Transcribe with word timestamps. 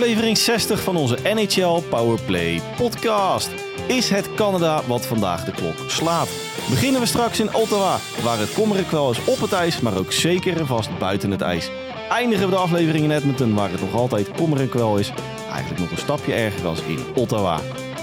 Aflevering 0.00 0.38
60 0.38 0.82
van 0.82 0.96
onze 0.96 1.18
NHL 1.22 1.82
Powerplay 1.88 2.60
podcast. 2.76 3.50
Is 3.86 4.10
het 4.10 4.34
Canada 4.34 4.82
wat 4.86 5.06
vandaag 5.06 5.44
de 5.44 5.52
klok 5.52 5.74
slaat? 5.86 6.28
Beginnen 6.68 7.00
we 7.00 7.06
straks 7.06 7.40
in 7.40 7.54
Ottawa, 7.54 7.98
waar 8.22 8.38
het 8.38 8.52
kommer 8.52 8.76
en 8.76 8.86
kwel 8.86 9.10
is 9.10 9.24
op 9.24 9.40
het 9.40 9.52
ijs, 9.52 9.80
maar 9.80 9.96
ook 9.96 10.12
zeker 10.12 10.56
en 10.56 10.66
vast 10.66 10.98
buiten 10.98 11.30
het 11.30 11.40
ijs. 11.40 11.70
Eindigen 12.10 12.44
we 12.44 12.50
de 12.50 12.60
aflevering 12.60 13.04
in 13.04 13.10
Edmonton, 13.10 13.54
waar 13.54 13.70
het 13.70 13.80
nog 13.80 13.94
altijd 13.94 14.30
kommer 14.30 14.60
en 14.60 14.68
kwel 14.68 14.98
is. 14.98 15.12
Eigenlijk 15.50 15.80
nog 15.80 15.90
een 15.90 15.98
stapje 15.98 16.34
erger 16.34 16.66
als 16.66 16.80
in 16.80 17.04
Ottawa. 17.14 17.60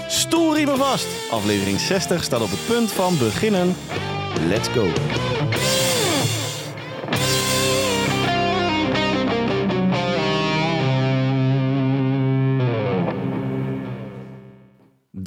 Stoelriemen 0.08 0.76
vast! 0.76 1.06
Aflevering 1.30 1.80
60 1.80 2.24
staat 2.24 2.42
op 2.42 2.50
het 2.50 2.66
punt 2.66 2.92
van 2.92 3.18
beginnen. 3.18 3.76
Let's 4.48 4.68
go! 4.68 4.86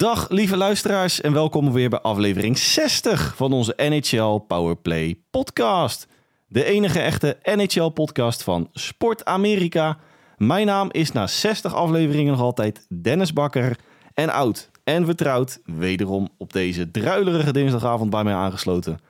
Dag 0.02 0.28
lieve 0.28 0.56
luisteraars 0.56 1.20
en 1.20 1.32
welkom 1.32 1.72
weer 1.72 1.88
bij 1.88 2.00
aflevering 2.00 2.58
60 2.58 3.36
van 3.36 3.52
onze 3.52 3.74
NHL 3.76 4.36
Powerplay 4.36 5.22
podcast. 5.30 6.06
De 6.46 6.64
enige 6.64 7.00
echte 7.00 7.38
NHL 7.42 7.88
podcast 7.88 8.42
van 8.42 8.68
Sport 8.72 9.24
Amerika. 9.24 9.98
Mijn 10.36 10.66
naam 10.66 10.88
is 10.90 11.12
na 11.12 11.26
60 11.26 11.74
afleveringen 11.74 12.32
nog 12.32 12.40
altijd 12.40 12.86
Dennis 13.02 13.32
Bakker 13.32 13.78
en 14.14 14.30
oud 14.30 14.70
en 14.84 15.04
vertrouwd 15.04 15.60
wederom 15.64 16.28
op 16.38 16.52
deze 16.52 16.90
druilerige 16.90 17.52
dinsdagavond 17.52 18.10
bij 18.10 18.24
mij 18.24 18.34
aangesloten. 18.34 19.00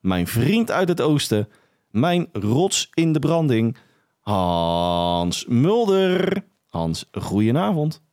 Mijn 0.00 0.26
vriend 0.26 0.70
uit 0.70 0.88
het 0.88 1.00
oosten, 1.00 1.48
mijn 1.90 2.28
rots 2.32 2.90
in 2.94 3.12
de 3.12 3.18
branding, 3.18 3.76
Hans 4.20 5.44
Mulder. 5.48 6.44
Hans, 6.66 7.08
goedenavond. 7.12 8.04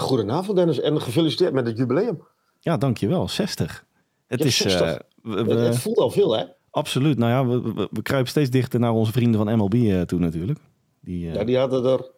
Goedenavond 0.00 0.56
Dennis 0.56 0.80
en 0.80 1.00
gefeliciteerd 1.02 1.52
met 1.52 1.66
het 1.66 1.76
jubileum. 1.78 2.22
Ja, 2.60 2.76
dankjewel. 2.76 3.28
60. 3.28 3.84
Het 4.26 4.38
Ja, 4.40 4.44
is. 4.46 4.56
60. 4.56 4.80
eh, 4.86 4.96
we- 5.22 5.44
we- 5.44 5.54
Het, 5.54 5.66
het 5.66 5.78
voelt 5.78 5.98
al 5.98 6.10
veel 6.10 6.36
hè? 6.36 6.44
absoluut. 6.70 7.18
Nou 7.18 7.30
ja, 7.30 7.46
we, 7.60 7.72
we, 7.74 7.88
we 7.92 8.02
kruipen 8.02 8.30
steeds 8.30 8.50
dichter 8.50 8.80
naar 8.80 8.92
onze 8.92 9.12
vrienden 9.12 9.44
van 9.44 9.56
MLB 9.56 9.74
eh, 9.74 10.00
toe 10.00 10.18
natuurlijk. 10.18 10.58
Die, 11.00 11.28
eh, 11.28 11.34
Ja, 11.34 11.44
die 11.44 11.58
hadden 11.58 11.84
er... 11.84 12.10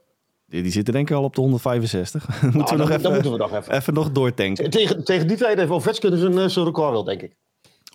die, 0.46 0.62
die 0.62 0.72
zitten 0.72 0.94
denk 0.94 1.10
ik 1.10 1.16
al 1.16 1.22
op 1.24 1.34
de 1.34 1.40
165. 1.40 2.28
moeten 2.42 2.58
Nou, 2.58 2.70
we 2.70 2.76
nog 2.76 2.88
dan, 2.88 2.90
even, 2.90 3.02
dan 3.02 3.12
moeten 3.12 3.32
we 3.32 3.38
nog 3.38 3.52
even. 3.54 3.72
even 3.74 3.94
nog 3.94 4.12
doortanken. 4.12 4.70
Tegen, 4.70 5.04
tegen 5.04 5.26
die 5.28 5.36
tijd 5.36 5.58
heeft 5.58 5.70
Ovechkin 5.70 6.16
zijn, 6.16 6.38
eh, 6.38 6.46
zijn 6.46 6.64
record 6.64 6.90
wel, 6.90 7.04
denk 7.04 7.22
ik. 7.22 7.36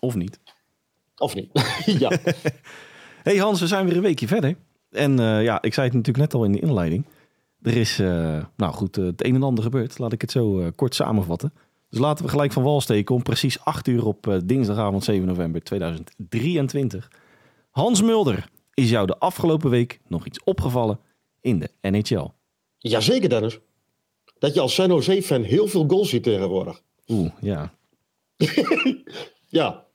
Of 0.00 0.14
niet. 0.14 0.40
Of 1.16 1.34
niet? 1.34 1.50
ja. 2.02 2.10
hey 3.22 3.36
Hans, 3.36 3.60
we 3.60 3.66
zijn 3.66 3.86
weer 3.86 3.96
een 3.96 4.02
weekje 4.02 4.26
verder. 4.26 4.56
En 4.90 5.16
ja, 5.18 5.62
ik 5.62 5.74
zei 5.74 5.86
het 5.86 5.96
natuurlijk 5.96 6.24
net 6.24 6.34
al 6.34 6.44
in 6.44 6.52
de 6.52 6.60
inleiding. 6.60 7.04
Er 7.66 7.76
is, 7.76 7.98
eh, 7.98 8.44
nou 8.56 8.72
goed, 8.72 8.98
eh, 8.98 9.04
het 9.04 9.24
een 9.24 9.34
en 9.34 9.42
ander 9.42 9.64
gebeurd. 9.64 9.98
Laat 9.98 10.12
ik 10.12 10.20
het 10.20 10.30
zo 10.30 10.60
eh, 10.60 10.66
kort 10.74 10.94
samenvatten. 10.94 11.52
Dus 11.90 11.98
laten 12.00 12.24
we 12.24 12.30
gelijk 12.30 12.52
van 12.52 12.62
wal 12.62 12.80
steken 12.80 13.14
om 13.14 13.22
precies 13.22 13.60
8 13.60 13.86
uur 13.88 14.06
op 14.06 14.40
dinsdagavond 14.44 15.04
7 15.04 15.26
november 15.26 15.62
2023. 15.62 17.10
Hans 17.70 18.02
Mulder, 18.02 18.48
is 18.74 18.90
jou 18.90 19.06
de 19.06 19.18
afgelopen 19.18 19.70
week 19.70 20.00
nog 20.06 20.26
iets 20.26 20.44
opgevallen 20.44 21.00
in 21.40 21.58
de 21.58 21.70
NHL? 21.90 22.26
Jazeker 22.78 23.28
Dennis. 23.28 23.58
Dat 24.38 24.54
je 24.54 24.60
als 24.60 24.74
San 24.74 24.88
Jose-fan 24.88 25.42
heel 25.42 25.68
veel 25.68 25.84
goals 25.88 26.08
ziet 26.08 26.22
tegenwoordig. 26.22 26.82
Oeh, 27.06 27.30
ja. 27.40 27.74
Ja. 29.48 29.86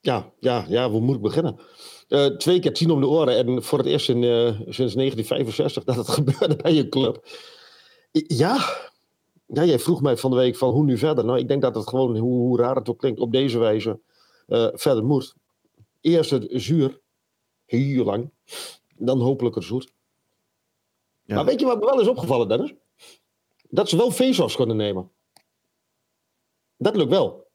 Ja, 0.00 0.32
ja, 0.40 0.64
ja, 0.68 0.90
hoe 0.90 1.00
moet 1.00 1.16
ik 1.16 1.22
beginnen? 1.22 1.58
Eh, 2.08 2.26
twee 2.26 2.60
keer 2.60 2.72
tien 2.72 2.90
om 2.90 3.00
de 3.00 3.06
oren 3.06 3.36
en 3.36 3.62
voor 3.62 3.78
het 3.78 3.86
eerst 3.86 4.08
in, 4.08 4.24
eh, 4.24 4.60
sinds 4.68 4.94
1965 4.94 5.84
dat 5.84 5.96
het 5.96 6.08
gebeurde 6.18 6.56
bij 6.56 6.72
je 6.72 6.88
club. 6.88 7.26
Ja. 8.12 8.56
ja, 9.46 9.64
jij 9.64 9.78
vroeg 9.78 10.02
mij 10.02 10.16
van 10.16 10.30
de 10.30 10.36
week 10.36 10.56
van 10.56 10.72
hoe 10.72 10.84
nu 10.84 10.98
verder. 10.98 11.24
Nou, 11.24 11.38
ik 11.38 11.48
denk 11.48 11.62
dat 11.62 11.74
het 11.74 11.88
gewoon, 11.88 12.16
hoe, 12.16 12.38
hoe 12.38 12.58
raar 12.58 12.76
het 12.76 12.88
ook 12.88 12.98
klinkt, 12.98 13.20
op 13.20 13.32
deze 13.32 13.58
wijze 13.58 14.00
eh, 14.46 14.68
verder 14.72 15.04
moet. 15.04 15.34
Eerst 16.00 16.30
het 16.30 16.46
zuur, 16.48 17.00
heel 17.64 18.04
lang, 18.04 18.30
dan 18.96 19.20
hopelijk 19.20 19.54
het 19.54 19.64
zoet. 19.64 19.92
Ja. 21.24 21.34
Maar 21.34 21.44
weet 21.44 21.60
je 21.60 21.66
wat 21.66 21.80
me 21.80 21.86
wel 21.86 22.00
is 22.00 22.08
opgevallen, 22.08 22.48
Dennis? 22.48 22.74
Dat 23.68 23.88
ze 23.88 23.96
wel 23.96 24.10
face-offs 24.10 24.56
kunnen 24.56 24.76
nemen. 24.76 25.10
Dat 26.76 26.96
lukt 26.96 27.10
wel. 27.10 27.46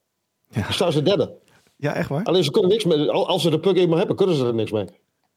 Ja. 0.48 0.72
Staan 0.72 0.92
ze 0.92 1.02
derde. 1.02 1.38
Ja, 1.80 1.94
echt 1.94 2.08
waar? 2.08 2.24
Alleen 2.24 2.44
ze 2.44 2.50
kunnen 2.50 2.70
niks 2.70 2.84
mee. 2.84 3.10
al- 3.10 3.28
Als 3.28 3.42
ze 3.42 3.50
de 3.50 3.60
puck 3.60 3.76
eenmaal 3.76 3.98
hebben, 3.98 4.16
kunnen 4.16 4.36
ze 4.36 4.46
er 4.46 4.54
niks 4.54 4.70
mee. 4.70 4.84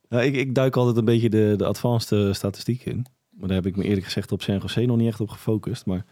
Ja, 0.10 0.22
ik, 0.22 0.36
ik 0.36 0.56
duik 0.56 0.76
altijd 0.76 0.98
een 0.98 1.06
beetje 1.06 1.30
de, 1.30 1.54
de 1.58 1.66
advanced 1.66 2.12
eh, 2.28 2.34
statistiek 2.34 2.86
in. 2.86 3.06
Maar 3.30 3.48
daar 3.48 3.58
heb 3.58 3.66
ik 3.66 3.76
me 3.76 3.84
eerlijk 3.84 4.06
gezegd 4.06 4.32
op 4.32 4.42
San 4.42 4.58
Jose 4.58 4.82
nog 4.86 4.98
niet 4.98 5.08
echt 5.08 5.20
op 5.22 5.30
gefocust. 5.30 5.86
Maar 5.86 6.06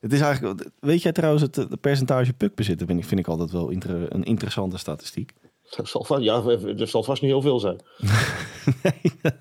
het 0.00 0.12
is 0.12 0.20
eigenlijk... 0.20 0.68
Weet 0.80 1.02
jij 1.02 1.12
trouwens 1.12 1.42
het, 1.42 1.56
het 1.56 1.80
percentage 1.80 2.32
puckbezitten? 2.32 2.86
Vind 2.86 2.98
ik, 2.98 3.04
vind 3.04 3.20
ik 3.20 3.26
altijd 3.26 3.50
wel 3.50 3.68
inter- 3.68 4.14
een 4.14 4.24
interessante 4.24 4.78
statistiek. 4.78 5.32
Dat 5.76 5.88
zal 5.88 6.04
vast, 6.04 6.22
ja, 6.22 6.42
er 6.44 6.88
zal 6.88 7.02
vast 7.02 7.22
niet 7.22 7.30
heel 7.30 7.42
veel 7.42 7.60
zijn. 7.60 7.80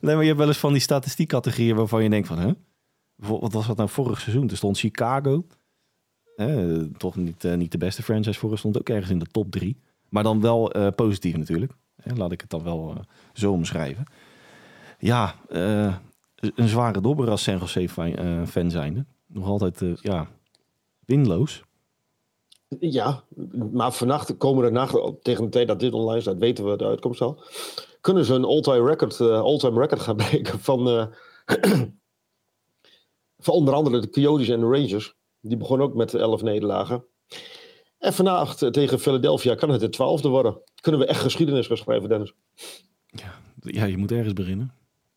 Nee, 0.00 0.14
maar 0.14 0.20
je 0.22 0.26
hebt 0.28 0.38
wel 0.38 0.48
eens 0.48 0.58
van 0.58 0.72
die 0.72 0.80
statistiekcategorieën 0.82 1.76
waarvan 1.76 2.02
je 2.02 2.10
denkt 2.10 2.28
van... 2.28 2.38
Hè? 2.38 2.50
Bijvoorbeeld, 3.16 3.52
Wat 3.52 3.60
was 3.60 3.66
dat 3.66 3.76
nou 3.76 3.88
vorig 3.88 4.20
seizoen? 4.20 4.50
Er 4.50 4.56
stond 4.56 4.78
Chicago. 4.78 5.46
Toch 6.96 7.16
niet, 7.16 7.44
eh, 7.44 7.54
niet 7.54 7.72
de 7.72 7.78
beste 7.78 8.02
franchise 8.02 8.38
voor. 8.38 8.58
stond 8.58 8.78
ook 8.78 8.88
ergens 8.88 9.10
in 9.10 9.18
de 9.18 9.26
top 9.26 9.50
drie. 9.50 9.80
Maar 10.08 10.22
dan 10.22 10.40
wel 10.40 10.72
eh, 10.72 10.88
positief 10.96 11.36
natuurlijk. 11.36 11.72
Laat 12.14 12.32
ik 12.32 12.40
het 12.40 12.50
dan 12.50 12.62
wel 12.62 12.90
eh, 12.90 13.02
zo 13.32 13.52
omschrijven. 13.52 14.04
Ja, 14.98 15.34
een 16.36 16.68
zware 16.68 17.00
dobber 17.00 17.30
als 17.30 17.42
San 17.42 17.68
fan, 17.68 18.46
fan 18.46 18.70
zijnde. 18.70 19.04
Nog 19.26 19.46
altijd, 19.46 19.82
ja, 20.00 20.28
winloos. 21.04 21.64
Ja, 22.80 23.24
maar 23.72 23.92
vannacht, 23.92 24.36
komende 24.36 24.70
nacht, 24.70 25.22
tegen 25.22 25.44
de 25.44 25.50
tijd 25.50 25.68
dat 25.68 25.80
dit 25.80 25.92
online 25.92 26.20
staat, 26.20 26.38
weten 26.38 26.70
we 26.70 26.76
de 26.76 26.84
uitkomst 26.84 27.20
al. 27.20 27.42
Kunnen 28.00 28.24
ze 28.24 28.34
een 28.34 28.44
all-time 28.44 28.88
record, 28.88 29.20
all-time 29.20 29.80
record 29.80 30.00
gaan 30.00 30.16
breken 30.26 30.60
van, 30.60 30.86
van 33.44 33.54
onder 33.54 33.74
andere 33.74 34.00
de 34.00 34.10
Coyotes 34.10 34.48
en 34.48 34.60
de 34.60 34.66
Rangers. 34.66 35.16
Die 35.48 35.56
begonnen 35.56 35.86
ook 35.86 35.94
met 35.94 36.14
11 36.14 36.42
nederlagen. 36.42 37.04
En 37.98 38.12
vannacht 38.12 38.62
eh, 38.62 38.70
tegen 38.70 38.98
Philadelphia 38.98 39.54
kan 39.54 39.70
het 39.70 39.80
de 39.80 39.88
twaalfde 39.88 40.28
worden. 40.28 40.60
Kunnen 40.80 41.00
we 41.00 41.06
echt 41.06 41.20
geschiedenis 41.20 41.66
gaan 41.66 41.76
schrijven, 41.76 42.08
Dennis? 42.08 42.32
Ja, 43.60 43.84
je 43.84 43.96
moet 43.96 44.12
ergens 44.12 44.32
beginnen. 44.32 44.72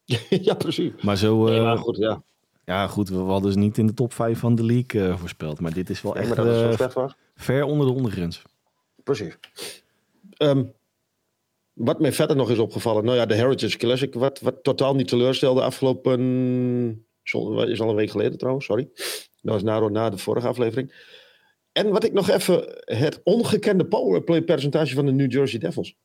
ja, 0.30 0.54
precies. 0.54 0.92
Maar 1.02 1.18
zo, 1.18 1.44
Nee, 1.46 1.58
eh, 1.58 1.64
maar 1.64 1.78
goed, 1.78 1.98
ja. 1.98 2.24
ja 2.66 2.88
goed, 2.88 3.10
we 3.10 3.18
hadden 3.18 3.52
ze 3.52 3.58
niet 3.58 3.78
in 3.78 3.88
de 3.88 3.94
top 3.94 4.14
5 4.14 4.40
van 4.40 4.56
de 4.56 4.64
league 4.66 5.08
eh, 5.08 5.18
voorspeld. 5.18 5.60
Maar 5.60 5.74
dit 5.74 5.90
is 5.90 6.02
wel 6.02 6.16
Ja, 6.16 6.22
echt 6.22 6.38
eh, 6.38 6.72
slecht 6.74 6.94
was. 6.94 7.16
ver 7.36 7.64
onder 7.64 7.88
de 7.88 7.94
ondergrens. 7.94 8.42
Precies. 9.04 9.38
Ehm, 10.38 10.64
wat 11.74 12.00
mij 12.00 12.14
verder 12.14 12.36
nog 12.36 12.50
is 12.50 12.58
opgevallen, 12.58 13.06
nou 13.06 13.18
ja, 13.18 13.26
de 13.26 13.34
Heritage 13.36 13.78
Classic, 13.78 14.14
wat, 14.14 14.40
wat 14.40 14.64
totaal 14.64 14.96
niet 14.96 15.08
teleurstelde 15.08 15.62
afgelopen. 15.62 16.20
is 17.24 17.82
al 17.82 17.90
een 17.90 17.96
week 17.96 18.12
geleden 18.12 18.38
trouwens, 18.38 18.66
sorry. 18.66 18.90
Dat 19.42 19.54
was 19.54 19.64
na, 19.64 19.90
na 19.90 20.10
de 20.10 20.18
vorige 20.18 20.48
aflevering. 20.48 20.94
En 21.72 21.90
wat 21.90 22.04
ik 22.04 22.14
nog 22.14 22.30
even, 22.30 22.64
het 22.80 23.22
ongekende 23.24 23.86
powerplay 23.86 24.42
percentage 24.42 24.96
van 24.96 25.06
de 25.06 25.12
New 25.12 25.32
Jersey 25.32 25.60
Devils. 25.60 25.96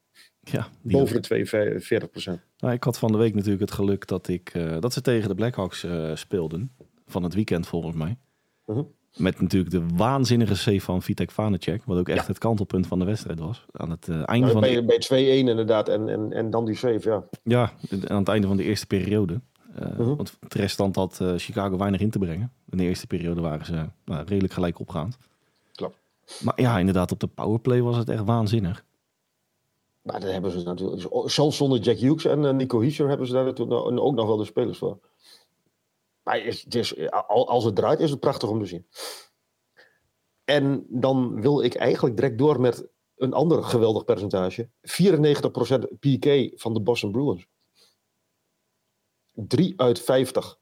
Ja, 0.40 0.68
Boven 0.82 1.14
de 1.14 1.20
42 1.20 2.10
procent. 2.10 2.40
Nou, 2.58 2.74
ik 2.74 2.84
had 2.84 2.98
van 2.98 3.12
de 3.12 3.18
week 3.18 3.34
natuurlijk 3.34 3.60
het 3.60 3.72
geluk 3.72 4.06
dat, 4.06 4.28
ik, 4.28 4.50
eh, 4.52 4.76
dat 4.80 4.92
ze 4.92 5.00
tegen 5.00 5.28
de 5.28 5.34
Blackhawks 5.34 5.84
eh, 5.84 6.14
speelden. 6.14 6.72
Van 7.06 7.22
het 7.22 7.34
weekend 7.34 7.66
volgens 7.66 7.96
mij. 7.96 8.16
Mhm. 8.66 8.82
Met 9.16 9.40
natuurlijk 9.40 9.70
de 9.70 9.86
waanzinnige 9.94 10.54
save 10.54 10.80
van 10.80 11.02
Vitek 11.02 11.30
Vanacek. 11.30 11.84
Wat 11.84 11.98
ook 11.98 12.08
echt 12.08 12.20
Ja. 12.20 12.26
het 12.26 12.38
kantelpunt 12.38 12.86
van 12.86 12.98
de 12.98 13.04
wedstrijd 13.04 13.38
was. 13.38 13.64
Aan 13.72 13.90
het 13.90 14.08
eh, 14.08 14.14
einde 14.14 14.46
Nou, 14.46 14.52
van 14.52 14.62
de, 14.62 14.84
bij, 14.84 14.98
bij 15.08 15.42
2-1 15.42 15.48
inderdaad 15.48 15.88
en, 15.88 16.08
en, 16.08 16.32
en 16.32 16.50
dan 16.50 16.64
die 16.64 16.76
save, 16.76 17.08
ja. 17.10 17.24
ja, 17.42 17.72
aan 18.06 18.18
het 18.18 18.28
einde 18.28 18.46
van 18.46 18.56
de 18.56 18.62
eerste 18.64 18.86
periode. 18.86 19.40
Eh, 19.74 19.88
Mhm. 19.98 20.14
Want 20.16 20.36
het 20.40 20.54
reststand 20.54 20.96
had 20.96 21.20
eh, 21.20 21.32
Chicago 21.36 21.76
weinig 21.76 22.00
in 22.00 22.10
te 22.10 22.18
brengen. 22.18 22.52
In 22.70 22.76
de 22.78 22.84
eerste 22.84 23.06
periode 23.06 23.40
waren 23.40 23.66
ze 23.66 23.88
nou, 24.04 24.24
redelijk 24.24 24.52
gelijk 24.52 24.78
opgaand. 24.78 25.16
Klopt. 25.72 25.96
Maar 26.42 26.60
ja, 26.60 26.78
inderdaad, 26.78 27.12
op 27.12 27.20
de 27.20 27.26
powerplay 27.26 27.82
was 27.82 27.96
het 27.96 28.08
echt 28.08 28.24
waanzinnig. 28.24 28.84
Maar 30.02 30.20
daar 30.20 30.32
hebben 30.32 30.50
ze 30.50 30.62
natuurlijk, 30.62 31.08
zelfs 31.30 31.56
zonder 31.56 31.78
Jack 31.78 31.96
Hughes 31.96 32.24
en 32.24 32.44
eh, 32.44 32.52
Nico 32.52 32.80
Hischer 32.80 33.08
hebben 33.08 33.26
ze 33.26 33.32
daar 33.32 33.44
natuurlijk 33.44 33.80
nog- 33.90 34.00
ook 34.00 34.14
nog 34.14 34.26
wel 34.26 34.36
de 34.36 34.44
spelers 34.44 34.78
voor. 34.78 34.98
Maar 36.22 36.40
het 36.44 36.74
is, 36.74 37.10
als 37.46 37.64
het 37.64 37.74
draait, 37.76 38.00
is 38.00 38.10
het 38.10 38.20
prachtig 38.20 38.48
om 38.48 38.58
te 38.60 38.66
zien. 38.66 38.86
En 40.44 40.86
dan 40.88 41.40
wil 41.40 41.62
ik 41.62 41.74
eigenlijk 41.74 42.16
direct 42.16 42.38
door 42.38 42.60
met 42.60 42.86
een 43.16 43.32
ander 43.32 43.64
geweldig 43.64 44.04
percentage. 44.04 44.68
94% 44.82 45.86
PK 46.00 46.52
van 46.60 46.74
de 46.74 46.80
Boston 46.80 47.12
Bruins. 47.12 47.46
3 49.34 49.72
uit 49.76 50.00
50. 50.00 50.58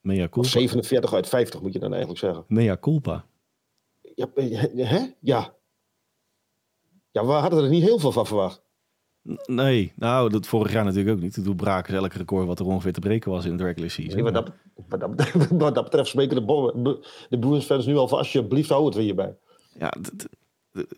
Mea 0.00 0.24
Of 0.24 0.30
culpa. 0.30 0.48
47 0.48 1.12
uit 1.14 1.28
50 1.28 1.60
moet 1.60 1.72
je 1.72 1.78
dan 1.78 1.90
eigenlijk 1.90 2.20
zeggen. 2.20 2.44
Mea 2.48 2.76
culpa. 2.80 3.24
Ja, 4.14 4.26
eh, 4.34 4.60
hè? 4.76 5.06
Ja. 5.20 5.54
Ja, 7.10 7.26
we 7.26 7.32
hadden 7.32 7.64
er 7.64 7.70
niet 7.70 7.82
heel 7.82 7.98
veel 7.98 8.12
van 8.12 8.26
verwacht. 8.26 8.62
Nee, 9.46 9.92
nou, 9.96 10.30
dat 10.30 10.46
vorig 10.46 10.72
jaar 10.72 10.84
natuurlijk 10.84 11.16
ook 11.16 11.22
niet. 11.22 11.44
Toen 11.44 11.56
braken 11.56 11.92
ze 11.92 11.98
elk 11.98 12.12
record 12.12 12.46
wat 12.46 12.58
er 12.58 12.66
ongeveer 12.66 12.92
te 12.92 13.00
breken 13.00 13.30
was 13.30 13.44
in 13.44 13.56
de 13.56 13.64
regular 13.64 13.90
season. 13.90 14.14
Nee, 14.14 14.22
wat, 14.22 14.34
dat, 14.34 14.50
wat, 14.88 15.00
dat, 15.00 15.10
betreft- 15.16 15.50
wat 15.64 15.74
dat 15.74 15.84
betreft 15.84 16.08
spreken 16.08 16.34
de, 16.34 16.44
Bo- 16.44 17.00
de 17.28 17.38
Bruins 17.38 17.64
fans 17.64 17.86
nu 17.86 17.96
al 17.96 18.08
van 18.08 18.18
alsjeblieft 18.18 18.68
hou 18.68 18.84
het 18.84 18.94
weer 18.94 19.04
hierbij. 19.04 19.36
Ja, 19.78 19.92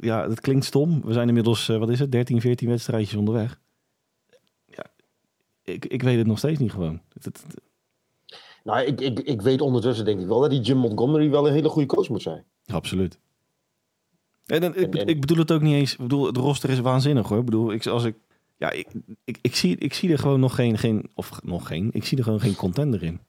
ja, 0.01 0.27
dat 0.29 0.41
klinkt 0.41 0.65
stom. 0.65 1.03
We 1.05 1.13
zijn 1.13 1.29
inmiddels, 1.29 1.69
eh, 1.69 1.79
wat 1.79 1.89
is 1.91 1.99
het, 1.99 2.13
13, 2.13 2.41
14 2.41 2.69
wedstrijdjes 2.69 3.15
onderweg. 3.19 3.61
Ik, 5.65 5.85
ik 5.87 6.03
weet 6.03 6.19
het 6.19 6.27
nog 6.27 6.39
steeds 6.39 6.59
niet 6.61 6.73
gewoon. 6.73 7.01
Het- 7.13 7.25
het- 7.25 7.45
het- 7.47 7.61
Nou, 8.65 8.85
ik, 8.85 9.01
ik, 9.01 9.21
ik 9.21 9.43
weet 9.43 9.61
ondertussen 9.61 10.05
denk 10.05 10.21
ik 10.21 10.27
wel 10.27 10.41
dat 10.41 10.51
die 10.51 10.61
Jim 10.61 10.77
Montgomery 10.77 11.31
wel 11.31 11.47
een 11.47 11.53
hele 11.53 11.69
goede 11.69 11.89
coach 11.89 12.09
moet 12.09 12.23
zijn. 12.23 12.45
absoluut. 12.67 13.19
En, 14.47 14.63
ik, 14.63 14.95
en- 14.95 15.07
ik 15.07 15.21
bedoel 15.21 15.39
het 15.39 15.53
ook 15.53 15.61
niet 15.61 15.75
eens. 15.75 15.93
Ik 15.93 15.99
bedoel, 15.99 16.33
de 16.33 16.41
roster 16.41 16.71
is 16.71 16.81
waanzinnig 16.81 17.29
hoor. 17.29 17.39
Ik 17.39 17.45
bedoel, 17.45 17.73
ik, 17.73 17.87
als 17.87 18.05
ik, 18.05 18.17
ja, 18.57 18.71
ik, 18.71 18.89
ik, 19.25 19.39
ik, 19.41 19.57
zie, 19.57 19.77
ik 19.77 19.95
zie 19.95 20.13
er 20.13 20.19
gewoon 20.19 20.41
nog 20.41 20.55
geen, 20.55 20.79
geen, 20.79 21.11
of 21.15 21.43
nog 21.43 21.67
geen, 21.67 21.89
ik 21.93 22.05
zie 22.05 22.19
er 22.19 22.25
gewoon 22.25 22.41
geen 22.41 22.55
contender 22.57 23.03
in. 23.03 23.21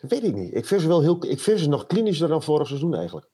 Weet 0.00 0.22
ik 0.22 0.34
niet. 0.34 0.54
Ik 0.54 0.66
vind 0.66 0.80
ze 0.80 0.88
wel 0.88 1.00
heel, 1.02 1.24
ik 1.28 1.40
vind 1.40 1.60
ze 1.60 1.68
nog 1.68 1.86
klinischer 1.86 2.28
dan 2.28 2.42
vorig 2.42 2.66
seizoen 2.66 2.94
eigenlijk. 2.94 3.28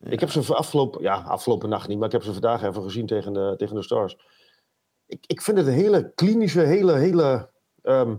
Ik 0.00 0.20
heb 0.20 0.30
ze 0.30 0.54
afgelopen, 0.54 1.02
ja, 1.02 1.14
afgelopen 1.20 1.68
nacht 1.68 1.88
niet, 1.88 1.98
maar 1.98 2.06
ik 2.06 2.12
heb 2.12 2.22
ze 2.22 2.32
vandaag 2.32 2.62
even 2.62 2.82
gezien 2.82 3.06
tegen 3.06 3.32
de, 3.32 3.54
tegen 3.56 3.74
de 3.74 3.82
Stars. 3.82 4.16
Ik, 5.06 5.24
ik 5.26 5.42
vind 5.42 5.58
het 5.58 5.66
een 5.66 5.72
hele 5.72 6.12
klinische, 6.14 6.60
hele, 6.60 6.92
hele 6.92 7.50
ehm, 7.82 8.16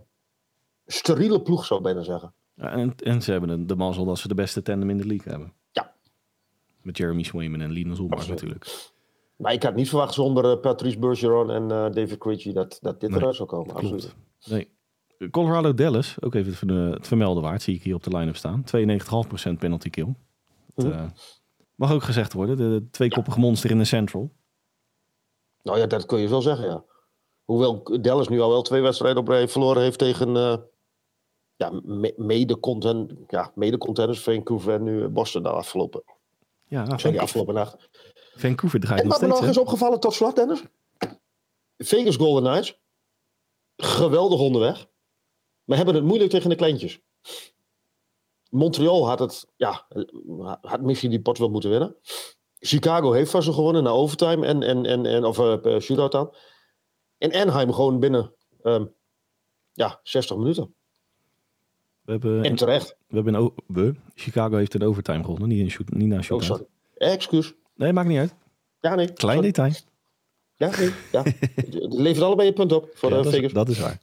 steriele 0.85 1.41
ploeg, 1.41 1.65
zou 1.65 1.79
ik 1.79 1.85
bijna 1.85 2.01
zeggen. 2.01 2.33
Ja, 2.53 2.71
en, 2.71 2.95
en 2.95 3.21
ze 3.21 3.31
hebben 3.31 3.49
de, 3.59 3.65
de 3.65 3.75
mazzel 3.75 4.05
dat 4.05 4.19
ze 4.19 4.27
de 4.27 4.35
beste 4.35 4.61
tandem 4.61 4.89
in 4.89 4.97
de 4.97 5.05
league 5.05 5.31
hebben. 5.31 5.53
Ja. 5.71 5.93
Met 6.81 6.97
Jeremy 6.97 7.23
Swayman 7.23 7.61
en 7.61 7.71
Linus 7.71 7.99
Ulmark 7.99 8.27
natuurlijk. 8.27 8.91
Maar 9.35 9.53
ik 9.53 9.63
had 9.63 9.75
niet 9.75 9.89
verwacht 9.89 10.13
zonder 10.13 10.51
eh, 10.51 10.59
Patrice 10.59 10.99
Bergeron 10.99 11.51
en 11.51 11.63
eh, 11.63 11.91
David 11.91 12.17
Krejci 12.17 12.53
dat, 12.53 12.77
dat 12.81 12.99
dit 12.99 13.09
Nee, 13.09 13.19
eruit 13.19 13.35
zou 13.35 13.49
komen. 13.49 13.75
Absoluut. 13.75 14.15
Nee. 14.45 14.77
Colorado 15.31 15.73
Dallas, 15.73 16.21
ook 16.21 16.35
even 16.35 16.49
het, 16.49 16.57
ver- 16.59 16.91
het 16.93 17.07
vermelden 17.07 17.43
waard, 17.43 17.61
zie 17.61 17.75
ik 17.75 17.83
hier 17.83 17.95
op 17.95 18.03
de 18.03 18.17
line-up 18.17 18.35
staan. 18.35 18.63
92,5% 19.51 19.57
penalty 19.59 19.89
kill. 19.89 20.15
Mhm. 20.75 20.91
eh, 20.91 21.05
mag 21.79 21.91
ook 21.91 22.03
gezegd 22.03 22.33
worden, 22.33 22.57
de 22.57 22.87
tweekoppige 22.91 23.39
monster 23.39 23.71
in 23.71 23.77
de 23.77 23.85
Central. 23.85 24.31
Nou 25.63 25.79
ja, 25.79 25.85
dat 25.87 26.05
kun 26.05 26.19
je 26.19 26.29
wel 26.29 26.41
zeggen, 26.41 26.67
ja. 26.67 26.83
Hoewel 27.45 28.01
Dallas 28.01 28.27
nu 28.27 28.39
al 28.41 28.49
wel 28.49 28.61
twee 28.61 28.81
wedstrijden 28.81 29.21
op 29.21 29.27
rij 29.27 29.47
verloren 29.47 29.81
heeft 29.81 29.97
tegen 29.99 30.35
eh, 30.35 30.57
ja, 31.55 31.69
me- 31.83 32.13
mede-content, 32.17 33.13
ja, 33.27 33.51
mede-contenders 33.55 34.21
Vancouver 34.23 34.73
en 34.73 34.83
nu 34.83 35.07
Boston 35.07 35.43
de 35.43 35.49
afgelopen, 35.49 36.03
Ja, 36.67 36.97
sorry, 36.97 37.17
afgelopen 37.17 37.53
nacht. 37.53 37.89
Vancouver 38.35 38.79
draait 38.79 39.01
En 39.01 39.07
nog 39.07 39.13
wat 39.19 39.27
me 39.27 39.35
steeds. 39.35 39.47
nog 39.47 39.55
is 39.55 39.61
opgevallen 39.61 39.99
tot 39.99 40.13
slot, 40.13 40.35
Dennis. 40.35 40.63
Vegas 41.77 42.15
Golden 42.15 42.43
Knights. 42.43 42.79
Geweldig 43.77 44.39
onderweg. 44.39 44.87
Maar 45.63 45.77
hebben 45.77 45.95
het 45.95 46.03
moeilijk 46.03 46.29
tegen 46.31 46.49
de 46.49 46.55
kleintjes. 46.55 46.99
Montreal 48.49 49.07
had 49.07 49.19
het, 49.19 49.47
ja, 49.55 49.85
had 50.61 50.81
misschien 50.81 51.09
die 51.09 51.21
pot 51.21 51.37
wel 51.37 51.49
moeten 51.49 51.69
winnen. 51.69 51.95
Chicago 52.59 53.11
heeft 53.11 53.31
van 53.31 53.43
ze 53.43 53.53
gewonnen 53.53 53.83
na 53.83 53.89
overtime 53.89 54.45
en, 54.45 54.63
en, 54.63 54.85
en, 54.85 55.05
en 55.05 55.25
of 55.25 55.39
eh, 55.39 55.79
shootout 55.79 56.11
dan. 56.11 56.35
En 57.17 57.33
Anaheim 57.33 57.73
gewoon 57.73 57.99
binnen, 57.99 58.33
ehm, 58.63 58.85
ja, 59.73 59.99
60 60.03 60.37
minuten. 60.37 60.73
We 62.01 62.11
hebben, 62.11 62.43
En 62.43 62.55
terecht. 62.55 62.95
we 63.07 63.15
hebben 63.15 63.33
een, 63.33 63.41
o- 63.41 63.53
we, 63.67 63.93
Chicago 64.15 64.55
heeft 64.55 64.73
een 64.73 64.83
overtime 64.83 65.23
gewonnen, 65.23 65.47
niet, 65.47 65.59
in 65.59 65.69
shoot, 65.69 65.89
niet 65.89 66.07
na 66.07 66.15
Oh, 66.17 66.21
shootout. 66.21 66.47
sorry. 66.47 66.65
Excuus. 66.97 67.53
nee, 67.75 67.93
maakt 67.93 68.07
niet 68.07 68.17
uit. 68.17 68.35
Ja, 68.79 68.95
nee. 68.95 69.13
Klein 69.13 69.35
sorry. 69.35 69.51
detail. 69.51 69.73
Ja, 70.55 70.69
nee. 70.77 70.91
Ja. 71.11 71.23
Het 71.55 71.93
levert 71.93 72.25
allebei 72.25 72.47
je 72.47 72.53
punt 72.53 72.71
op 72.71 72.89
voor 72.93 73.09
Ja, 73.09 73.17
eh, 73.17 73.23
dat, 73.23 73.33
is, 73.33 73.53
dat 73.53 73.69
is 73.69 73.79
waar. 73.79 73.99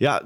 Ja, 0.00 0.22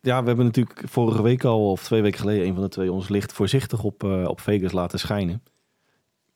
ja, 0.00 0.20
we 0.20 0.26
hebben 0.26 0.44
natuurlijk 0.44 0.82
vorige 0.84 1.22
week 1.22 1.44
al, 1.44 1.70
of 1.70 1.82
twee 1.82 2.02
weken 2.02 2.20
geleden, 2.20 2.46
een 2.46 2.54
van 2.54 2.62
de 2.62 2.68
twee 2.68 2.92
ons 2.92 3.08
licht 3.08 3.32
voorzichtig 3.32 3.84
op, 3.84 4.04
eh, 4.04 4.24
op 4.28 4.40
Vegas 4.40 4.72
laten 4.72 4.98
schijnen. 4.98 5.42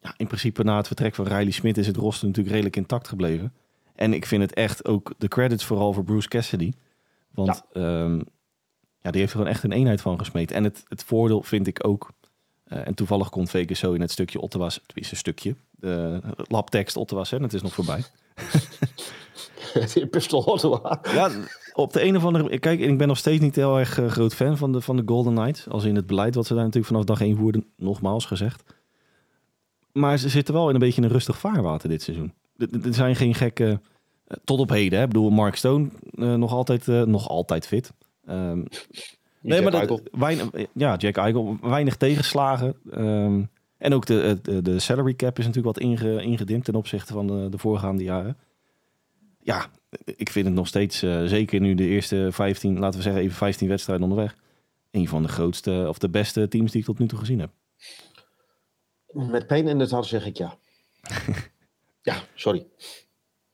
Ja, 0.00 0.14
in 0.16 0.26
principe 0.26 0.64
na 0.64 0.76
het 0.76 0.86
vertrek 0.86 1.14
van 1.14 1.26
Riley 1.26 1.50
Smith 1.50 1.78
is 1.78 1.86
het 1.86 1.96
roster 1.96 2.26
natuurlijk 2.26 2.54
redelijk 2.54 2.76
intact 2.76 3.08
gebleven. 3.08 3.52
En 3.94 4.12
ik 4.12 4.26
vind 4.26 4.42
het 4.42 4.54
echt 4.54 4.84
ook 4.84 5.14
de 5.18 5.28
credits 5.28 5.64
vooral 5.64 5.92
voor 5.92 6.04
Bruce 6.04 6.28
Cassidy. 6.28 6.72
Want 7.30 7.62
ja. 7.72 7.80
ja, 9.00 9.10
die 9.10 9.20
heeft 9.20 9.32
er 9.32 9.38
gewoon 9.38 9.46
echt 9.46 9.62
een 9.62 9.72
eenheid 9.72 10.00
van 10.00 10.18
gesmeed. 10.18 10.50
En 10.50 10.64
het, 10.64 10.84
het 10.88 11.04
voordeel 11.04 11.42
vind 11.42 11.66
ik 11.66 11.86
ook, 11.86 12.10
eh, 12.64 12.86
en 12.86 12.94
toevallig 12.94 13.30
komt 13.30 13.50
Vegas 13.50 13.78
zo 13.78 13.92
in 13.92 14.00
het 14.00 14.10
stukje 14.10 14.40
Ottawa's, 14.40 14.80
tenminste 14.86 15.12
een 15.12 15.20
stukje, 15.20 15.56
de 15.76 16.20
labtekst 16.48 16.96
Ottawa's, 16.96 17.32
en 17.32 17.42
het 17.42 17.52
is 17.54 17.62
nog 17.62 17.74
voorbij. 17.74 18.02
Pistol 20.10 20.40
Ottawa. 20.42 21.00
Ja, 21.14 21.30
op 21.74 21.92
de 21.92 22.04
een 22.04 22.16
of 22.16 22.24
andere... 22.24 22.58
Kijk, 22.58 22.80
ik 22.80 22.98
ben 22.98 23.08
nog 23.08 23.18
steeds 23.18 23.42
niet 23.42 23.56
heel 23.56 23.78
erg 23.78 23.98
eh, 23.98 24.06
groot 24.08 24.34
fan 24.34 24.56
van 24.56 24.72
de, 24.72 24.80
van 24.80 24.96
de 24.96 25.02
Golden 25.06 25.34
Knights. 25.34 25.68
Als 25.68 25.84
in 25.84 25.96
het 25.96 26.06
beleid 26.06 26.34
wat 26.34 26.46
ze 26.46 26.54
daar 26.54 26.62
natuurlijk 26.64 26.92
vanaf 26.92 27.04
dag 27.04 27.20
één 27.20 27.36
voerden. 27.36 27.66
Nogmaals 27.76 28.24
gezegd. 28.26 28.62
Maar 29.92 30.18
ze 30.18 30.28
zitten 30.28 30.54
wel 30.54 30.68
in 30.68 30.74
een 30.74 30.80
beetje 30.80 31.02
een 31.02 31.08
rustig 31.08 31.38
vaarwater 31.38 31.88
dit 31.88 32.02
seizoen. 32.02 32.32
Er- 32.56 32.68
zijn 32.90 33.16
geen 33.16 33.34
gekke... 33.34 33.80
eh, 34.26 34.36
Tot 34.44 34.58
op 34.60 34.68
heden, 34.70 34.98
hè. 34.98 35.04
Ik 35.04 35.10
bedoel, 35.10 35.30
Mark 35.30 35.56
Stone 35.56 35.88
eh, 36.14 36.34
nog, 36.34 36.52
altijd, 36.52 36.86
nog 36.86 37.28
altijd 37.28 37.66
fit. 37.66 37.92
Ehm, 38.26 38.62
nee, 39.40 39.62
maar 39.62 39.86
dat, 39.86 40.02
weinig, 40.12 40.48
ja, 40.74 40.96
Jack 40.96 41.16
Eichel, 41.16 41.56
weinig 41.62 41.96
tegenslagen. 41.96 42.76
Ehm, 42.90 43.42
en 43.78 43.94
ook 43.94 44.06
de, 44.06 44.38
de, 44.42 44.62
de 44.62 44.78
salary 44.78 45.14
cap 45.14 45.38
is 45.38 45.46
natuurlijk 45.46 45.76
wat 45.76 45.84
inge, 45.84 46.22
ingedimd 46.22 46.64
ten 46.64 46.74
opzichte 46.74 47.12
van 47.12 47.26
de, 47.26 47.48
de 47.48 47.58
voorgaande 47.58 48.02
jaren. 48.02 48.36
Ja, 49.42 49.70
ik 50.04 50.30
vind 50.30 50.46
het 50.46 50.54
nog 50.54 50.66
steeds, 50.66 51.02
eh, 51.02 51.24
zeker 51.24 51.60
nu 51.60 51.74
de 51.74 51.86
eerste 51.86 52.28
15, 52.30 52.78
laten 52.78 52.98
we 52.98 53.04
zeggen 53.04 53.22
even 53.22 53.36
15 53.36 53.68
wedstrijden 53.68 54.08
onderweg, 54.08 54.36
een 54.90 55.08
van 55.08 55.22
de 55.22 55.28
grootste 55.28 55.84
of 55.88 55.98
de 55.98 56.08
beste 56.08 56.48
teams 56.48 56.70
die 56.70 56.80
ik 56.80 56.86
tot 56.86 56.98
nu 56.98 57.06
toe 57.06 57.18
gezien 57.18 57.40
heb. 57.40 57.50
Met 59.12 59.46
pijn 59.46 59.68
in 59.68 59.78
het 59.80 59.90
hart 59.90 60.06
zeg 60.06 60.26
ik 60.26 60.36
ja. 60.36 60.58
ja, 62.02 62.22
sorry. 62.34 62.66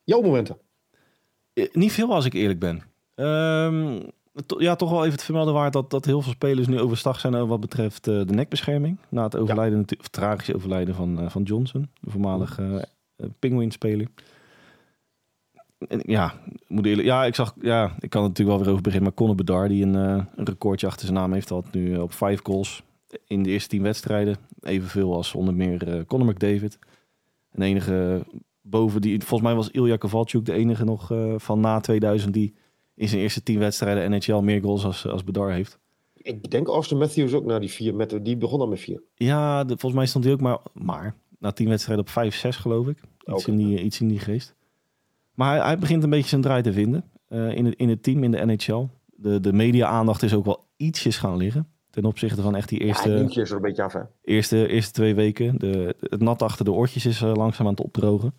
Jouw 0.04 0.20
momenten. 0.20 0.58
Eh, 1.52 1.68
niet 1.72 1.92
veel 1.92 2.14
als 2.14 2.24
ik 2.24 2.32
eerlijk 2.32 2.58
ben. 2.58 2.82
Ehm, 3.14 4.00
to- 4.00 4.10
ja, 4.58 4.76
toch 4.76 4.90
wel 4.90 5.00
even 5.00 5.12
het 5.12 5.22
vermelden 5.22 5.54
waard 5.54 5.72
dat, 5.72 5.90
dat 5.90 6.04
heel 6.04 6.22
veel 6.22 6.32
spelers 6.32 6.66
nu 6.66 6.80
overstag 6.80 7.20
zijn 7.20 7.34
eh, 7.34 7.48
wat 7.48 7.60
betreft 7.60 8.08
eh, 8.08 8.20
de 8.26 8.34
nekbescherming. 8.34 8.98
Na 9.08 9.22
het 9.22 9.36
overlijden, 9.36 9.84
of 10.00 10.08
tragische 10.08 10.54
overlijden 10.54 10.94
van, 10.94 11.20
eh, 11.20 11.30
van 11.30 11.42
Johnson, 11.42 11.88
de 12.00 12.10
voormalige 12.10 12.88
Penguin-speler. 13.38 14.06
En, 15.88 16.00
ja, 16.02 16.34
moet 16.68 16.86
eerlijk, 16.86 17.08
ja, 17.08 17.24
ik 17.24 17.34
zag, 17.34 17.54
ja, 17.60 17.94
ik 18.00 18.10
kan 18.10 18.22
er 18.22 18.28
natuurlijk 18.28 18.56
wel 18.56 18.58
weer 18.58 18.70
over 18.70 18.82
beginnen, 18.82 19.08
maar 19.08 19.18
Conor 19.18 19.34
Bedard, 19.34 19.68
die 19.68 19.84
een, 19.84 19.94
een 19.94 20.28
recordje 20.36 20.86
achter 20.86 21.06
zijn 21.06 21.18
naam 21.18 21.32
heeft, 21.32 21.48
had 21.48 21.72
nu 21.72 21.96
op 21.96 22.12
vijf 22.12 22.40
goals 22.42 22.82
in 23.26 23.42
de 23.42 23.50
eerste 23.50 23.68
tien 23.68 23.82
wedstrijden. 23.82 24.36
Evenveel 24.60 25.14
als 25.14 25.34
onder 25.34 25.54
meer 25.54 26.04
Conor 26.06 26.26
McDavid. 26.26 26.78
Een 27.52 27.62
enige 27.62 28.24
boven 28.60 29.00
die, 29.00 29.18
volgens 29.18 29.42
mij 29.42 29.54
was 29.54 29.70
Ilya 29.70 29.96
Kovalchuk 29.96 30.44
de 30.44 30.52
enige 30.52 30.84
nog 30.84 31.10
van 31.36 31.60
na 31.60 31.80
2000 31.80 32.32
die 32.32 32.54
in 33.02 33.08
zijn 33.08 33.20
eerste 33.20 33.42
tien 33.42 33.58
wedstrijden 33.58 34.10
NHL 34.10 34.40
meer 34.40 34.62
goals 34.62 34.84
als, 34.84 35.06
als 35.06 35.24
Bedard 35.24 35.52
heeft. 35.52 35.78
Ik 36.14 36.50
denk 36.50 36.66
Austin 36.68 36.98
Matthews 36.98 37.32
ook 37.32 37.44
naar 37.44 37.60
die 37.60 37.70
vier. 37.70 37.94
Met, 37.94 38.18
die 38.22 38.36
begon 38.36 38.60
al 38.60 38.68
met 38.68 38.80
vier. 38.80 39.02
Ja, 39.14 39.64
de- 39.64 39.68
volgens 39.68 39.94
mij 39.94 40.06
stond 40.06 40.24
hij 40.24 40.32
ook 40.32 40.40
maar, 40.40 40.58
maar 40.72 41.14
na 41.38 41.52
tien 41.52 41.68
wedstrijden 41.68 42.04
op 42.04 42.10
5, 42.10 42.34
6 42.34 42.56
geloof 42.56 42.86
ik. 42.88 42.98
Iets, 42.98 43.32
Oké. 43.42 43.50
in, 43.50 43.56
die, 43.56 43.82
iets 43.82 44.00
in 44.00 44.08
die 44.08 44.18
geest. 44.18 44.54
Maar 45.34 45.54
hij, 45.56 45.64
hij 45.66 45.78
begint 45.78 46.02
een 46.02 46.10
beetje 46.10 46.28
zijn 46.28 46.40
draai 46.40 46.62
te 46.62 46.72
vinden 46.72 47.04
eh, 47.28 47.56
in, 47.56 47.64
het, 47.64 47.74
in 47.74 47.88
het 47.88 48.02
team, 48.02 48.24
in 48.24 48.30
de 48.30 48.44
NHL. 48.44 48.86
De, 49.06 49.40
de 49.40 49.52
media-aandacht 49.52 50.22
is 50.22 50.34
ook 50.34 50.44
wel 50.44 50.64
ietsjes 50.76 51.16
gaan 51.16 51.36
liggen. 51.36 51.68
Ten 51.90 52.04
opzichte 52.04 52.42
van 52.42 52.54
echt 52.54 52.68
die 52.68 52.78
Eerste... 52.80 53.10
eerste, 53.10 53.40
Ja, 53.40 53.46
er 53.46 53.52
een 53.52 53.60
beetje 53.62 53.82
af, 53.82 53.92
hè. 53.92 54.00
eerste, 54.22 54.66
eerste 54.68 54.92
twee 54.92 55.14
weken. 55.14 55.58
De, 55.58 55.96
het 56.00 56.20
nat 56.20 56.42
achter 56.42 56.64
de 56.64 56.72
oortjes 56.72 57.06
is 57.06 57.22
eh, 57.22 57.32
langzaam 57.34 57.66
aan 57.66 57.72
het 57.72 57.82
opdrogen. 57.84 58.34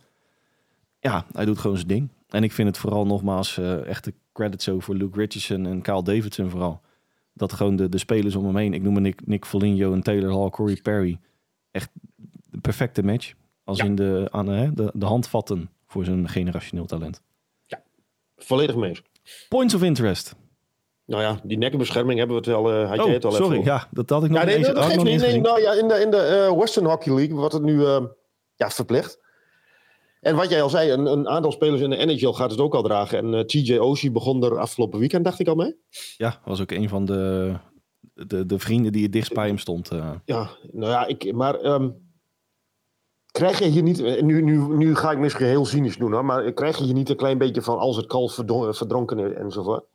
Ja, 1.00 1.26
hij 1.32 1.46
doet 1.46 1.58
gewoon 1.58 1.76
zijn 1.76 1.88
ding. 1.88 2.10
En 2.34 2.44
ik 2.44 2.52
vind 2.52 2.68
het 2.68 2.78
vooral 2.78 3.06
nogmaals 3.06 3.58
eh 3.58 3.86
echt 3.88 4.04
de 4.04 4.14
credits 4.34 4.64
zo 4.64 4.80
voor 4.80 4.96
Luke 4.96 5.20
Richardson 5.20 5.66
en 5.66 5.82
Kyle 5.82 6.04
Davidson 6.04 6.50
vooral. 6.50 6.82
Dat 7.34 7.54
gewoon 7.54 7.76
de, 7.76 7.90
de 7.90 7.98
spelers 7.98 8.36
om 8.36 8.46
hem 8.46 8.56
heen. 8.56 8.74
Ik 8.74 8.82
noem 8.82 9.02
Nick, 9.02 9.28
Nick 9.28 9.46
Foligno 9.46 9.94
en 9.94 10.02
Taylor 10.02 10.32
Hall, 10.40 10.50
Corey 10.50 10.80
Perry. 10.82 11.20
Echt 11.72 11.90
de 12.50 12.58
perfecte 12.62 13.04
match. 13.04 13.34
Als 13.64 13.78
Ja. 13.78 13.86
in 13.86 13.96
de, 13.96 14.28
aan, 14.32 14.48
hè, 14.48 14.74
de, 14.74 14.92
de 14.94 15.06
handvatten 15.06 15.70
voor 15.88 16.06
zo'n 16.06 16.30
generationeel 16.30 16.86
talent. 16.86 17.22
Volledig 18.38 18.76
mee. 18.76 18.98
Points 19.50 19.74
of 19.74 19.84
interest. 19.84 20.36
Nou 21.06 21.22
ja, 21.22 21.40
die 21.44 21.58
nekkenbescherming 21.58 22.18
hebben 22.20 22.36
we 22.38 22.42
het 22.50 22.52
wel, 22.52 22.72
eh 22.72 22.88
had 22.90 22.96
jij 22.96 23.06
Oh, 23.06 23.12
het 23.14 23.26
al 23.26 23.32
sorry. 23.32 23.52
even 23.52 23.66
Ja, 23.66 23.88
dat 23.92 24.10
had 24.10 24.24
ik 24.24 24.30
nog 24.30 24.40
Ja, 24.40 24.46
niet 24.46 24.56
nee, 24.56 24.66
eens, 24.66 24.76
dat 24.76 24.96
nog 24.96 25.04
niet. 25.04 25.42
nou 25.42 25.62
ja, 25.62 25.74
in 25.74 25.88
de, 25.88 25.94
in 25.94 26.12
de 26.12 26.18
eh, 26.18 26.58
Western 26.58 26.86
Hockey 26.86 27.14
League 27.16 27.36
wordt 27.36 27.54
het 27.54 27.64
nu 27.64 27.86
eh, 27.86 28.04
ja, 28.56 28.70
verplicht. 28.70 29.20
En 30.24 30.36
wat 30.36 30.50
jij 30.50 30.62
al 30.62 30.70
zei, 30.70 30.92
een, 30.92 31.06
een 31.06 31.28
aantal 31.30 31.52
spelers 31.52 31.82
in 31.82 31.90
de 31.90 32.06
NHL 32.06 32.32
gaat 32.32 32.52
het 32.52 32.60
ook 32.60 32.76
al 32.76 32.84
dragen. 32.84 33.18
En 33.18 33.34
eh, 33.34 33.40
TJ 33.40 33.78
Oshie 33.78 34.12
begon 34.12 34.44
er 34.44 34.58
afgelopen 34.60 35.00
weekend, 35.00 35.24
dacht 35.24 35.40
ik 35.40 35.48
al 35.48 35.56
mee. 35.56 35.76
Ja, 36.18 36.42
was 36.46 36.62
ook 36.62 36.72
een 36.72 36.90
van 36.90 37.06
de, 37.06 37.54
de, 38.14 38.46
de 38.46 38.60
vrienden 38.60 38.92
die 38.92 39.04
het 39.04 39.12
dichtst 39.12 39.34
bij 39.34 39.48
hem 39.48 39.58
stond. 39.58 39.92
eh. 39.92 40.12
Ja, 40.26 40.50
nou 40.72 40.92
ja, 40.92 41.06
ik, 41.06 41.34
maar 41.34 41.56
ehm, 41.60 41.90
Krijg 43.32 43.60
je 43.60 43.66
hier 43.66 43.84
niet, 43.84 44.02
eh, 44.02 44.22
nu, 44.22 44.42
nu, 44.42 44.58
nu 44.58 44.96
ga 44.96 45.12
ik 45.12 45.18
misschien 45.18 45.46
heel 45.46 45.66
cynisch 45.66 45.98
doen, 45.98 46.12
hoor, 46.12 46.26
maar 46.26 46.52
krijg 46.52 46.78
je 46.78 46.84
hier 46.84 46.94
niet 46.94 47.10
een 47.10 47.16
klein 47.16 47.38
beetje 47.38 47.62
van 47.62 47.78
als 47.78 47.96
het 47.98 48.06
kalf 48.06 48.34
verdronken 48.34 49.20
is 49.20 49.34
enzovoort? 49.38 49.86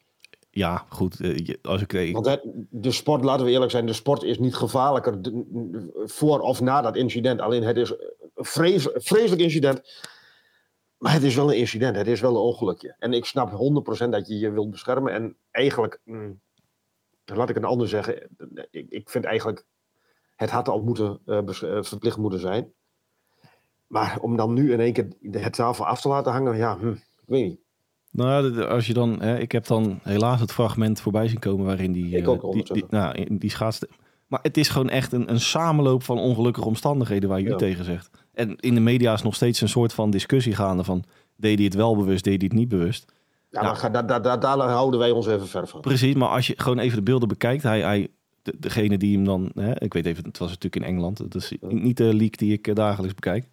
Ja, 0.51 0.85
goed. 0.89 1.17
als 1.63 1.81
ik, 1.83 1.93
ik- 1.93 2.13
Want 2.15 2.27
het- 2.27 2.43
de 2.71 2.91
sport, 2.91 3.25
laten 3.25 3.47
we 3.47 3.53
eerlijk 3.53 3.71
zijn, 3.71 3.87
de 3.87 3.93
sport 3.93 4.23
is 4.23 4.39
niet 4.39 4.55
gevaarlijker 4.55 5.21
voor 6.05 6.41
of 6.41 6.61
na 6.61 6.81
dat 6.81 6.97
incident. 6.97 7.41
Alleen 7.41 7.63
het 7.63 7.77
is 7.77 7.91
een 7.91 8.81
vreselijk 8.95 9.41
incident. 9.43 9.83
Maar 10.99 11.13
het 11.13 11.23
is 11.23 11.35
wel 11.35 11.51
een 11.51 11.59
incident, 11.59 11.97
het 11.97 12.07
is 12.07 12.21
wel 12.21 12.31
een 12.31 12.43
ongelukje. 12.43 12.95
En 12.99 13.13
ik 13.13 13.25
snap 13.25 13.51
100% 13.51 14.09
dat 14.11 14.29
je 14.29 14.39
je 14.39 14.51
wilt 14.51 14.71
beschermen. 14.71 15.13
En 15.13 15.37
eigenlijk, 15.51 16.01
mm, 16.05 16.41
laat 17.25 17.49
ik 17.49 17.55
het 17.55 17.65
anders 17.65 17.91
zeggen, 17.91 18.29
ik, 18.71 18.87
ik 18.89 19.11
vind 19.11 19.25
eigenlijk, 19.25 19.67
het 20.37 20.51
had 20.51 20.69
al 20.69 20.83
moeten, 20.83 21.21
eh, 21.27 21.39
eh, 21.39 21.83
verplicht 21.83 22.17
moeten 22.17 22.41
zijn. 22.41 22.73
Maar 23.87 24.19
om 24.21 24.37
dan 24.37 24.53
nu 24.53 24.73
in 24.73 24.81
één 24.81 24.93
keer 24.93 25.09
het 25.31 25.53
tafel 25.53 25.87
af 25.87 26.01
te 26.01 26.09
laten 26.09 26.33
hangen, 26.33 26.57
ja, 26.57 26.79
hm, 26.79 26.89
ik 26.89 27.25
weet 27.27 27.45
niet. 27.45 27.61
Nou, 28.11 28.63
als 28.63 28.87
je 28.87 28.95
dan, 28.95 29.23
hè, 29.23 29.39
ik 29.39 29.53
heb 29.53 29.67
dan 29.67 30.01
helaas 30.03 30.41
het 30.41 30.53
fragment 30.53 31.01
voorbij 31.01 31.29
zien 31.29 31.39
komen 31.39 31.67
waarin 31.67 31.93
die, 31.93 32.17
Ik 32.17 32.23
eh, 32.23 32.29
ook 32.29 32.73
die, 32.73 32.85
nou, 32.89 33.39
die 33.39 33.51
schaatste. 33.51 33.89
Maar 34.27 34.41
het 34.43 34.57
is 34.57 34.69
gewoon 34.69 34.89
echt 34.89 35.13
een, 35.13 35.31
een 35.31 35.41
samenloop 35.41 36.03
van 36.03 36.19
ongelukkige 36.19 36.67
omstandigheden 36.67 37.29
waar 37.29 37.41
je 37.41 37.47
u 37.47 37.51
Ja. 37.51 37.57
tegen 37.57 37.85
zegt. 37.85 38.18
En 38.39 38.57
in 38.57 38.75
de 38.75 38.81
media 38.81 39.13
is 39.13 39.23
nog 39.23 39.35
steeds 39.35 39.61
een 39.61 39.69
soort 39.69 39.93
van 39.93 40.11
discussie 40.11 40.55
gaande 40.55 40.85
van, 40.85 41.05
deed 41.37 41.57
hij 41.57 41.65
het 41.65 41.75
wel 41.75 41.97
bewust, 41.97 42.25
deed 42.25 42.41
hij 42.41 42.49
het 42.51 42.59
niet 42.59 42.69
bewust? 42.69 43.13
Ja, 43.51 43.63
maar 43.63 43.93
daar, 43.93 44.23
daar, 44.23 44.41
daar, 44.41 44.59
houden 44.59 45.01
wij 45.01 45.11
ons 45.11 45.27
even 45.27 45.47
ver 45.47 45.69
van. 45.69 45.81
Precies, 45.81 46.15
maar 46.15 46.29
als 46.29 46.47
je 46.47 46.55
gewoon 46.57 46.79
even 46.79 46.97
de 46.97 47.03
beelden 47.03 47.29
bekijkt, 47.29 47.63
hij, 47.63 47.81
hij 47.81 48.09
de, 48.43 48.55
degene 48.59 48.97
die 48.97 49.17
hem 49.17 49.25
dan, 49.25 49.51
hè, 49.55 49.81
ik 49.83 49.93
weet 49.93 50.07
even, 50.07 50.25
het 50.25 50.39
was 50.39 50.49
natuurlijk 50.49 50.85
in 50.85 50.91
Engeland, 50.91 51.17
dat 51.17 51.35
is 51.35 51.53
niet 51.61 51.97
de 51.97 52.15
leak 52.15 52.37
die 52.37 52.53
ik 52.53 52.69
eh, 52.69 52.75
dagelijks 52.75 53.15
bekijk. 53.15 53.49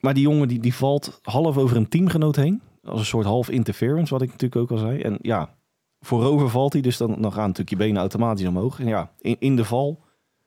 Maar 0.00 0.14
die 0.14 0.22
jongen 0.22 0.48
die, 0.48 0.60
die 0.60 0.74
valt 0.74 1.20
half 1.22 1.56
over 1.56 1.76
een 1.76 1.88
teamgenoot 1.88 2.36
heen, 2.36 2.62
als 2.84 3.00
een 3.00 3.06
soort 3.06 3.26
half 3.26 3.50
interference, 3.50 4.12
wat 4.12 4.22
ik 4.22 4.30
natuurlijk 4.30 4.60
ook 4.60 4.70
al 4.70 4.84
zei. 4.84 5.00
En 5.00 5.18
ja, 5.22 5.54
voorover 6.00 6.48
valt 6.50 6.72
hij, 6.72 6.82
dus 6.82 6.96
dan, 6.96 7.08
dan 7.08 7.32
gaan 7.32 7.46
natuurlijk 7.46 7.70
je 7.70 7.76
benen 7.76 8.00
automatisch 8.00 8.46
omhoog. 8.46 8.80
En 8.80 8.86
ja, 8.86 9.12
in, 9.20 9.36
in 9.38 9.56
de 9.56 9.64
val 9.64 10.02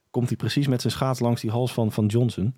komt 0.10 0.28
hij 0.28 0.38
precies 0.38 0.68
met 0.68 0.82
zijn 0.82 0.94
schaats 0.94 1.20
langs 1.20 1.42
die 1.42 1.52
hals 1.52 1.74
van, 1.74 1.92
van 1.92 2.06
Johnson. 2.06 2.56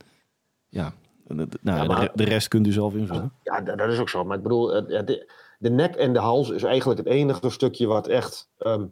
Ja, 0.70 0.94
nou, 1.28 1.48
ja, 1.64 1.84
maar- 1.84 1.88
de, 1.88 2.06
re- 2.06 2.12
de 2.14 2.24
rest 2.24 2.48
kunt 2.48 2.68
u 2.68 2.72
zelf 2.72 2.94
invullen. 2.94 3.34
Ja, 3.44 3.62
dat, 3.62 3.90
is 3.90 4.00
ook 4.00 4.10
zo. 4.10 4.24
Maar 4.24 4.38
ik 4.38 4.44
bedoel, 4.44 4.68
de, 4.68 5.32
de 5.60 5.70
nek 5.70 5.96
en 5.96 6.14
de 6.14 6.20
hals 6.20 6.50
is 6.50 6.64
eigenlijk 6.64 7.00
het 7.00 7.08
enige 7.08 7.50
stukje 7.50 7.88
wat 7.88 8.08
echt 8.08 8.50
ehm, 8.58 8.86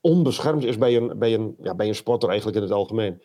onbeschermd 0.00 0.64
is 0.64 0.78
bij 0.78 0.96
een, 0.96 1.18
bij, 1.18 1.34
een, 1.34 1.54
ja, 1.62 1.74
bij 1.74 1.88
een 1.88 1.94
sporter 1.94 2.28
eigenlijk 2.28 2.58
in 2.58 2.64
het 2.64 2.72
algemeen. 2.72 3.22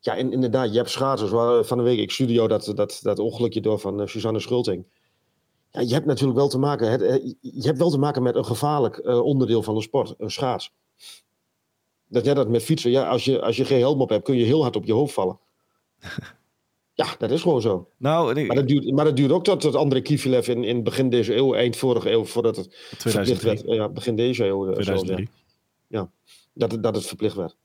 Ja, 0.00 0.16
en 0.16 0.32
inderdaad, 0.32 0.70
je 0.70 0.76
hebt 0.76 0.90
schaatsers. 0.90 1.30
Waar, 1.30 1.64
van 1.64 1.78
de 1.78 1.84
week, 1.84 1.98
ik 1.98 2.10
stuurde 2.10 2.32
jou 2.32 2.48
dat, 2.48 2.72
dat, 2.74 2.98
dat 3.02 3.18
ongelukje 3.18 3.60
door 3.60 3.78
van 3.78 4.00
eh, 4.00 4.06
Suzanne 4.06 4.40
Schulting. 4.40 4.86
Ja, 5.70 5.80
je 5.80 5.94
hebt 5.94 6.06
natuurlijk 6.06 6.38
wel 6.38 6.48
te 6.48 6.58
maken, 6.58 6.90
het, 6.90 7.02
eh, 7.02 7.32
je 7.40 7.66
hebt 7.66 7.78
wel 7.78 7.90
te 7.90 7.98
maken 7.98 8.22
met 8.22 8.34
een 8.34 8.44
gevaarlijk 8.44 8.96
eh, 8.96 9.20
onderdeel 9.20 9.62
van 9.62 9.74
de 9.74 9.82
sport, 9.82 10.14
een 10.18 10.30
schaats. 10.30 10.72
Dat 12.08 12.24
jij 12.24 12.34
dat 12.34 12.48
met 12.48 12.62
fietsen, 12.62 12.90
ja, 12.90 13.08
als 13.08 13.24
je, 13.24 13.42
als 13.42 13.56
je 13.56 13.64
geen 13.64 13.78
helm 13.80 14.00
op 14.00 14.08
hebt, 14.08 14.24
kun 14.24 14.36
je 14.36 14.44
heel 14.44 14.62
hard 14.62 14.76
op 14.76 14.84
je 14.84 14.92
hoofd 14.92 15.14
vallen. 15.14 15.38
ja, 16.94 17.06
dat 17.18 17.30
is 17.30 17.42
gewoon 17.42 17.60
zo. 17.60 17.88
Nou, 17.96 18.46
Maar 18.46 18.56
dat 18.56 18.68
duurt, 18.68 18.92
maar 18.92 19.04
dat 19.04 19.16
duurt 19.16 19.32
ook 19.32 19.44
tot, 19.44 19.60
tot 19.60 19.74
André 19.74 20.00
Kivilev 20.00 20.48
in, 20.48 20.64
in 20.64 20.82
begin 20.82 21.08
deze 21.10 21.34
eeuw, 21.36 21.54
eind 21.54 21.76
vorige 21.76 22.10
eeuw, 22.10 22.24
voordat 22.24 22.56
het 22.56 22.66
verplicht 22.74 22.98
2003. 23.00 23.64
werd. 23.66 23.78
Ja, 23.78 23.88
begin 23.88 24.16
deze 24.16 24.44
eeuw. 24.46 24.62
eh, 24.62 24.68
zo 24.68 24.80
2003. 24.80 25.28
zeggen. 25.88 26.10
Dat, 26.54 26.72
het- 26.72 26.82
dat 26.82 26.94
het 26.94 27.06
verplicht 27.06 27.36
werd. 27.36 27.56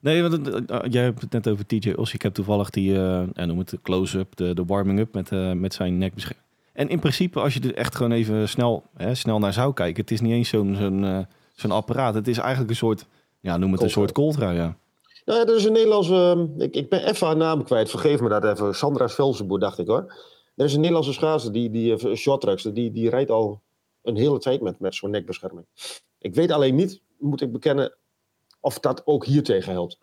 Nee, 0.00 0.22
want 0.22 0.46
het- 0.46 0.70
eh, 0.70 0.78
jij 0.90 1.02
hebt 1.02 1.20
het 1.20 1.32
net 1.32 1.48
over 1.48 1.66
TJ 1.66 1.92
Os. 1.96 2.14
Ik 2.14 2.22
heb 2.22 2.34
toevallig 2.34 2.70
die, 2.70 2.94
eh 2.94 3.22
ja, 3.32 3.44
noem 3.44 3.58
het 3.58 3.68
de 3.68 3.78
close-up, 3.82 4.36
de, 4.36 4.54
de 4.54 4.64
warming-up 4.64 5.14
met, 5.14 5.32
eh, 5.32 5.52
met 5.52 5.74
zijn 5.74 5.98
nek 5.98 6.14
beschermd. 6.14 6.42
En 6.72 6.88
in 6.88 6.98
principe, 6.98 7.40
als 7.40 7.54
je 7.54 7.60
er 7.60 7.74
echt 7.74 7.94
gewoon 7.96 8.12
even 8.12 8.48
snel, 8.48 8.82
hè, 8.96 9.14
snel 9.14 9.38
naar 9.38 9.52
zou 9.52 9.72
kijken, 9.74 10.00
het 10.02 10.10
is 10.10 10.20
niet 10.20 10.32
eens 10.32 10.48
zo'n 10.48 10.74
zo'n 10.78 11.04
eh, 11.04 11.18
zo'n 11.54 11.70
apparaat. 11.70 12.14
Het 12.14 12.28
is 12.28 12.38
eigenlijk 12.38 12.70
een 12.70 12.76
soort, 12.76 13.06
ja, 13.40 13.56
noem 13.56 13.72
het 13.72 13.82
een 13.82 13.90
soort 13.90 14.12
coltra, 14.12 14.50
ja. 14.50 14.76
Nou 15.24 15.38
ja, 15.38 15.46
er 15.46 15.56
is 15.56 15.64
een 15.64 15.72
Nederlandse. 15.72 16.14
ehm, 16.14 16.60
ik, 16.60 16.74
ik 16.74 16.88
ben 16.88 17.04
even 17.08 17.26
haar 17.26 17.36
naam 17.36 17.64
kwijt, 17.64 17.90
vergeef 17.90 18.20
me 18.20 18.28
dat 18.28 18.44
even. 18.44 18.74
Sandra 18.74 19.08
Velsenboer, 19.08 19.58
dacht 19.58 19.78
ik 19.78 19.86
hoor. 19.86 20.14
Er 20.56 20.64
is 20.64 20.72
een 20.72 20.80
Nederlandse 20.80 21.12
schaatser, 21.12 21.52
die, 21.52 21.70
die 21.70 21.96
eh, 21.96 22.14
shorttrackster, 22.14 22.74
die, 22.74 22.90
die 22.90 23.10
rijdt 23.10 23.30
al 23.30 23.62
een 24.02 24.16
hele 24.16 24.38
tijd 24.38 24.60
met, 24.60 24.78
met 24.78 24.94
zo'n 24.94 25.10
nekbescherming. 25.10 25.66
Ik 26.18 26.34
weet 26.34 26.50
alleen 26.50 26.74
niet, 26.74 27.02
moet 27.18 27.40
ik 27.40 27.52
bekennen, 27.52 27.96
of 28.60 28.80
dat 28.80 29.02
ook 29.04 29.24
hier 29.24 29.42
tegen 29.42 29.72
helpt. 29.72 29.98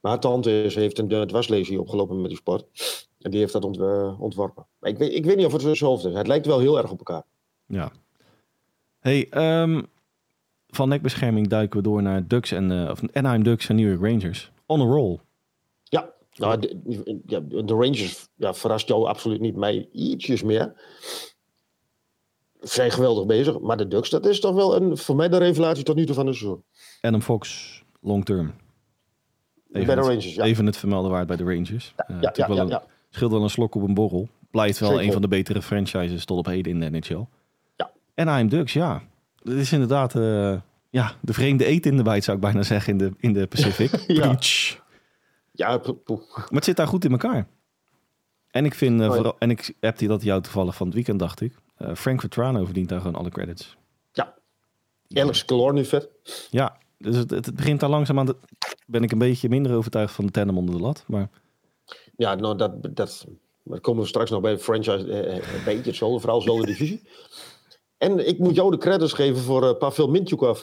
Maar 0.00 0.12
haar 0.12 0.20
tante 0.20 0.62
is, 0.62 0.74
heeft 0.74 0.98
een 0.98 1.26
dwarslesie 1.26 1.80
opgelopen 1.80 2.20
met 2.20 2.28
die 2.28 2.38
sport. 2.38 2.66
En 3.20 3.30
die 3.30 3.40
heeft 3.40 3.52
dat 3.52 3.76
eh, 3.76 4.20
ontworpen. 4.20 4.66
Ik 4.80 4.98
weet, 4.98 5.12
ik 5.12 5.24
weet 5.24 5.36
niet 5.36 5.46
of 5.46 5.52
het 5.52 5.62
hetzelfde 5.62 6.08
is. 6.08 6.14
Het 6.14 6.26
lijkt 6.26 6.46
wel 6.46 6.58
heel 6.58 6.78
erg 6.78 6.90
op 6.90 6.98
elkaar. 6.98 7.22
Ja. 7.66 7.92
Hey, 8.98 9.26
ehm, 9.30 9.82
van 10.70 10.88
nekbescherming 10.88 11.48
duiken 11.48 11.76
we 11.76 11.82
door 11.82 12.02
naar 12.02 12.26
Ducks 12.26 12.52
en, 12.52 12.70
eh, 12.84 12.90
of 12.90 13.00
Anaheim 13.12 13.42
Ducks 13.42 13.68
en 13.68 13.76
New 13.76 13.88
York 13.88 14.00
Rangers. 14.02 14.52
On 14.66 14.80
a 14.80 14.84
roll. 14.84 15.18
Ja, 15.82 16.10
nou, 16.34 16.58
de, 16.60 17.20
ja, 17.26 17.40
de 17.40 17.72
Rangers 17.74 18.28
ja, 18.36 18.54
verrast 18.54 18.88
jou 18.88 19.06
absoluut 19.06 19.40
niet. 19.40 19.56
Mij 19.56 19.88
ietsjes 19.92 20.42
meer. 20.42 20.72
Zijn 22.60 22.90
geweldig 22.90 23.26
bezig. 23.26 23.60
Maar 23.60 23.76
de 23.76 23.88
Ducks, 23.88 24.10
dat 24.10 24.26
is 24.26 24.40
toch 24.40 24.54
wel 24.54 24.76
een, 24.76 24.96
voor 24.96 25.16
mij 25.16 25.28
de 25.28 25.36
revelatie 25.38 25.84
tot 25.84 25.96
nu 25.96 26.06
toe 26.06 26.14
van 26.14 26.26
het 26.26 26.36
seizoen. 26.36 26.62
Adam 27.00 27.22
Fox, 27.22 27.82
long 28.00 28.24
term. 28.24 28.52
bij 29.68 29.84
de 29.84 29.90
het, 29.90 30.00
Rangers, 30.00 30.34
ja. 30.34 30.44
even 30.44 30.66
het 30.66 30.76
vermelden 30.76 31.10
waard 31.10 31.26
bij 31.26 31.36
de 31.36 31.44
Rangers. 31.44 31.92
Eh, 31.96 32.06
ja, 32.08 32.14
natuurlijk 32.14 32.36
ja, 32.48 32.54
wel 32.54 32.58
een- 32.64 32.68
ja. 32.68 32.82
scheelt 33.10 33.32
wel 33.32 33.42
een 33.42 33.50
slok 33.50 33.74
op 33.74 33.82
een 33.82 33.94
borrel. 33.94 34.28
Blijft 34.50 34.78
wel 34.78 34.88
Zeker. 34.90 35.04
een 35.06 35.12
van 35.12 35.22
de 35.22 35.28
betere 35.28 35.62
franchises 35.62 36.24
tot 36.24 36.38
op 36.38 36.46
heden 36.46 36.72
in 36.72 36.80
de 36.80 36.98
NHL. 36.98 37.24
Ja. 37.76 37.90
En 38.14 38.24
Anaheim 38.26 38.48
Ducks, 38.48 38.72
ja. 38.72 39.02
Dat 39.42 39.54
is 39.54 39.72
inderdaad 39.72 40.14
eh, 40.14 40.60
ja, 40.90 41.12
de 41.20 41.32
vreemde 41.32 41.64
eten 41.64 41.90
in 41.90 41.96
de 41.96 42.02
bijt, 42.02 42.24
zou 42.24 42.36
ik 42.36 42.42
bijna 42.42 42.62
zeggen, 42.62 42.92
in 42.92 42.98
de, 42.98 43.12
in 43.18 43.32
de 43.32 43.46
Pacific. 43.46 43.90
Ja. 44.06 44.38
Ja. 45.52 45.80
Maar 45.86 46.46
het 46.48 46.64
zit 46.64 46.76
daar 46.76 46.86
goed 46.86 47.04
in 47.04 47.10
elkaar. 47.10 47.46
En 48.50 48.64
ik 48.64 48.74
vind, 48.74 49.00
eh, 49.00 49.06
Oh 49.06 49.08
ja. 49.08 49.14
vooral, 49.14 49.36
en 49.38 49.50
ik 49.50 49.74
heb 49.80 49.98
die 49.98 50.08
dat 50.08 50.22
jou 50.22 50.42
toevallig 50.42 50.76
van 50.76 50.86
het 50.86 50.94
weekend, 50.94 51.18
dacht 51.18 51.40
ik. 51.40 51.54
Eh, 51.76 51.94
Frank 51.94 52.20
Vetrano 52.20 52.64
verdient 52.64 52.88
daar 52.88 53.00
gewoon 53.00 53.14
alle 53.14 53.30
credits. 53.30 53.76
ja. 54.12 54.34
Alex 55.14 55.44
Calor 55.44 55.72
nu 55.72 55.84
vet. 55.84 56.08
Ja, 56.50 56.76
dus 56.98 57.16
het, 57.16 57.30
het 57.30 57.54
begint 57.54 57.80
daar 57.80 57.90
langzaam 57.90 58.18
aan. 58.18 58.26
De, 58.26 58.36
ben 58.86 59.02
ik 59.02 59.12
een 59.12 59.18
beetje 59.18 59.48
minder 59.48 59.74
overtuigd 59.76 60.14
van 60.14 60.26
de 60.26 60.30
tandem 60.32 60.58
onder 60.58 60.74
de 60.74 60.80
lat. 60.80 61.04
Maar 61.06 61.28
Ja, 62.16 62.34
nou, 62.34 62.56
dat, 62.56 62.96
dat, 62.96 63.26
komen 63.80 64.02
we 64.02 64.08
straks 64.08 64.30
nog 64.30 64.40
bij 64.40 64.52
de 64.52 64.58
franchise. 64.58 65.12
eh, 65.22 65.34
een 65.34 65.64
beetje 65.64 65.82
hetzelfde, 65.90 66.20
vooral 66.20 66.38
dezelfde 66.38 66.66
divisie. 66.66 67.02
En 68.00 68.28
ik 68.28 68.38
moet 68.38 68.54
jou 68.54 68.70
de 68.70 68.78
credits 68.78 69.12
geven 69.12 69.42
voor 69.42 69.68
eh, 69.68 69.78
Pavel 69.78 70.08
Mintjukov. 70.08 70.62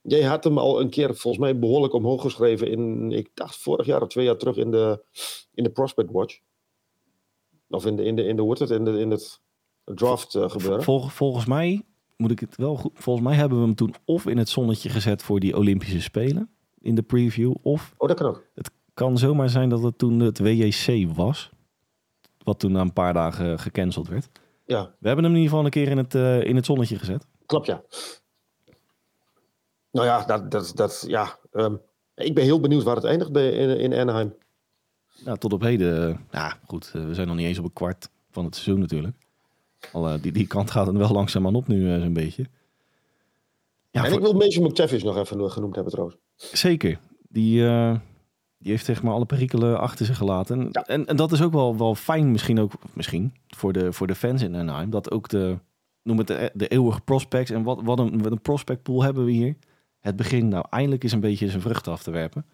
Jij 0.00 0.22
had 0.22 0.44
hem 0.44 0.58
al 0.58 0.80
een 0.80 0.90
keer 0.90 1.16
volgens 1.16 1.42
mij 1.42 1.58
behoorlijk 1.58 1.92
omhoog 1.92 2.22
geschreven 2.22 2.70
in, 2.70 3.12
ik 3.12 3.30
dacht 3.34 3.56
vorig 3.56 3.86
jaar 3.86 4.02
of 4.02 4.08
twee 4.08 4.24
jaar 4.24 4.36
terug 4.36 4.56
in 4.56 4.70
de, 4.70 5.04
in 5.54 5.64
de 5.64 5.70
Prospect 5.70 6.10
Watch. 6.10 6.38
Of 7.68 7.86
in 7.86 7.96
de, 7.96 8.04
in 8.04 8.16
de, 8.16 8.24
in 8.24 8.36
de, 8.36 8.42
hoe 8.42 8.56
het, 8.58 8.70
in 8.70 8.84
de, 8.84 8.98
in 8.98 9.10
het 9.10 9.40
draft 9.84 10.34
eh, 10.34 10.50
gebeuren. 10.50 10.82
vol, 10.82 11.00
volgens 11.08 11.46
mij 11.46 11.82
moet 12.16 12.30
ik 12.30 12.40
het 12.40 12.56
wel 12.56 12.76
goed. 12.76 12.92
Volgens 12.94 13.26
mij 13.26 13.36
hebben 13.36 13.58
we 13.58 13.64
hem 13.64 13.74
toen 13.74 13.94
of 14.04 14.26
in 14.26 14.38
het 14.38 14.48
zonnetje 14.48 14.88
gezet 14.88 15.22
voor 15.22 15.40
die 15.40 15.56
Olympische 15.56 16.00
Spelen 16.00 16.50
in 16.80 16.94
de 16.94 17.02
preview. 17.02 17.54
Of 17.62 17.94
Oh, 17.96 18.08
dat 18.08 18.16
kan 18.16 18.26
ook. 18.26 18.44
kan 18.94 19.18
zomaar 19.18 19.48
zijn 19.50 19.68
dat 19.68 19.82
het 19.82 19.98
toen 19.98 20.20
het 20.20 20.38
WJC 20.38 21.08
was. 21.14 21.50
Wat 22.44 22.58
toen 22.58 22.72
na 22.72 22.80
een 22.80 22.92
paar 22.92 23.12
dagen 23.14 23.58
gecanceld 23.58 24.08
werd. 24.08 24.28
Ja, 24.66 24.94
We 24.98 25.06
hebben 25.06 25.24
hem 25.24 25.34
in 25.34 25.40
ieder 25.40 25.50
geval 25.50 25.64
een 25.64 25.70
keer 25.70 25.88
in 25.88 25.98
het, 25.98 26.14
eh, 26.14 26.44
in 26.44 26.56
het 26.56 26.64
zonnetje 26.66 26.98
gezet. 26.98 27.26
klopt 27.46 27.66
ja. 27.66 27.82
Nou 29.90 30.06
ja, 30.06 30.24
dat, 30.24 30.50
dat, 30.50 30.72
dat, 30.74 31.04
ja 31.06 31.38
ehm, 31.52 31.74
ik 32.14 32.34
ben 32.34 32.44
heel 32.44 32.60
benieuwd 32.60 32.82
waar 32.82 32.94
het 32.96 33.04
eindigt 33.04 33.32
bij, 33.32 33.50
in, 33.50 33.78
in 33.78 33.94
Anaheim. 34.00 34.34
Nou, 35.24 35.38
tot 35.38 35.52
op 35.52 35.60
heden. 35.60 36.26
ja, 36.30 36.58
goed. 36.66 36.90
eh, 36.94 37.04
we 37.06 37.14
zijn 37.14 37.26
nog 37.26 37.36
niet 37.36 37.46
eens 37.46 37.58
op 37.58 37.64
een 37.64 37.72
kwart 37.72 38.08
van 38.30 38.44
het 38.44 38.54
seizoen 38.54 38.80
natuurlijk. 38.80 39.16
Al, 39.92 40.20
die, 40.20 40.32
die 40.32 40.46
kant 40.46 40.70
gaat 40.70 40.86
er 40.86 40.98
wel 40.98 41.10
langzaam 41.10 41.46
aan 41.46 41.54
op 41.54 41.66
nu, 41.68 42.00
zo'n 42.00 42.12
beetje. 42.12 42.46
Ja, 43.90 44.02
en 44.04 44.08
voor- 44.10 44.18
ik 44.18 44.24
wil 44.24 44.32
Mason 44.34 44.64
McTavish 44.64 45.02
nog 45.02 45.16
even 45.16 45.50
genoemd 45.50 45.74
hebben 45.74 45.92
trouwens. 45.92 46.18
zeker. 46.36 46.98
Die, 47.28 47.64
die 48.62 48.70
heeft 48.70 48.84
zeg 48.84 49.02
maar 49.02 49.12
alle 49.12 49.24
perikelen 49.24 49.80
achter 49.80 50.06
zich 50.06 50.16
gelaten. 50.16 50.60
En, 50.60 50.68
Ja. 50.72 50.86
en, 50.86 51.06
en 51.06 51.16
dat 51.16 51.32
is 51.32 51.42
ook 51.42 51.52
wel, 51.52 51.76
wel 51.76 51.94
fijn, 51.94 52.30
misschien 52.30 52.60
ook 52.60 52.72
misschien 52.92 53.32
voor 53.48 53.72
de, 53.72 53.92
voor 53.92 54.06
de 54.06 54.14
fans 54.14 54.42
in 54.42 54.56
Anaheim. 54.56 54.90
Dat 54.90 55.10
ook 55.10 55.28
de, 55.28 55.58
noem 56.02 56.18
het 56.18 56.26
de, 56.26 56.50
de 56.54 56.68
eeuwige 56.68 57.00
prospects. 57.00 57.50
En 57.50 57.62
wat, 57.62 57.80
wat, 57.84 57.98
een, 57.98 58.22
wat 58.22 58.32
een 58.32 58.40
prospect 58.40 58.82
pool 58.82 59.02
hebben 59.02 59.24
we 59.24 59.30
hier. 59.30 59.56
Het 60.00 60.16
begint 60.16 60.48
nou 60.50 60.64
eindelijk 60.70 61.02
eens 61.02 61.12
een 61.12 61.20
beetje 61.20 61.48
zijn 61.48 61.62
vruchten 61.62 61.92
af 61.92 62.02
te 62.02 62.10
werpen. 62.10 62.44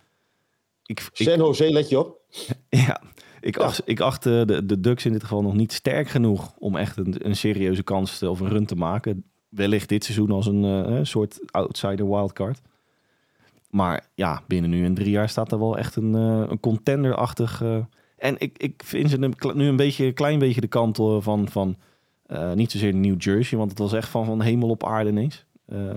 Ik, 0.85 1.00
ik, 1.12 1.29
San 1.29 1.37
Jose, 1.38 1.73
let 1.73 1.88
je 1.88 1.99
op. 1.99 2.17
Ja, 2.69 3.00
ik 3.41 3.57
Ja. 3.59 3.65
acht, 3.65 3.83
ik 3.85 4.00
acht 4.00 4.27
eh, 4.27 4.45
de, 4.45 4.67
de 4.67 4.81
Ducks 4.81 5.05
in 5.05 5.12
dit 5.12 5.23
geval 5.23 5.43
nog 5.43 5.55
niet 5.55 5.73
sterk 5.73 6.09
genoeg 6.09 6.55
om 6.59 6.77
echt 6.77 6.97
een, 6.97 7.15
een 7.27 7.37
serieuze 7.37 7.83
kans 7.83 8.19
te, 8.19 8.31
of 8.31 8.41
een 8.41 8.49
run 8.49 8.67
te 8.67 8.75
maken. 8.77 9.25
Wellicht 9.49 9.88
dit 9.88 10.05
seizoen 10.05 10.31
als 10.31 10.47
een 10.47 10.65
eh, 10.65 10.99
soort 11.03 11.38
outsider 11.53 12.09
wildcard. 12.09 12.61
Maar 13.70 14.08
ja, 14.14 14.42
binnen 14.46 14.70
nu 14.70 14.84
en 14.84 14.94
drie 14.94 15.10
jaar 15.10 15.28
staat 15.28 15.52
er 15.52 15.58
wel 15.58 15.78
echt 15.78 15.96
een, 15.96 16.14
eh, 16.14 16.44
een 16.48 16.60
contender-achtig. 16.60 17.62
eh, 17.62 17.76
En 18.16 18.34
ik, 18.38 18.58
ik 18.58 18.82
vind 18.84 19.10
ze 19.10 19.30
nu 19.54 19.66
een 19.66 19.76
beetje, 19.76 20.06
een 20.06 20.14
klein 20.14 20.38
beetje 20.38 20.60
de 20.60 20.66
kant 20.66 20.96
van, 21.18 21.48
van 21.48 21.76
uh, 22.26 22.52
niet 22.52 22.70
zozeer 22.70 22.94
New 22.94 23.22
Jersey, 23.22 23.58
want 23.58 23.70
het 23.70 23.78
was 23.78 23.92
echt 23.92 24.08
van, 24.08 24.25
van 24.25 24.40
hemel 24.40 24.68
op 24.68 24.84
aarde 24.84 25.10
ineens. 25.10 25.44
Uh, 25.72 25.90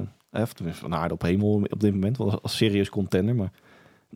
van 0.55 0.95
aarde 0.95 1.13
op 1.13 1.21
hemel 1.21 1.61
op 1.69 1.79
dit 1.79 1.93
moment, 1.93 2.19
als, 2.19 2.41
als 2.41 2.57
serieus 2.57 2.89
contender. 2.89 3.35
Maar 3.35 3.51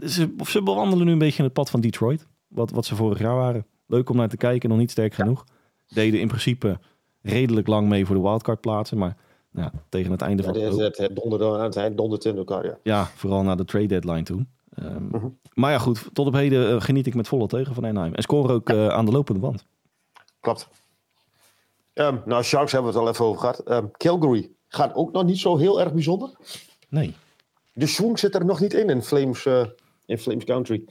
ze, 0.05 0.35
ze 0.43 0.63
bewandelen 0.63 1.05
nu 1.05 1.11
een 1.11 1.17
beetje 1.17 1.43
het 1.43 1.53
pad 1.53 1.69
van 1.69 1.81
Detroit, 1.81 2.27
wat, 2.47 2.71
wat 2.71 2.85
ze 2.85 2.95
vorig 2.95 3.19
jaar 3.19 3.35
waren. 3.35 3.65
Leuk 3.87 4.09
om 4.09 4.15
naar 4.15 4.29
te 4.29 4.37
kijken, 4.37 4.69
nog 4.69 4.77
niet 4.77 4.91
sterk 4.91 5.13
genoeg. 5.13 5.45
Deden 5.87 6.19
in 6.19 6.27
principe 6.27 6.79
redelijk 7.21 7.67
lang 7.67 7.87
mee 7.87 8.05
voor 8.05 8.15
de 8.15 8.21
wildcard 8.21 8.61
plaatsen, 8.61 8.97
maar 8.97 9.17
ja, 9.55 9.71
tegen 9.89 10.11
het 10.11 10.21
einde 10.21 10.43
ja, 10.43 10.49
van... 10.49 10.61
Het, 10.61 10.77
het, 10.77 10.97
het 10.97 11.15
donderde, 11.95 12.29
in 12.29 12.37
elkaar, 12.37 12.65
ja. 12.65 12.77
Ja, 12.83 13.05
vooral 13.15 13.43
na 13.43 13.55
de 13.55 13.65
trade 13.65 13.87
deadline 13.87 14.23
toen. 14.23 14.49
Um, 14.79 15.09
uh 15.13 15.21
-huh. 15.21 15.31
Maar 15.53 15.71
ja, 15.71 15.77
goed, 15.77 16.09
tot 16.13 16.27
op 16.27 16.33
heden 16.33 16.73
uh, 16.73 16.81
geniet 16.81 17.07
ik 17.07 17.15
met 17.15 17.27
volle 17.27 17.47
teugen 17.47 17.75
van 17.75 17.85
Anaheim. 17.85 18.13
En 18.13 18.23
scoren 18.23 18.55
ook 18.55 18.67
ja. 18.67 18.75
uh, 18.75 18.87
aan 18.87 19.05
de 19.05 19.11
lopende 19.11 19.39
band. 19.39 19.65
Klopt. 20.39 20.67
Um, 21.93 22.21
nou, 22.25 22.43
Sharks 22.43 22.71
hebben 22.71 22.91
we 22.91 22.97
het 22.97 23.07
al 23.07 23.13
even 23.13 23.25
over 23.25 23.39
gehad. 23.39 23.71
Um, 23.71 23.91
Calgary 23.91 24.49
gaat 24.67 24.95
ook 24.95 25.11
nog 25.11 25.23
niet 25.23 25.39
zo 25.39 25.57
heel 25.57 25.81
erg 25.81 25.93
bijzonder. 25.93 26.29
Nee. 26.89 27.13
De 27.73 27.87
swing 27.87 28.19
zit 28.19 28.35
er 28.35 28.45
nog 28.45 28.59
niet 28.59 28.73
in 28.73 28.89
in 28.89 29.01
Flames, 29.01 29.45
uh, 29.45 29.65
in 30.05 30.17
Flames 30.17 30.43
Country. 30.43 30.83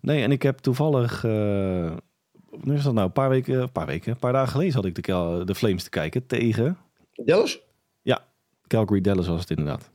Nee, 0.00 0.22
en 0.22 0.30
ik 0.32 0.42
heb 0.42 0.58
toevallig... 0.58 1.22
nu 1.22 2.74
is 2.74 2.82
dat 2.82 2.92
nou? 2.92 3.06
Een 3.06 3.12
paar 3.12 3.28
weken, 3.28 3.60
een 3.60 3.72
paar 3.72 3.86
weken, 3.86 4.12
een 4.12 4.18
paar 4.18 4.32
dagen 4.32 4.52
geleden 4.52 4.74
had 4.74 4.84
ik 4.84 4.94
de, 4.94 5.42
de 5.44 5.54
Flames 5.54 5.82
te 5.82 5.90
kijken 5.90 6.26
tegen... 6.26 6.78
Dallas? 7.14 7.60
Calgary 8.68 9.00
Dallas 9.00 9.26
was 9.26 9.40
het 9.40 9.50
inderdaad. 9.50 9.90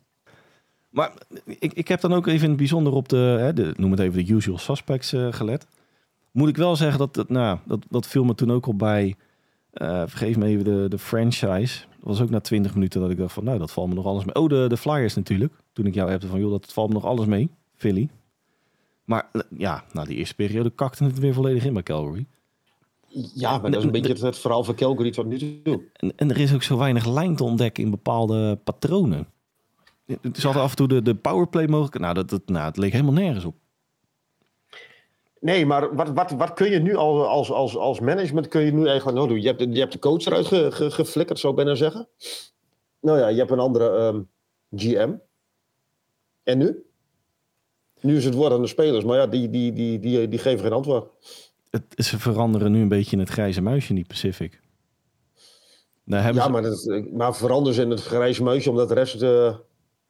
Maar 0.90 1.14
ik, 1.46 1.74
ik 1.74 1.88
heb 1.88 2.02
dan 2.02 2.14
ook 2.14 2.28
even 2.28 2.44
in 2.44 2.50
het 2.50 2.58
bijzonder 2.58 2.94
op 2.94 3.10
de, 3.10 3.18
hè, 3.18 3.54
de 3.54 3.74
noem 3.78 3.92
het 3.92 4.00
even 4.00 4.26
de 4.26 4.34
usual 4.34 4.58
suspects 4.58 5.14
uh, 5.14 5.34
gelet. 5.34 5.68
Moet 6.32 6.50
ik 6.50 6.58
wel 6.58 6.76
zeggen 6.76 7.00
dat, 7.00 7.14
dat, 7.14 7.30
nou, 7.30 7.60
dat, 7.66 7.86
dat 7.90 8.08
viel 8.08 8.24
me 8.24 8.36
toen 8.36 8.52
ook 8.52 8.66
al 8.66 8.76
bij, 8.76 9.16
uh, 9.74 10.04
vergeef 10.06 10.38
me 10.38 10.46
even 10.46 10.64
de, 10.64 10.86
de 10.90 10.98
franchise. 10.98 11.86
Dat 11.90 12.08
was 12.08 12.22
ook 12.22 12.30
na 12.30 12.40
20 12.40 12.74
minuten 12.74 13.02
dat 13.02 13.10
ik 13.10 13.18
dacht 13.18 13.34
van, 13.34 13.44
nou, 13.44 13.60
dat 13.60 13.72
valt 13.72 13.90
me 13.90 13.96
nog 13.96 14.06
alles 14.06 14.26
mee. 14.26 14.36
Oh, 14.36 14.50
de, 14.50 14.66
de 14.70 14.78
Flyers 14.78 15.16
natuurlijk. 15.16 15.54
Toen 15.74 15.86
ik 15.86 15.94
jou 15.94 16.12
heb 16.12 16.26
van, 16.26 16.40
joh, 16.40 16.52
dat 16.52 16.74
valt 16.74 16.88
me 16.88 16.94
nog 16.94 17.06
alles 17.06 17.26
mee. 17.26 17.50
Philly. 17.76 18.10
Maar 19.06 19.30
ja, 19.58 19.84
na 19.92 20.04
die 20.04 20.18
eerste 20.18 20.36
periode 20.36 20.70
kakte 20.70 21.04
het 21.04 21.20
weer 21.20 21.34
volledig 21.34 21.66
in 21.66 21.74
bij 21.74 21.84
Calgary. 21.84 22.26
Ja, 23.34 23.58
maar 23.58 23.72
dat 23.72 23.80
is 23.80 23.86
een 23.86 23.92
beetje 23.92 24.26
het, 24.26 24.38
verhaal 24.38 24.64
van 24.64 24.76
Calgary 24.76 25.12
tot 25.12 25.26
nu 25.26 25.62
toe. 25.62 25.84
En, 25.94 26.14
en 26.16 26.30
er 26.30 26.40
is 26.40 26.54
ook 26.54 26.64
zo 26.64 26.78
weinig 26.78 27.08
lijn 27.08 27.36
te 27.36 27.44
ontdekken 27.44 27.84
in 27.84 27.90
bepaalde 27.90 28.56
patronen. 28.56 29.28
Ze 30.08 30.42
hadden 30.42 30.64
af 30.64 30.70
en 30.70 30.76
toe 30.76 30.88
de, 30.88 31.02
de 31.02 31.16
powerplay 31.16 31.68
mogelijk. 31.68 32.00
Nou, 32.00 32.14
dat, 32.14 32.30
dat, 32.30 32.42
nou, 32.46 32.66
het 32.66 32.78
leek 32.78 32.92
helemaal 32.92 33.14
nergens 33.14 33.46
op. 33.46 33.56
Nee, 35.40 35.66
maar 35.66 35.96
wat, 35.96 36.10
wat, 36.10 36.32
wat 36.32 36.54
kun 36.54 36.70
je 36.70 36.80
nu 36.80 36.96
als, 36.96 37.28
als, 37.28 37.52
als, 37.52 37.78
als 37.78 38.00
management 38.00 38.48
kun 38.48 38.62
je 38.62 38.72
nu 38.72 38.88
eigenlijk 38.88 39.18
nou 39.18 39.30
doen? 39.30 39.42
Je 39.42 39.48
hebt, 39.48 39.60
de, 39.60 39.70
je 39.72 39.80
hebt 39.80 39.92
de 39.92 40.00
coach 40.00 40.26
eruit 40.26 40.46
ge, 40.46 40.72
ge, 40.72 40.92
geflikkerd, 40.92 41.40
zou 41.40 41.54
ik 41.54 41.64
bijna 41.64 41.76
zeggen. 41.76 42.08
Nou 43.00 43.20
ja, 43.20 43.28
je 43.28 43.38
hebt 43.38 43.52
een 43.52 43.60
andere 43.60 43.86
um, 43.86 44.30
GM. 44.76 45.14
En 46.44 46.58
nu? 46.58 46.86
Nu 48.00 48.18
is 48.18 48.26
het 48.26 48.34
woord 48.34 48.54
aan 48.54 48.62
de 48.62 48.68
spelers, 48.68 49.04
maar 49.04 49.18
ja, 49.18 49.28
die, 49.28 49.50
die, 49.50 49.74
die, 49.74 50.00
die, 50.00 50.28
die 50.28 50.40
geven 50.40 50.60
geen 50.60 50.74
antwoord. 50.74 51.08
Het, 51.74 52.06
ze 52.06 52.20
veranderen 52.20 52.72
nu 52.72 52.82
een 52.82 52.88
beetje 52.88 53.12
in 53.12 53.20
het 53.20 53.30
grijze 53.30 53.62
muisje 53.62 53.90
in 53.90 53.96
die 53.96 54.06
Pacific. 54.06 54.60
Nou, 56.04 56.36
ja, 56.36 56.44
ze... 56.44 56.50
maar, 56.50 56.62
dat, 56.62 57.06
maar 57.14 57.36
veranderen 57.36 57.74
ze 57.74 57.82
in 57.82 57.90
het 57.90 58.04
grijze 58.04 58.44
muisje 58.44 58.70
omdat 58.70 58.88
de 58.88 58.94
rest 58.94 59.22
uh, 59.22 59.56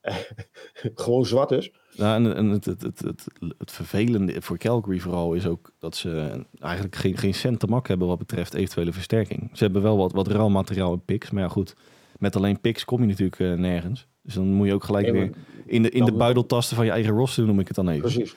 gewoon 1.04 1.26
zwart 1.26 1.52
is. 1.52 1.72
Nou, 1.96 2.24
en, 2.24 2.36
en 2.36 2.50
het, 2.50 2.66
het, 2.66 2.82
het, 2.82 3.00
het, 3.00 3.28
het 3.58 3.72
vervelende 3.72 4.42
voor 4.42 4.58
Calgary 4.58 5.00
vooral 5.00 5.34
is 5.34 5.46
ook 5.46 5.72
dat 5.80 5.96
ze 5.96 6.44
eigenlijk 6.60 6.96
geen, 6.96 7.18
geen 7.18 7.34
cent 7.34 7.60
te 7.60 7.68
mak 7.68 7.88
hebben 7.88 8.08
wat 8.08 8.18
betreft 8.18 8.54
eventuele 8.54 8.94
versterking. 8.94 9.50
Ze 9.54 9.64
hebben 9.64 9.82
wel 9.82 9.98
wat, 9.98 10.12
wat 10.12 10.28
ruil 10.28 10.50
materiaal 10.50 10.94
en 10.94 11.06
picks, 11.06 11.32
maar 11.32 11.44
ja 11.44 11.50
goed, 11.50 11.76
met 12.20 12.36
alleen 12.36 12.62
picks 12.62 12.86
kom 12.86 13.02
je 13.02 13.08
natuurlijk 13.08 13.40
uh, 13.40 13.54
nergens. 13.54 14.08
Dus 14.22 14.34
dan 14.34 14.46
moet 14.48 14.68
je 14.68 14.74
ook 14.74 14.84
gelijk 14.84 15.12
nee, 15.12 15.22
weer 15.22 15.32
in 15.66 15.84
de, 15.84 15.90
in 15.90 16.06
de 16.06 16.14
buideltasten 16.14 16.76
van 16.76 16.86
je 16.86 16.92
eigen 16.92 17.14
roster, 17.14 17.46
noem 17.46 17.60
ik 17.60 17.68
het 17.68 17.76
dan 17.76 17.90
even. 17.90 18.02
Precies. 18.02 18.36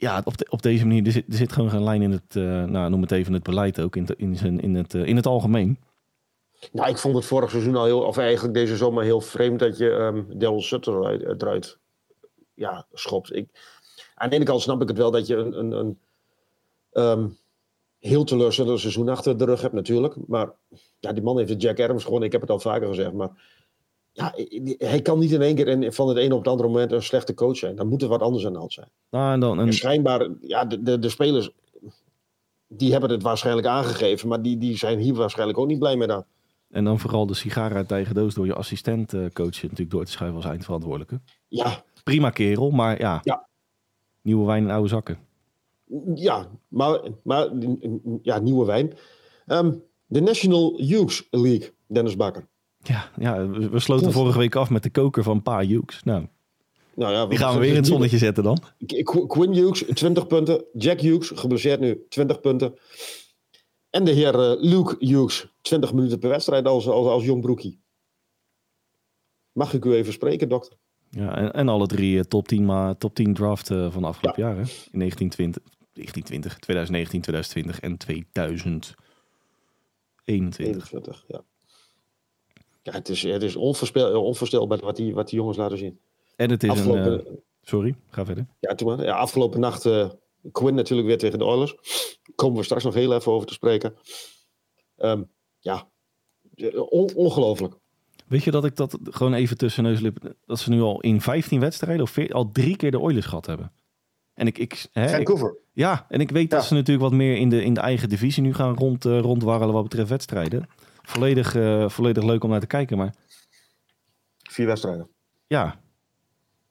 Ja, 0.00 0.22
op, 0.24 0.34
op 0.48 0.62
deze 0.62 0.86
manier, 0.86 1.06
er 1.06 1.12
zit, 1.12 1.24
er 1.28 1.34
zit 1.34 1.52
gewoon 1.52 1.70
geen 1.70 1.82
lijn 1.82 2.02
in 2.02 2.10
het, 2.10 2.34
uh, 2.36 2.64
nou 2.64 2.90
noem 2.90 3.02
het 3.02 3.10
even 3.10 3.32
het 3.32 3.42
beleid 3.42 3.80
ook, 3.80 3.96
in, 3.96 4.06
in, 4.16 4.36
zijn, 4.36 4.60
in, 4.60 4.74
het, 4.74 4.94
uh, 4.94 5.06
in 5.06 5.16
het 5.16 5.26
algemeen. 5.26 5.78
Nou, 6.72 6.88
ik 6.88 6.98
vond 6.98 7.14
het 7.14 7.24
vorig 7.24 7.50
seizoen 7.50 7.76
al 7.76 7.84
heel, 7.84 8.00
of 8.00 8.16
eigenlijk 8.16 8.54
deze 8.54 8.76
zomer 8.76 9.04
heel 9.04 9.20
vreemd 9.20 9.58
dat 9.58 9.78
je 9.78 9.90
um, 9.90 10.38
Del 10.38 10.60
Sutter 10.60 10.94
eruit, 10.94 11.42
eruit 11.42 11.78
ja, 12.54 12.86
schopt. 12.92 13.34
Ik, 13.34 13.48
aan 14.14 14.28
de 14.28 14.34
ene 14.36 14.44
kant 14.44 14.62
snap 14.62 14.82
ik 14.82 14.88
het 14.88 14.96
wel 14.96 15.10
dat 15.10 15.26
je 15.26 15.36
een, 15.36 15.58
een, 15.58 15.72
een 15.72 15.98
um, 16.92 17.36
heel 17.98 18.24
teleurstellend 18.24 18.80
seizoen 18.80 19.08
achter 19.08 19.38
de 19.38 19.44
rug 19.44 19.60
hebt 19.60 19.74
natuurlijk. 19.74 20.14
Maar 20.26 20.50
ja, 21.00 21.12
die 21.12 21.22
man 21.22 21.36
heeft 21.38 21.48
de 21.48 21.56
Jack 21.56 21.80
Adams 21.80 22.04
gewoon, 22.04 22.22
ik 22.22 22.32
heb 22.32 22.40
het 22.40 22.50
al 22.50 22.60
vaker 22.60 22.88
gezegd, 22.88 23.12
maar 23.12 23.30
ja, 24.12 24.34
hij 24.78 25.02
kan 25.02 25.18
niet 25.18 25.32
in 25.32 25.42
één 25.42 25.54
keer 25.54 25.68
in, 25.68 25.92
van 25.92 26.08
het 26.08 26.16
ene 26.16 26.34
op 26.34 26.38
het 26.38 26.48
andere 26.48 26.68
moment 26.68 26.92
een 26.92 27.02
slechte 27.02 27.34
coach 27.34 27.56
zijn. 27.56 27.76
Dan 27.76 27.88
moet 27.88 28.02
er 28.02 28.08
wat 28.08 28.22
anders 28.22 28.46
aan 28.46 28.52
de 28.52 28.58
hand 28.58 28.72
zijn. 28.72 28.90
Nou, 29.10 29.32
en 29.32 29.40
dan, 29.40 29.60
en... 29.60 29.66
En 29.66 29.72
schijnbaar, 29.72 30.28
ja, 30.40 30.64
de, 30.64 30.82
de, 30.82 30.98
de 30.98 31.08
spelers, 31.08 31.50
die 32.66 32.92
hebben 32.92 33.10
het 33.10 33.22
waarschijnlijk 33.22 33.66
aangegeven, 33.66 34.28
maar 34.28 34.42
die, 34.42 34.58
die 34.58 34.76
zijn 34.76 34.98
hier 34.98 35.14
waarschijnlijk 35.14 35.58
ook 35.58 35.66
niet 35.66 35.78
blij 35.78 35.96
mee 35.96 36.08
dan. 36.08 36.24
En 36.68 36.84
dan 36.84 36.98
vooral 36.98 37.26
de 37.26 37.34
sigaar 37.34 37.74
uit 37.74 37.90
eigen 37.90 38.14
doos 38.14 38.34
door 38.34 38.46
je 38.46 38.54
assistent 38.54 39.12
uh, 39.12 39.26
coach 39.32 39.62
natuurlijk 39.62 39.90
door 39.90 40.04
te 40.04 40.10
schuiven 40.10 40.36
als 40.36 40.50
eindverantwoordelijke. 40.50 41.20
Ja. 41.48 41.84
Prima 42.04 42.30
kerel, 42.30 42.70
maar 42.70 43.00
ja. 43.00 43.20
ja. 43.22 43.48
Nieuwe 44.22 44.46
wijn 44.46 44.62
in 44.62 44.70
oude 44.70 44.88
zakken. 44.88 45.18
Ja, 46.14 46.48
maar, 46.68 47.00
maar 47.22 47.48
ja, 48.22 48.38
nieuwe 48.38 48.66
wijn. 48.66 48.92
Um, 49.46 49.82
de 50.06 50.20
National 50.20 50.80
Youth 50.80 51.26
League, 51.30 51.72
Dennis 51.86 52.16
Bakker. 52.16 52.46
Ja, 52.88 53.10
ja 53.18 53.48
we 53.48 53.78
sloten 53.78 54.12
vorige 54.12 54.38
week 54.38 54.54
af 54.54 54.70
met 54.70 54.82
de 54.82 54.90
koker 54.90 55.22
van 55.22 55.42
Pa 55.42 55.66
Hughes. 55.66 56.02
Nou, 56.04 56.26
nou 56.94 57.12
ja, 57.12 57.26
die 57.26 57.38
gaan 57.38 57.54
we 57.54 57.60
weer 57.60 57.70
in 57.70 57.76
het 57.76 57.86
zonnetje 57.86 58.18
zetten 58.18 58.44
dan. 58.44 58.62
Quinn 59.26 59.54
Hughes, 59.54 59.84
20 59.94 60.26
punten. 60.26 60.64
Jack 60.72 61.00
Hughes, 61.00 61.30
geblesseerd 61.34 61.80
nu, 61.80 62.06
20 62.08 62.40
punten. 62.40 62.74
En 63.90 64.04
de 64.04 64.10
heer 64.10 64.34
uh, 64.34 64.52
Luke 64.62 64.96
Hughes, 64.98 65.46
20 65.60 65.92
minuten 65.92 66.18
per 66.18 66.28
wedstrijd 66.28 66.66
als, 66.66 66.86
als, 66.88 67.06
als 67.06 67.24
jong 67.24 67.40
broekie. 67.40 67.80
Mag 69.52 69.72
ik 69.72 69.84
u 69.84 69.92
even 69.92 70.12
spreken, 70.12 70.48
dokter? 70.48 70.76
Ja, 71.10 71.36
en, 71.36 71.52
en 71.52 71.68
alle 71.68 71.86
drie 71.86 72.16
uh, 72.16 72.20
top 72.20 72.48
10, 72.48 72.64
maar 72.64 72.96
top 72.96 73.14
10 73.14 73.34
draft 73.34 73.70
uh, 73.70 73.90
van 73.90 74.02
de 74.02 74.08
afgelopen 74.08 74.42
ja. 74.42 74.48
jaar. 74.48 74.56
Hè? 74.56 74.62
In 74.92 74.98
1920, 74.98 75.62
1920, 75.92 76.58
2019, 76.58 77.20
2020 77.20 77.80
en 77.80 77.96
2021. 77.96 78.96
21, 80.24 81.24
ja. 81.26 81.42
Ja, 82.88 82.94
het 82.94 83.08
is, 83.08 83.22
het 83.22 83.42
is 83.42 83.56
onvoorstelbaar 83.56 84.78
wat 84.78 84.96
die, 84.96 85.14
wat 85.14 85.28
die 85.28 85.38
jongens 85.38 85.56
laten 85.56 85.78
zien. 85.78 85.98
En 86.36 86.50
het 86.50 86.62
is 86.62 86.70
afgelopen, 86.70 87.12
een... 87.12 87.26
Uh, 87.26 87.38
sorry, 87.62 87.94
ga 88.10 88.24
verder. 88.24 88.46
Ja, 88.60 88.74
toen. 88.74 89.02
Ja, 89.02 89.16
afgelopen 89.16 89.60
nacht 89.60 89.84
uh, 89.84 90.08
Quinn 90.52 90.74
natuurlijk 90.74 91.08
weer 91.08 91.18
tegen 91.18 91.38
de 91.38 91.44
Oilers. 91.44 91.74
Komen 92.34 92.56
we 92.56 92.64
straks 92.64 92.84
nog 92.84 92.94
heel 92.94 93.14
even 93.14 93.32
over 93.32 93.46
te 93.46 93.52
spreken. 93.52 93.94
Um, 94.96 95.30
ja, 95.58 95.88
on, 96.88 97.14
ongelooflijk. 97.14 97.74
Weet 98.26 98.44
je 98.44 98.50
dat 98.50 98.64
ik 98.64 98.76
dat 98.76 98.98
gewoon 99.02 99.34
even 99.34 99.56
tussen 99.56 99.82
neuslippen... 99.82 100.36
dat 100.46 100.58
ze 100.58 100.70
nu 100.70 100.80
al 100.80 101.00
in 101.00 101.20
15 101.20 101.60
wedstrijden 101.60 102.02
of 102.02 102.10
veer, 102.10 102.32
al 102.32 102.50
drie 102.50 102.76
keer 102.76 102.90
de 102.90 103.00
Oilers 103.00 103.26
gehad 103.26 103.46
hebben. 103.46 103.72
En 104.34 104.46
ik... 104.46 104.58
ik 104.58 104.86
hè, 104.92 105.08
Vancouver. 105.08 105.50
Ik, 105.50 105.60
ja, 105.72 106.06
en 106.08 106.20
ik 106.20 106.30
weet 106.30 106.50
ja. 106.50 106.56
dat 106.56 106.66
ze 106.66 106.74
natuurlijk 106.74 107.08
wat 107.08 107.18
meer 107.18 107.36
in 107.36 107.48
de, 107.48 107.64
in 107.64 107.74
de 107.74 107.80
eigen 107.80 108.08
divisie 108.08 108.42
nu 108.42 108.54
gaan 108.54 108.74
rond, 108.74 109.04
uh, 109.04 109.20
rondwarrelen 109.20 109.74
wat 109.74 109.82
betreft 109.82 110.08
wedstrijden 110.08 110.68
volledig, 111.08 111.54
uh, 111.54 111.88
volledig 111.88 112.24
leuk 112.24 112.44
om 112.44 112.50
naar 112.50 112.60
te 112.60 112.66
kijken. 112.66 112.96
Maar... 112.96 113.14
Vier 114.50 114.66
wedstrijden. 114.66 115.08
Ja, 115.46 115.80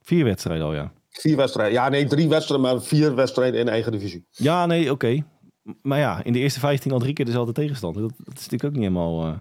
vier 0.02 0.24
wedstrijden 0.24 0.66
al, 0.66 0.74
ja. 0.74 0.92
Vier 1.10 1.36
wedstrijden. 1.36 1.74
Ja, 1.74 1.90
nee, 1.90 2.06
drie 2.06 2.30
wedstrijden, 2.30 2.68
maar 2.68 2.82
vier 2.82 3.16
wedstrijden 3.16 3.60
in 3.60 3.70
eigen 3.70 3.92
divisie. 3.92 4.26
Ja, 4.30 4.66
nee, 4.66 4.82
oké. 4.82 4.92
Okay. 4.92 5.24
Maar 5.82 6.00
ja, 6.00 6.24
in 6.24 6.34
de 6.34 6.40
eerste 6.40 6.60
15 6.60 6.92
al 6.92 7.00
drie 7.00 7.14
keer 7.14 7.26
dezelfde 7.26 7.54
tegenstander. 7.54 8.02
Dat, 8.02 8.12
dat 8.18 8.38
is 8.38 8.50
natuurlijk 8.50 8.64
ook 8.64 8.72
niet 8.72 8.82
helemaal... 8.82 9.28
Uh... 9.28 9.34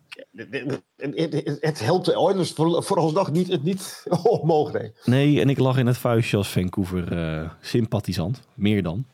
Het, 0.97 1.33
het, 1.35 1.59
het, 1.61 1.81
helpt 1.81 2.05
de 2.05 2.19
Oilers 2.19 2.53
voor, 2.53 2.83
vooralsnog 2.83 3.31
niet, 3.31 3.49
het 3.49 3.63
niet 3.63 4.07
omhoog. 4.41 4.73
Nee. 4.73 4.93
nee, 5.05 5.41
en 5.41 5.49
ik 5.49 5.59
lag 5.59 5.79
in 5.79 5.87
het 5.87 5.99
vuistje 5.99 6.37
als 6.37 6.49
Vancouver 6.49 7.13
uh, 7.13 7.51
sympathisant. 7.61 8.41
Meer 8.55 8.83
dan. 8.83 9.07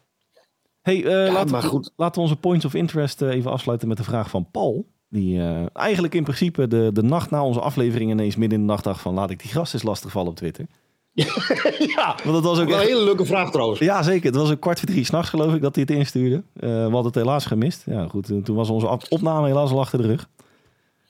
hey, 0.81 0.97
uh, 0.97 1.27
ja, 1.27 1.33
laten, 1.33 1.71
we, 1.71 1.91
laten 1.97 2.15
we 2.15 2.29
onze 2.29 2.37
points 2.41 2.65
of 2.65 2.75
interest 2.75 3.23
even 3.23 3.51
afsluiten 3.51 3.89
met 3.89 3.97
de 3.97 4.05
vraag 4.05 4.31
van 4.31 4.51
Paul. 4.51 4.87
Die 5.13 5.39
uh, 5.39 5.65
eigenlijk 5.73 6.15
in 6.15 6.23
principe 6.23 6.69
de, 6.69 6.91
de 6.93 7.03
nacht 7.03 7.31
na 7.31 7.45
onze 7.45 7.61
aflevering 7.61 8.11
ineens 8.11 8.37
midden 8.37 8.59
in 8.59 8.67
de 8.67 8.73
nacht 8.73 8.85
dacht 8.85 9.01
van 9.01 9.15
laat 9.15 9.31
ik 9.31 9.41
die 9.41 9.51
gast 9.51 9.75
eens 9.75 9.83
lastig 9.83 10.11
vallen 10.11 10.31
op 10.31 10.37
Twitter. 10.37 10.67
ja, 11.13 12.17
Want 12.25 12.35
dat 12.35 12.43
was 12.43 12.61
ook 12.61 12.69
wel 12.69 12.79
echt... 12.79 12.89
een 12.89 12.95
hele 12.95 13.05
leuke 13.05 13.25
vraag 13.25 13.51
trouwens. 13.51 13.81
Ja, 13.81 14.03
zeker. 14.03 14.27
Het 14.27 14.35
was 14.35 14.51
een 14.51 14.59
kwart 14.59 14.79
voor 14.79 14.89
drie 14.89 15.05
s'nachts 15.05 15.31
geloof 15.31 15.55
ik 15.55 15.61
dat 15.61 15.75
hij 15.75 15.85
het 15.89 15.97
instuurde. 15.97 16.37
Uh, 16.37 16.43
we 16.71 16.81
hadden 16.81 17.05
het 17.05 17.15
helaas 17.15 17.47
gemist. 17.47 17.83
Ja, 17.87 18.09
goed. 18.09 18.27
Toen 18.27 18.57
was 18.57 18.71
onze 18.71 18.99
opname 19.09 19.47
helaas 19.47 19.71
al 19.71 19.81
achter 19.81 20.03
de 20.03 20.07
rug. 20.07 20.29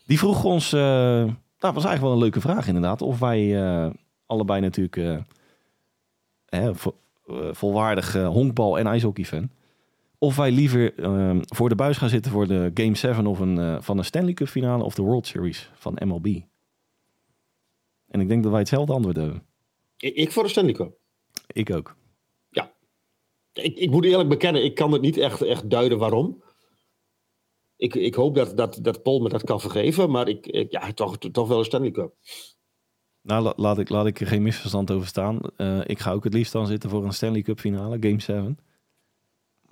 Die 0.06 0.18
vroeg 0.18 0.44
ons, 0.44 0.72
uh, 0.72 0.80
nou, 0.80 1.34
dat 1.58 1.74
was 1.74 1.84
eigenlijk 1.84 2.02
wel 2.02 2.12
een 2.12 2.18
leuke 2.18 2.40
vraag 2.40 2.66
inderdaad. 2.66 3.02
Of 3.02 3.18
wij 3.18 3.92
allebei 4.26 4.60
natuurlijk 4.60 5.24
hè, 6.46 6.74
vo 6.74 6.94
volwaardig 7.52 8.12
honkbal 8.12 8.78
en 8.78 8.86
ijshockey 8.86 9.24
fan. 9.24 9.50
Of 10.22 10.36
wij 10.36 10.50
liever 10.50 10.98
ehm, 10.98 11.40
voor 11.42 11.68
de 11.68 11.74
buis 11.74 11.96
gaan 11.96 12.08
zitten 12.08 12.32
voor 12.32 12.46
de 12.46 12.70
Game 12.74 12.94
7 12.94 13.26
of 13.26 13.38
een, 13.38 13.58
eh, 13.58 13.76
van 13.80 13.98
een 13.98 14.04
Stanley 14.04 14.32
Cup 14.32 14.48
finale 14.48 14.84
of 14.84 14.94
de 14.94 15.02
World 15.02 15.26
Series 15.26 15.70
van 15.74 15.98
MLB. 16.04 16.26
En 18.08 18.20
ik 18.20 18.28
denk 18.28 18.42
dat 18.42 18.50
wij 18.50 18.60
hetzelfde 18.60 18.92
antwoord 18.92 19.16
hebben. 19.16 19.46
Ik, 19.96 20.14
ik 20.14 20.32
voor 20.32 20.42
de 20.42 20.48
Stanley 20.48 20.72
Cup. 20.72 20.96
Ik 21.46 21.70
ook. 21.70 21.96
Ik, 23.52 23.76
ik 23.76 23.90
moet 23.90 24.04
eerlijk 24.04 24.28
bekennen, 24.28 24.64
ik 24.64 24.74
kan 24.74 24.92
het 24.92 25.00
niet 25.02 25.16
echt, 25.16 25.42
echt 25.42 25.70
duiden 25.70 25.98
waarom. 25.98 26.42
Ik, 27.76 27.94
ik 27.94 28.14
hoop 28.14 28.34
dat, 28.34 28.56
dat, 28.56 28.78
dat 28.82 29.02
Paul 29.02 29.20
me 29.20 29.28
dat 29.28 29.44
kan 29.44 29.60
vergeven, 29.60 30.10
maar 30.10 30.28
ik, 30.28 30.46
ik, 30.46 30.70
ja, 30.72 30.92
toch, 30.92 31.18
toch 31.18 31.48
wel 31.48 31.58
een 31.58 31.64
Stanley 31.64 31.90
Cup. 31.90 32.14
Nou, 33.22 33.42
la- 33.42 33.52
laat 33.56 33.78
ik, 33.78 33.88
laat 33.88 34.06
ik 34.06 34.20
er 34.20 34.26
geen 34.26 34.42
misverstand 34.42 34.90
over 34.90 35.06
staan. 35.06 35.40
Eh, 35.56 35.80
ik 35.84 35.98
ga 35.98 36.12
ook 36.12 36.24
het 36.24 36.34
liefst 36.34 36.52
dan 36.52 36.66
zitten 36.66 36.90
voor 36.90 37.04
een 37.04 37.12
Stanley 37.12 37.42
Cup 37.42 37.60
finale, 37.60 37.96
Game 38.00 38.20
7. 38.20 38.58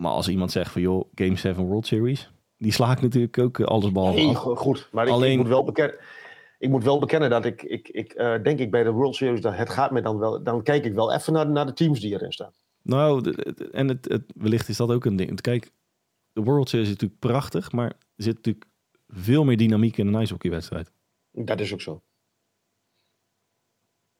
Maar 0.00 0.12
als 0.12 0.28
iemand 0.28 0.50
zegt 0.52 0.72
van, 0.72 0.82
joh, 0.82 1.08
Game 1.14 1.36
7 1.36 1.64
World 1.64 1.86
Series, 1.86 2.30
die 2.58 2.72
sla 2.72 2.92
ik 2.92 3.00
natuurlijk 3.00 3.38
ook 3.38 3.58
eh, 3.58 3.66
alles 3.66 3.92
behalve 3.92 4.18
Nee, 4.18 4.34
goed. 4.34 4.88
Maar 4.92 5.06
ik, 5.06 5.12
Alleen- 5.12 5.32
ik, 5.32 5.38
moet 5.38 5.48
wel 5.48 5.64
bekennen, 5.64 5.96
ik 6.58 6.68
moet 6.68 6.84
wel 6.84 6.98
bekennen 6.98 7.30
dat 7.30 7.44
ik, 7.44 7.62
ik, 7.62 7.88
ik 7.88 8.12
eh, 8.12 8.42
denk 8.42 8.58
ik 8.58 8.70
bij 8.70 8.82
de 8.82 8.90
World 8.90 9.16
Series, 9.16 9.40
dat 9.40 9.56
het 9.56 9.70
gaat 9.70 9.90
me 9.90 10.02
dan 10.02 10.18
wel, 10.18 10.42
dan 10.42 10.62
kijk 10.62 10.84
ik 10.84 10.94
wel 10.94 11.12
even 11.12 11.32
naar, 11.32 11.50
naar 11.50 11.66
de 11.66 11.72
teams 11.72 12.00
die 12.00 12.12
erin 12.12 12.32
staan. 12.32 12.52
Nou, 12.82 13.22
de- 13.22 13.52
de- 13.56 13.70
en 13.70 13.88
het, 13.88 14.08
het, 14.08 14.22
wellicht 14.34 14.68
is 14.68 14.76
dat 14.76 14.90
ook 14.90 15.04
een 15.04 15.16
ding. 15.16 15.40
Kijk, 15.40 15.70
de 16.32 16.42
World 16.42 16.68
Series 16.68 16.86
is 16.88 16.92
natuurlijk 16.94 17.20
prachtig, 17.20 17.72
maar 17.72 17.88
er 17.88 18.22
zit 18.24 18.34
natuurlijk 18.34 18.66
veel 19.08 19.44
meer 19.44 19.56
dynamiek 19.56 19.96
in 19.96 20.06
een 20.06 20.14
ijshockeywedstrijd. 20.14 20.92
Dat 21.32 21.60
is 21.60 21.72
ook 21.72 21.80
zo. 21.80 22.02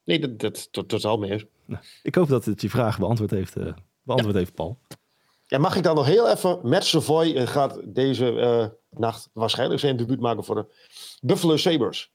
Nee, 0.05 0.19
dat, 0.19 0.39
dat 0.39 0.73
tot, 0.73 0.89
totaal 0.89 1.19
mee 1.19 1.31
eens. 1.31 1.45
Ik 2.03 2.15
hoop 2.15 2.29
dat 2.29 2.45
het 2.45 2.61
je 2.61 2.71
vraag 2.71 2.99
beantwoord 2.99 3.31
heeft, 3.31 3.57
eh, 3.57 3.73
beantwoord 4.03 4.35
heeft 4.35 4.55
Paul. 4.55 4.79
Ja, 5.51 5.59
mag 5.59 5.77
ik 5.77 5.83
dan 5.83 5.95
nog 5.95 6.07
heel 6.07 6.29
even... 6.31 6.59
Matt 6.63 6.85
Savoy 6.85 7.33
eh, 7.33 7.47
gaat 7.47 7.81
deze 7.85 8.41
eh, 8.41 8.67
nacht 8.99 9.31
waarschijnlijk 9.33 9.81
zijn 9.81 9.97
debuut 9.97 10.21
maken 10.21 10.45
voor 10.45 10.55
de 10.55 10.67
Buffalo 11.21 11.57
Sabres. 11.57 12.13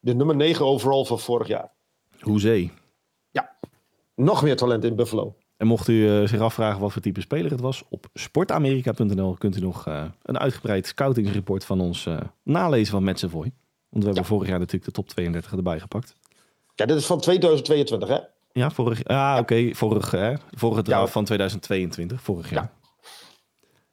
De 0.00 0.14
nummer 0.14 0.36
9 0.36 0.66
overall 0.66 1.04
van 1.04 1.18
vorig 1.18 1.46
jaar. 1.48 1.72
Hoezee. 2.20 2.72
Nog 4.14 4.42
meer 4.42 4.56
talent 4.56 4.84
in 4.84 4.96
Buffalo. 4.96 5.36
En 5.56 5.66
mocht 5.66 5.88
u 5.88 6.08
eh, 6.08 6.28
zich 6.28 6.40
afvragen 6.40 6.80
wat 6.80 6.92
voor 6.92 7.02
type 7.02 7.20
speler 7.20 7.50
het 7.50 7.60
was, 7.60 7.82
op 7.88 8.06
sportamerika.nl 8.14 9.34
kunt 9.38 9.56
u 9.56 9.60
nog 9.60 9.86
een 10.22 10.38
uitgebreid 10.38 10.86
scoutingsrapport 10.86 11.64
van 11.64 11.80
ons 11.80 12.06
nalezen 12.42 12.92
van 12.92 13.04
Matt 13.04 13.18
Savoy. 13.18 13.52
Want 13.88 14.04
we 14.04 14.04
hebben 14.04 14.24
vorig 14.24 14.48
jaar 14.48 14.58
natuurlijk 14.58 14.84
de 14.84 14.90
top 14.92 15.08
32 15.08 15.52
erbij 15.52 15.80
gepakt. 15.80 16.14
Ja, 16.74 16.86
dit 16.86 16.96
is 16.96 17.06
van 17.06 17.20
2022, 17.20 18.08
hè? 18.08 18.18
Ja, 18.52 18.70
vorig 18.70 19.04
Ah, 19.04 19.36
oké. 19.40 19.74
Vorig, 19.74 20.10
hè? 20.10 20.34
Vorige 20.50 20.82
draft 20.82 21.06
Ja. 21.06 21.12
van 21.12 21.24
2022. 21.24 22.22
Vorig 22.22 22.50
jaar. 22.50 22.72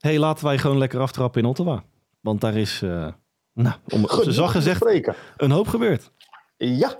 Hey, 0.05 0.19
laten 0.19 0.45
wij 0.45 0.57
gewoon 0.57 0.77
lekker 0.77 0.99
aftrappen 0.99 1.41
in 1.41 1.47
Ottawa. 1.47 1.83
Want 2.21 2.41
daar 2.41 2.55
is, 2.55 2.81
eh, 2.81 3.07
nou, 3.53 3.75
om 3.89 4.07
zijn 4.09 4.33
zacht 4.33 4.51
gezegd, 4.51 4.79
een 5.37 5.51
hoop 5.51 5.67
gebeurd. 5.67 6.11
Ja, 6.57 6.99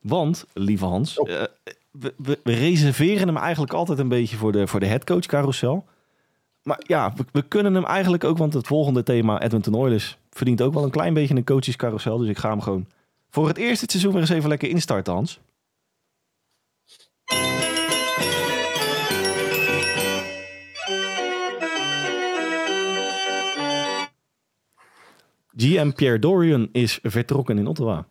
Want, 0.00 0.44
lieve 0.54 0.84
Hans, 0.84 1.18
Oh. 1.18 1.30
eh, 1.30 1.42
we, 1.90 2.14
we, 2.16 2.40
we 2.42 2.52
reserveren 2.54 3.26
hem 3.26 3.36
eigenlijk 3.36 3.72
altijd 3.72 3.98
een 3.98 4.08
beetje 4.08 4.36
voor 4.36 4.52
de, 4.52 4.66
voor 4.66 4.80
de 4.80 4.86
headcoach 4.86 5.26
carousel. 5.26 5.84
Maar 6.62 6.80
ja, 6.86 7.12
we, 7.16 7.24
we 7.32 7.42
kunnen 7.42 7.74
hem 7.74 7.84
eigenlijk 7.84 8.24
ook, 8.24 8.38
want 8.38 8.54
het 8.54 8.66
volgende 8.66 9.02
thema, 9.02 9.42
Edmonton 9.42 9.74
Oilers, 9.74 10.18
verdient 10.30 10.62
ook 10.62 10.74
wel 10.74 10.84
een 10.84 10.90
klein 10.90 11.14
beetje 11.14 11.34
een 11.34 11.44
coaches 11.44 11.76
carousel. 11.76 12.18
Dus 12.18 12.28
ik 12.28 12.38
ga 12.38 12.50
hem 12.50 12.60
gewoon 12.60 12.86
voor 13.30 13.48
het 13.48 13.56
eerste 13.56 13.86
seizoen 13.88 14.12
weer 14.12 14.20
eens 14.20 14.30
even 14.30 14.48
lekker 14.48 14.68
instarten, 14.68 15.12
Hans. 15.12 15.40
GM 25.58 25.90
Pierre 25.92 26.18
Dorian 26.18 26.68
is 26.72 26.98
vertrokken 27.02 27.58
in 27.58 27.66
Ottawa. 27.66 28.06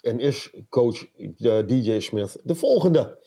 en 0.00 0.20
is 0.20 0.50
coach 0.68 1.04
eh, 1.38 1.58
DJ 1.66 2.00
Smith 2.00 2.36
de 2.42 2.54
volgende? 2.54 3.18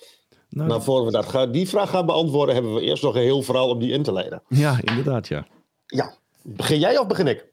Nou, 0.49 0.67
Nou, 0.67 0.81
voor 0.81 1.05
we 1.05 1.11
dat 1.11 1.25
gaan, 1.25 1.51
die 1.51 1.67
vraag 1.69 1.89
gaan 1.89 2.05
beantwoorden, 2.05 2.55
hebben 2.55 2.73
we 2.73 2.81
eerst 2.81 3.03
nog 3.03 3.15
een 3.15 3.21
heel 3.21 3.41
verhaal 3.41 3.69
om 3.69 3.79
die 3.79 3.91
in 3.91 4.03
te 4.03 4.13
leiden. 4.13 4.41
Ja, 4.47 4.79
inderdaad, 4.81 5.27
ja. 5.27 5.47
Ja, 5.85 6.13
begin 6.41 6.79
jij 6.79 6.97
of 6.97 7.07
begin 7.07 7.27
ik? 7.27 7.51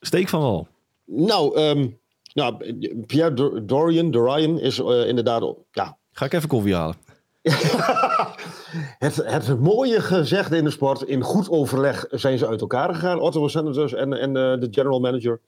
Steek 0.00 0.28
van 0.28 0.40
wal. 0.40 0.66
Nou, 1.04 1.56
ehm, 1.56 1.88
nou 2.34 2.74
Pierre 3.06 3.34
Dor- 3.34 3.66
Dorian, 3.66 4.10
Dorian 4.10 4.58
is 4.60 4.78
eh, 4.78 5.08
inderdaad, 5.08 5.54
ja, 5.72 5.98
Ga 6.12 6.24
ik 6.24 6.32
even 6.32 6.48
koffie 6.48 6.74
halen. 6.74 6.96
het, 8.98 9.16
het 9.16 9.60
mooie 9.60 10.00
gezegd 10.00 10.52
in 10.52 10.64
de 10.64 10.70
sport. 10.70 11.02
In 11.02 11.22
goed 11.22 11.50
overleg 11.50 12.04
zijn 12.10 12.38
ze 12.38 12.46
uit 12.46 12.60
elkaar 12.60 12.94
gegaan, 12.94 13.20
Ottawa 13.20 13.48
Senators 13.48 13.92
en, 13.92 14.12
en 14.12 14.28
eh, 14.36 14.60
de 14.60 14.68
general 14.70 15.00
manager. 15.00 15.40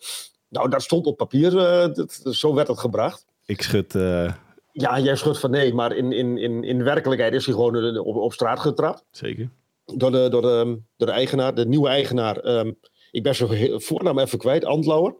Nou, 0.48 0.68
dat 0.68 0.82
stond 0.82 1.06
op 1.06 1.16
papier, 1.16 1.58
eh, 1.58 1.94
dat- 1.94 2.20
zo 2.30 2.54
werd 2.54 2.68
het 2.68 2.78
gebracht. 2.78 3.26
Ik 3.46 3.62
schud... 3.62 3.94
eh, 3.94 4.32
Ja, 4.72 4.98
jij 4.98 5.16
schudt 5.16 5.38
van 5.38 5.50
nee, 5.50 5.74
maar 5.74 5.92
in, 5.96 6.12
in, 6.12 6.38
in, 6.38 6.64
in 6.64 6.82
werkelijkheid 6.84 7.34
is 7.34 7.44
hij 7.46 7.54
gewoon 7.54 7.98
op, 7.98 8.16
op 8.16 8.32
straat 8.32 8.60
getrapt. 8.60 9.04
zeker. 9.10 9.48
Door 9.84 10.10
de, 10.10 10.28
door, 10.28 10.42
de, 10.42 10.78
door 10.96 11.06
de 11.06 11.12
eigenaar, 11.12 11.54
de 11.54 11.66
nieuwe 11.66 11.88
eigenaar. 11.88 12.36
ehm, 12.36 12.72
ik 13.10 13.22
ben 13.22 13.34
zijn 13.34 13.80
voornaam 13.80 14.18
even 14.18 14.38
kwijt, 14.38 14.64
Andlauer. 14.64 15.14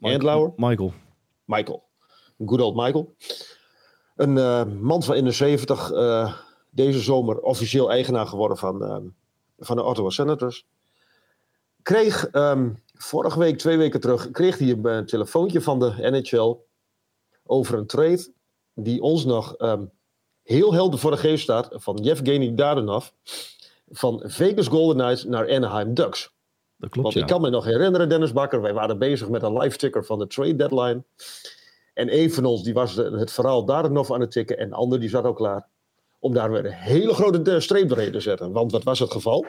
Andlauer. 0.00 0.52
Michael. 0.56 0.92
Michael. 1.44 1.82
Good 2.46 2.60
old 2.60 2.74
Michael. 2.76 3.14
Een 4.20 4.38
eh, 4.38 4.64
man 4.64 5.02
van 5.02 5.14
in 5.14 5.24
de 5.24 5.30
70, 5.30 5.92
eh, 5.92 6.34
deze 6.70 7.00
zomer 7.00 7.40
officieel 7.40 7.90
eigenaar 7.90 8.26
geworden 8.26 8.56
van, 8.56 8.84
ehm, 8.84 9.02
van 9.58 9.76
de 9.76 9.82
Ottawa 9.82 10.10
Senators. 10.10 10.66
Kreeg 11.82 12.26
ehm, 12.26 12.70
vorige 12.94 13.38
week, 13.38 13.58
twee 13.58 13.76
weken 13.76 14.00
terug, 14.00 14.30
kreeg 14.30 14.58
hij 14.58 14.68
een 14.68 14.86
eh, 14.86 14.98
telefoontje 14.98 15.60
van 15.60 15.78
de 15.78 15.94
NHL 16.10 16.56
over 17.44 17.78
een 17.78 17.86
trade 17.86 18.32
die 18.74 19.02
ons 19.02 19.24
nog 19.24 19.56
ehm, 19.56 19.84
heel 20.42 20.74
helder 20.74 20.98
voor 20.98 21.10
de 21.10 21.16
geest 21.16 21.42
staat 21.42 21.68
van 21.72 21.96
Yevgeny 21.96 22.54
Dadonov 22.54 23.08
van 23.90 24.22
Vegas 24.24 24.68
Golden 24.68 24.96
Knights 24.96 25.24
naar 25.24 25.50
Anaheim 25.50 25.94
Ducks. 25.94 26.34
Dat 26.76 26.90
klopt, 26.90 27.02
Want 27.02 27.14
ja. 27.14 27.20
ik 27.20 27.26
kan 27.26 27.40
me 27.40 27.50
nog 27.50 27.64
herinneren, 27.64 28.08
Dennis 28.08 28.32
Bakker, 28.32 28.60
wij 28.60 28.74
waren 28.74 28.98
bezig 28.98 29.28
met 29.28 29.42
een 29.42 29.58
live 29.58 29.76
ticker 29.76 30.04
van 30.04 30.18
de 30.18 30.26
trade 30.26 30.56
deadline. 30.56 31.04
En 31.94 32.18
een 32.18 32.32
van 32.32 32.44
ons 32.44 32.62
die 32.62 32.74
was 32.74 32.94
het 32.94 33.32
verhaal 33.32 33.64
daar 33.64 33.90
nog 33.90 34.12
aan 34.12 34.20
het 34.20 34.30
tikken 34.30 34.58
en 34.58 34.68
de 34.68 34.74
ander 34.74 35.00
die 35.00 35.08
zat 35.08 35.24
ook 35.24 35.36
klaar. 35.36 35.66
Om 36.18 36.34
daar 36.34 36.50
weer 36.50 36.66
een 36.66 36.72
hele 36.72 37.14
grote 37.14 37.52
eh, 37.52 37.60
streep 37.60 37.88
doorheen 37.88 38.12
te 38.12 38.20
zetten. 38.20 38.52
Want 38.52 38.72
wat 38.72 38.82
was 38.82 38.98
het 38.98 39.12
geval? 39.12 39.46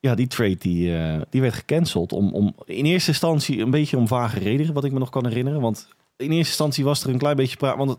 Ja, 0.00 0.14
die 0.14 0.26
trade 0.26 0.56
die, 0.56 0.96
eh, 0.96 1.20
die 1.30 1.40
werd 1.40 1.54
gecanceld. 1.54 2.12
Om, 2.12 2.34
om, 2.34 2.54
in 2.64 2.84
eerste 2.84 3.10
instantie 3.10 3.60
een 3.60 3.70
beetje 3.70 3.96
om 3.96 4.08
vage 4.08 4.38
redenen, 4.38 4.74
wat 4.74 4.84
ik 4.84 4.92
me 4.92 4.98
nog 4.98 5.10
kan 5.10 5.26
herinneren. 5.26 5.60
Want 5.60 5.88
in 6.16 6.26
eerste 6.26 6.36
instantie 6.36 6.84
was 6.84 7.04
er 7.04 7.10
een 7.10 7.18
klein 7.18 7.36
beetje 7.36 7.56
praat. 7.56 7.76
Want 7.76 7.90
het, 7.90 7.98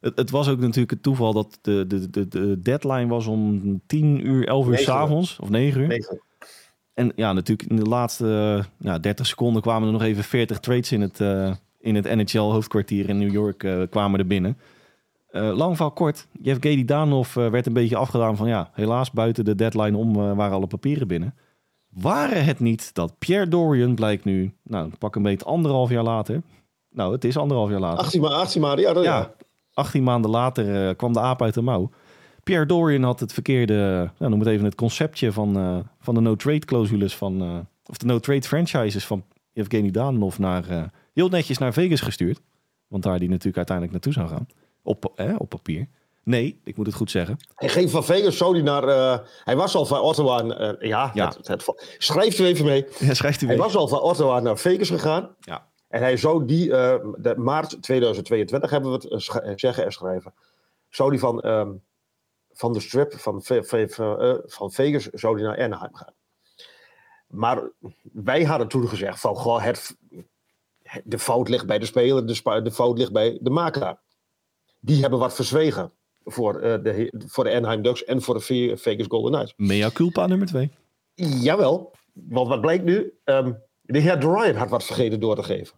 het, 0.00 0.16
het 0.16 0.30
was 0.30 0.48
ook 0.48 0.58
natuurlijk 0.58 0.90
het 0.90 1.02
toeval 1.02 1.32
dat 1.32 1.58
de, 1.62 1.86
de, 1.86 2.10
de, 2.10 2.28
de 2.28 2.60
deadline 2.60 3.06
was 3.06 3.26
om 3.26 3.80
10 3.86 4.26
uur, 4.26 4.48
11 4.48 4.66
uur 4.66 4.78
s'avonds. 4.78 5.38
Of 5.40 5.48
9 5.48 5.80
uur. 5.80 5.86
Nee, 5.86 6.04
goed. 6.04 6.24
En 6.94 7.12
ja, 7.16 7.32
natuurlijk 7.32 7.70
in 7.70 7.76
de 7.76 7.88
laatste 7.88 8.58
eh, 8.58 8.64
ja, 8.78 8.98
30 8.98 9.26
seconden 9.26 9.62
kwamen 9.62 9.86
er 9.86 9.92
nog 9.92 10.02
even 10.02 10.24
40 10.24 10.58
trades 10.58 10.92
in 10.92 11.00
het, 11.00 11.20
eh, 11.20 11.54
in 11.86 11.94
het 11.94 12.14
NHL-hoofdkwartier 12.14 13.08
in 13.08 13.18
New 13.18 13.32
York 13.32 13.64
eh, 13.64 13.82
kwamen 13.90 14.18
er 14.18 14.26
binnen. 14.26 14.58
Eh, 15.28 15.56
lang 15.56 15.74
verhaal 15.76 15.92
kort. 15.92 16.26
Yevgeny 16.42 16.84
Danov 16.84 17.36
eh, 17.36 17.48
werd 17.48 17.66
een 17.66 17.72
beetje 17.72 17.96
afgedaan 17.96 18.36
van 18.36 18.48
ja, 18.48 18.70
helaas 18.72 19.10
buiten 19.10 19.44
de 19.44 19.54
deadline 19.54 19.96
om 19.96 20.14
waren 20.14 20.56
alle 20.56 20.66
papieren 20.66 21.08
binnen. 21.08 21.34
Waren 21.88 22.44
het 22.44 22.60
niet 22.60 22.94
dat 22.94 23.18
Pierre 23.18 23.48
Dorian 23.48 23.94
blijkt 23.94 24.24
nu, 24.24 24.54
nou 24.62 24.90
pak 24.98 25.16
een 25.16 25.22
beetje 25.22 25.46
anderhalf 25.46 25.90
jaar 25.90 26.02
later. 26.02 26.42
Nou, 26.90 27.12
het 27.12 27.24
is 27.24 27.36
anderhalf 27.36 27.70
jaar 27.70 27.80
later. 27.80 27.98
18 27.98 28.20
maar, 28.20 28.30
18 28.30 28.60
maar, 28.60 28.80
ja. 28.80 28.92
Dat, 28.92 29.04
Ja, 29.04 29.34
18 29.72 30.02
maanden 30.02 30.30
later 30.30 30.94
kwam 30.94 31.12
de 31.12 31.20
aap 31.20 31.42
uit 31.42 31.54
de 31.54 31.62
mouw. 31.62 31.90
Pierre 32.42 32.66
Dorian 32.66 33.02
had 33.02 33.20
het 33.20 33.32
verkeerde, 33.32 34.10
nou, 34.18 34.30
noem 34.30 34.40
het 34.40 34.48
even 34.48 34.64
het 34.64 34.74
conceptje 34.74 35.32
van, 35.32 35.84
van 36.00 36.14
de 36.14 36.20
no-trade 36.20 36.64
clausules 36.64 37.16
van, 37.16 37.66
of 37.86 37.96
de 37.96 38.06
no-trade 38.06 38.42
franchises 38.42 39.06
van 39.06 39.24
Evgeny 39.52 39.90
Danov 39.90 40.38
naar, 40.38 40.90
heel 41.16 41.28
netjes 41.28 41.58
naar 41.58 41.72
Vegas 41.72 42.00
gestuurd. 42.00 42.40
Want 42.88 43.02
daar 43.02 43.18
die 43.18 43.28
natuurlijk 43.28 43.56
uiteindelijk 43.56 43.92
naartoe 43.96 44.22
zou 44.24 44.28
gaan. 44.36 44.46
Op, 44.82 45.12
eh, 45.14 45.34
op 45.38 45.48
papier. 45.48 45.88
Nee, 46.22 46.60
ik 46.64 46.76
moet 46.76 46.86
het 46.86 46.94
goed 46.94 47.10
zeggen. 47.10 47.36
Hij 47.54 47.68
ging 47.68 47.90
van 47.90 48.04
Vegas 48.04 48.36
zo 48.36 48.52
die 48.52 48.62
naar... 48.62 48.88
eh, 48.88 49.18
hij 49.44 49.56
was 49.56 49.74
al 49.74 49.86
van 49.86 50.00
Ottawa... 50.00 50.40
eh, 50.42 50.88
ja, 50.88 51.10
Ja. 51.14 51.26
Het, 51.36 51.48
het, 51.48 51.94
schrijf 51.98 52.38
er 52.38 52.46
even 52.46 52.64
mee. 52.64 52.86
Ja, 52.98 53.14
schrijft 53.14 53.42
u 53.42 53.46
Hij 53.46 53.56
was 53.56 53.74
al 53.76 53.88
van 53.88 54.00
Ottawa 54.00 54.40
naar 54.40 54.58
Vegas 54.58 54.88
gegaan. 54.88 55.34
Ja. 55.40 55.68
En 55.88 56.00
hij 56.00 56.16
zou 56.16 56.44
die, 56.44 56.72
eh, 56.76 57.04
de 57.18 57.36
maart 57.36 57.82
2022 57.82 58.70
hebben 58.70 58.90
we 58.90 59.08
het 59.08 59.22
zeggen 59.60 59.84
en 59.84 59.92
schrijven. 59.92 60.34
Zou 60.88 61.10
die 61.10 61.18
van, 61.18 61.40
ehm, 61.40 61.72
van 62.52 62.72
de 62.72 62.80
strip 62.80 63.14
van, 63.14 63.42
Ve- 63.42 63.62
Ve- 63.64 63.88
Ve- 63.88 64.42
van 64.46 64.70
Vegas 64.72 65.04
zou 65.06 65.36
die 65.36 65.44
naar 65.44 65.58
Anaheim 65.64 65.94
gaan. 65.94 66.14
Maar 67.26 67.70
wij 68.12 68.44
hadden 68.44 68.68
toen 68.68 68.88
gezegd 68.88 69.20
van, 69.20 69.34
goh, 69.36 69.62
het, 69.64 69.96
de 71.04 71.18
fout 71.18 71.48
ligt 71.48 71.66
bij 71.66 71.78
de 71.78 71.86
speler, 71.86 72.26
de, 72.26 72.34
spa- 72.34 72.60
de 72.60 72.70
fout 72.70 72.98
ligt 72.98 73.12
bij 73.12 73.38
de 73.40 73.50
makelaar. 73.50 73.98
Die 74.80 75.00
hebben 75.00 75.18
wat 75.18 75.34
verzwegen. 75.34 75.92
voor, 76.24 76.54
uh, 76.54 76.60
de, 76.82 77.12
voor 77.26 77.44
de 77.44 77.54
Anaheim 77.54 77.82
Ducks 77.82 78.04
en 78.04 78.22
voor 78.22 78.34
de 78.34 78.72
Vegas 78.76 79.06
Golden 79.08 79.32
Knights. 79.32 79.52
Mea 79.56 79.90
culpa 79.90 80.26
nummer 80.26 80.46
twee. 80.46 80.70
Jawel, 81.14 81.92
want 82.12 82.48
wat 82.48 82.60
blijkt 82.60 82.84
nu? 82.84 83.12
Um, 83.24 83.58
de 83.82 83.98
heer 83.98 84.18
Ryan 84.18 84.54
had 84.54 84.70
wat 84.70 84.84
vergeten 84.84 85.20
door 85.20 85.36
te 85.36 85.42
geven. 85.42 85.76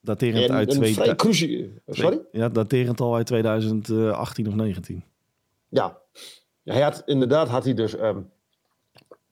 Daterend 0.00 0.48
en, 0.48 0.54
uit... 0.54 0.70
Twee, 0.70 1.16
cruci- 1.16 1.74
Sorry? 1.86 2.20
Ja, 2.32 2.48
daterend 2.48 3.00
al 3.00 3.14
uit 3.14 3.26
2018 3.26 4.48
of 4.48 4.54
19. 4.54 5.04
Ja, 5.68 5.98
hij 6.64 6.82
had 6.82 7.02
inderdaad 7.06 7.48
had 7.48 7.64
hij 7.64 7.74
dus 7.74 7.94
um, 7.94 8.30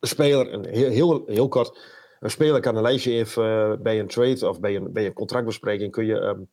een 0.00 0.08
speler, 0.08 0.52
een 0.52 0.64
heel, 0.64 0.90
heel, 0.90 1.22
heel 1.26 1.48
kort, 1.48 1.78
een 2.20 2.30
speler 2.30 2.60
kan 2.60 2.76
een 2.76 2.82
lijstje 2.82 3.12
even 3.12 3.44
uh, 3.44 3.82
bij 3.82 4.00
een 4.00 4.06
trade 4.06 4.48
of 4.48 4.60
bij 4.60 4.76
een, 4.76 4.92
bij 4.92 5.06
een 5.06 5.12
contractbespreking 5.12 5.92
kun 5.92 6.06
je, 6.06 6.14
um, 6.14 6.48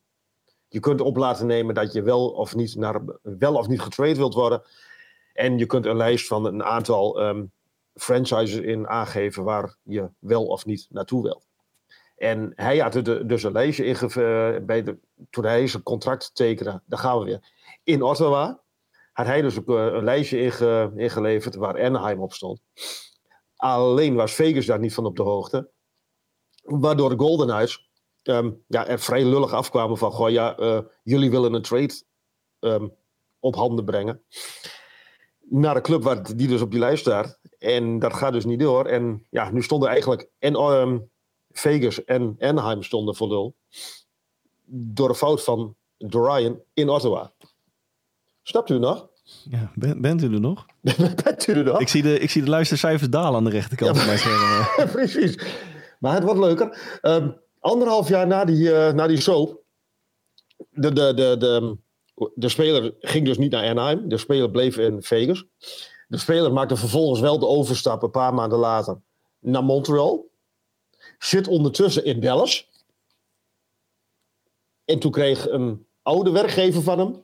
je 0.68 0.80
kunt 0.80 1.02
op 1.02 1.18
laten 1.18 1.48
nemen 1.48 1.76
dat 1.76 1.94
je 1.94 2.02
wel 2.02 2.30
of 2.30 2.56
niet 2.56 2.76
naar 2.76 3.02
wel 3.22 3.56
of 3.56 3.68
niet 3.68 3.82
getrade 3.82 4.16
wilt 4.16 4.34
worden. 4.34 4.62
En 5.34 5.58
je 5.58 5.66
kunt 5.66 5.86
een 5.86 5.98
lijst 5.98 6.28
van 6.28 6.46
een 6.46 6.64
aantal 6.64 7.28
um, 7.28 7.52
franchises 7.94 8.60
in 8.60 8.88
aangeven 8.88 9.44
waar 9.44 9.76
je 9.84 10.10
wel 10.20 10.46
of 10.46 10.66
niet 10.66 10.88
naartoe 10.90 11.24
wilt. 11.24 11.48
En 12.16 12.52
hij 12.56 12.78
had 12.78 12.94
dus 13.28 13.44
een 13.44 13.52
lijstje 13.52 13.86
in 13.86 13.98
uh, 14.04 14.66
bij 14.66 14.98
toen 15.30 15.46
hij 15.46 15.68
zijn 15.68 15.84
contract 15.84 16.36
tekende, 16.36 16.82
daar 16.86 17.00
gaan 17.00 17.20
we 17.20 17.26
weer, 17.26 17.52
in 17.84 18.02
Ottawa 18.02 18.60
had 19.12 19.26
hij 19.26 19.42
dus 19.42 19.56
een, 19.56 19.68
een 19.68 20.04
lijstje 20.04 20.42
inge, 20.42 20.92
ingeleverd 20.96 21.56
waar 21.56 21.84
Anaheim 21.84 22.20
op 22.20 22.34
stond. 22.34 22.62
Alleen 23.56 24.16
was 24.16 24.34
Vegas 24.34 24.66
daar 24.66 24.80
niet 24.80 24.94
van 24.94 25.06
op 25.06 25.16
de 25.16 25.24
hoogte. 25.24 25.72
Waardoor 26.64 27.10
de 27.10 27.18
Golden 27.18 27.48
Knights 27.48 27.90
um, 28.24 28.64
ja, 28.68 28.88
er 28.88 29.00
vrij 29.00 29.26
lullig 29.26 29.54
afkwamen 29.54 29.98
van... 29.98 30.12
Goh, 30.12 30.30
ja, 30.30 30.60
uh, 30.60 30.80
jullie 31.04 31.32
willen 31.32 31.54
een 31.54 31.62
trade 31.62 32.04
um, 32.60 32.96
op 33.40 33.56
handen 33.56 33.86
brengen. 33.86 34.24
Naar 35.40 35.74
de 35.74 35.82
club 35.82 36.26
die 36.36 36.48
dus 36.48 36.62
op 36.62 36.72
die 36.72 36.80
lijst 36.80 37.02
staat. 37.02 37.40
En 37.58 38.00
dat 38.00 38.14
gaat 38.14 38.34
dus 38.34 38.46
niet 38.46 38.60
door. 38.60 38.86
En 38.86 39.28
ja, 39.30 39.52
nu 39.52 39.64
stonden 39.64 39.90
eigenlijk... 39.90 40.30
En 40.40 40.56
um, 40.56 41.12
Vegas 41.52 42.04
en 42.04 42.36
Anaheim 42.40 42.84
stonden 42.84 43.16
voor 43.16 43.28
lul. 43.28 43.56
Door 44.66 45.08
de 45.08 45.16
fout 45.16 45.44
van 45.44 45.76
Dorian 45.98 46.62
in 46.74 46.90
Ottawa. 46.90 47.34
Snapt 48.42 48.70
u 48.70 48.80
nog? 48.80 49.10
Ja, 49.26 49.72
bent 49.76 50.24
u 50.24 50.34
er 50.34 50.40
nog? 50.40 50.66
bent 51.24 51.48
u 51.48 51.54
er 51.54 51.64
nog? 51.64 51.80
Ik 51.80 51.88
zie 51.88 52.02
de, 52.02 52.20
ik 52.20 52.30
zie 52.30 52.44
de 52.44 52.50
luistercijfers 52.50 53.10
dalen 53.10 53.36
aan 53.36 53.44
de 53.44 53.50
rechterkant 53.50 53.98
van 53.98 54.06
mijn 54.06 54.20
scherm. 54.20 54.90
Precies. 54.92 55.38
Maar 56.00 56.14
het 56.14 56.24
wordt 56.24 56.40
leuker. 56.40 57.00
Um, 57.02 57.38
anderhalf 57.60 58.08
jaar 58.08 58.28
na 58.28 58.46
die, 58.46 58.70
uh, 58.70 58.92
na 58.92 59.08
die 59.08 59.22
soap. 59.22 59.64
De, 60.70 60.94
de, 60.94 61.14
de, 61.14 61.36
de, 61.38 61.78
de 62.36 62.50
speler 62.50 62.94
ging 63.00 63.26
dus 63.26 63.38
niet 63.38 63.52
naar 63.52 63.70
Anaheim. 63.70 64.10
De 64.10 64.18
speler 64.18 64.52
bleef 64.52 64.78
in 64.78 65.04
Vegas. 65.04 65.46
De 66.08 66.18
speler 66.18 66.54
maakte 66.54 66.76
vervolgens 66.76 67.20
wel 67.20 67.40
de 67.40 67.48
overstap 67.48 68.04
een 68.04 68.12
paar 68.12 68.34
maanden 68.34 68.60
later 68.60 69.02
naar 69.40 69.64
Montreal. 69.64 70.30
Zit 71.18 71.48
ondertussen 71.48 72.06
in 72.06 72.20
Dallas. 72.20 72.70
En 74.86 75.00
toen 75.00 75.12
kreeg 75.12 75.50
een 75.50 75.86
oude 76.02 76.32
werkgever 76.32 76.82
van 76.82 77.00
hem 77.00 77.22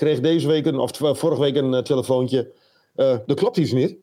kreeg 0.00 0.20
deze 0.20 0.46
week, 0.46 0.66
een, 0.66 0.78
of 0.78 0.90
vorige 0.96 1.40
week 1.40 1.56
een 1.56 1.72
uh, 1.72 1.78
telefoontje. 1.78 2.52
Uh, 2.96 3.12
er 3.12 3.34
klopt 3.34 3.56
iets 3.56 3.72
niet. 3.72 3.96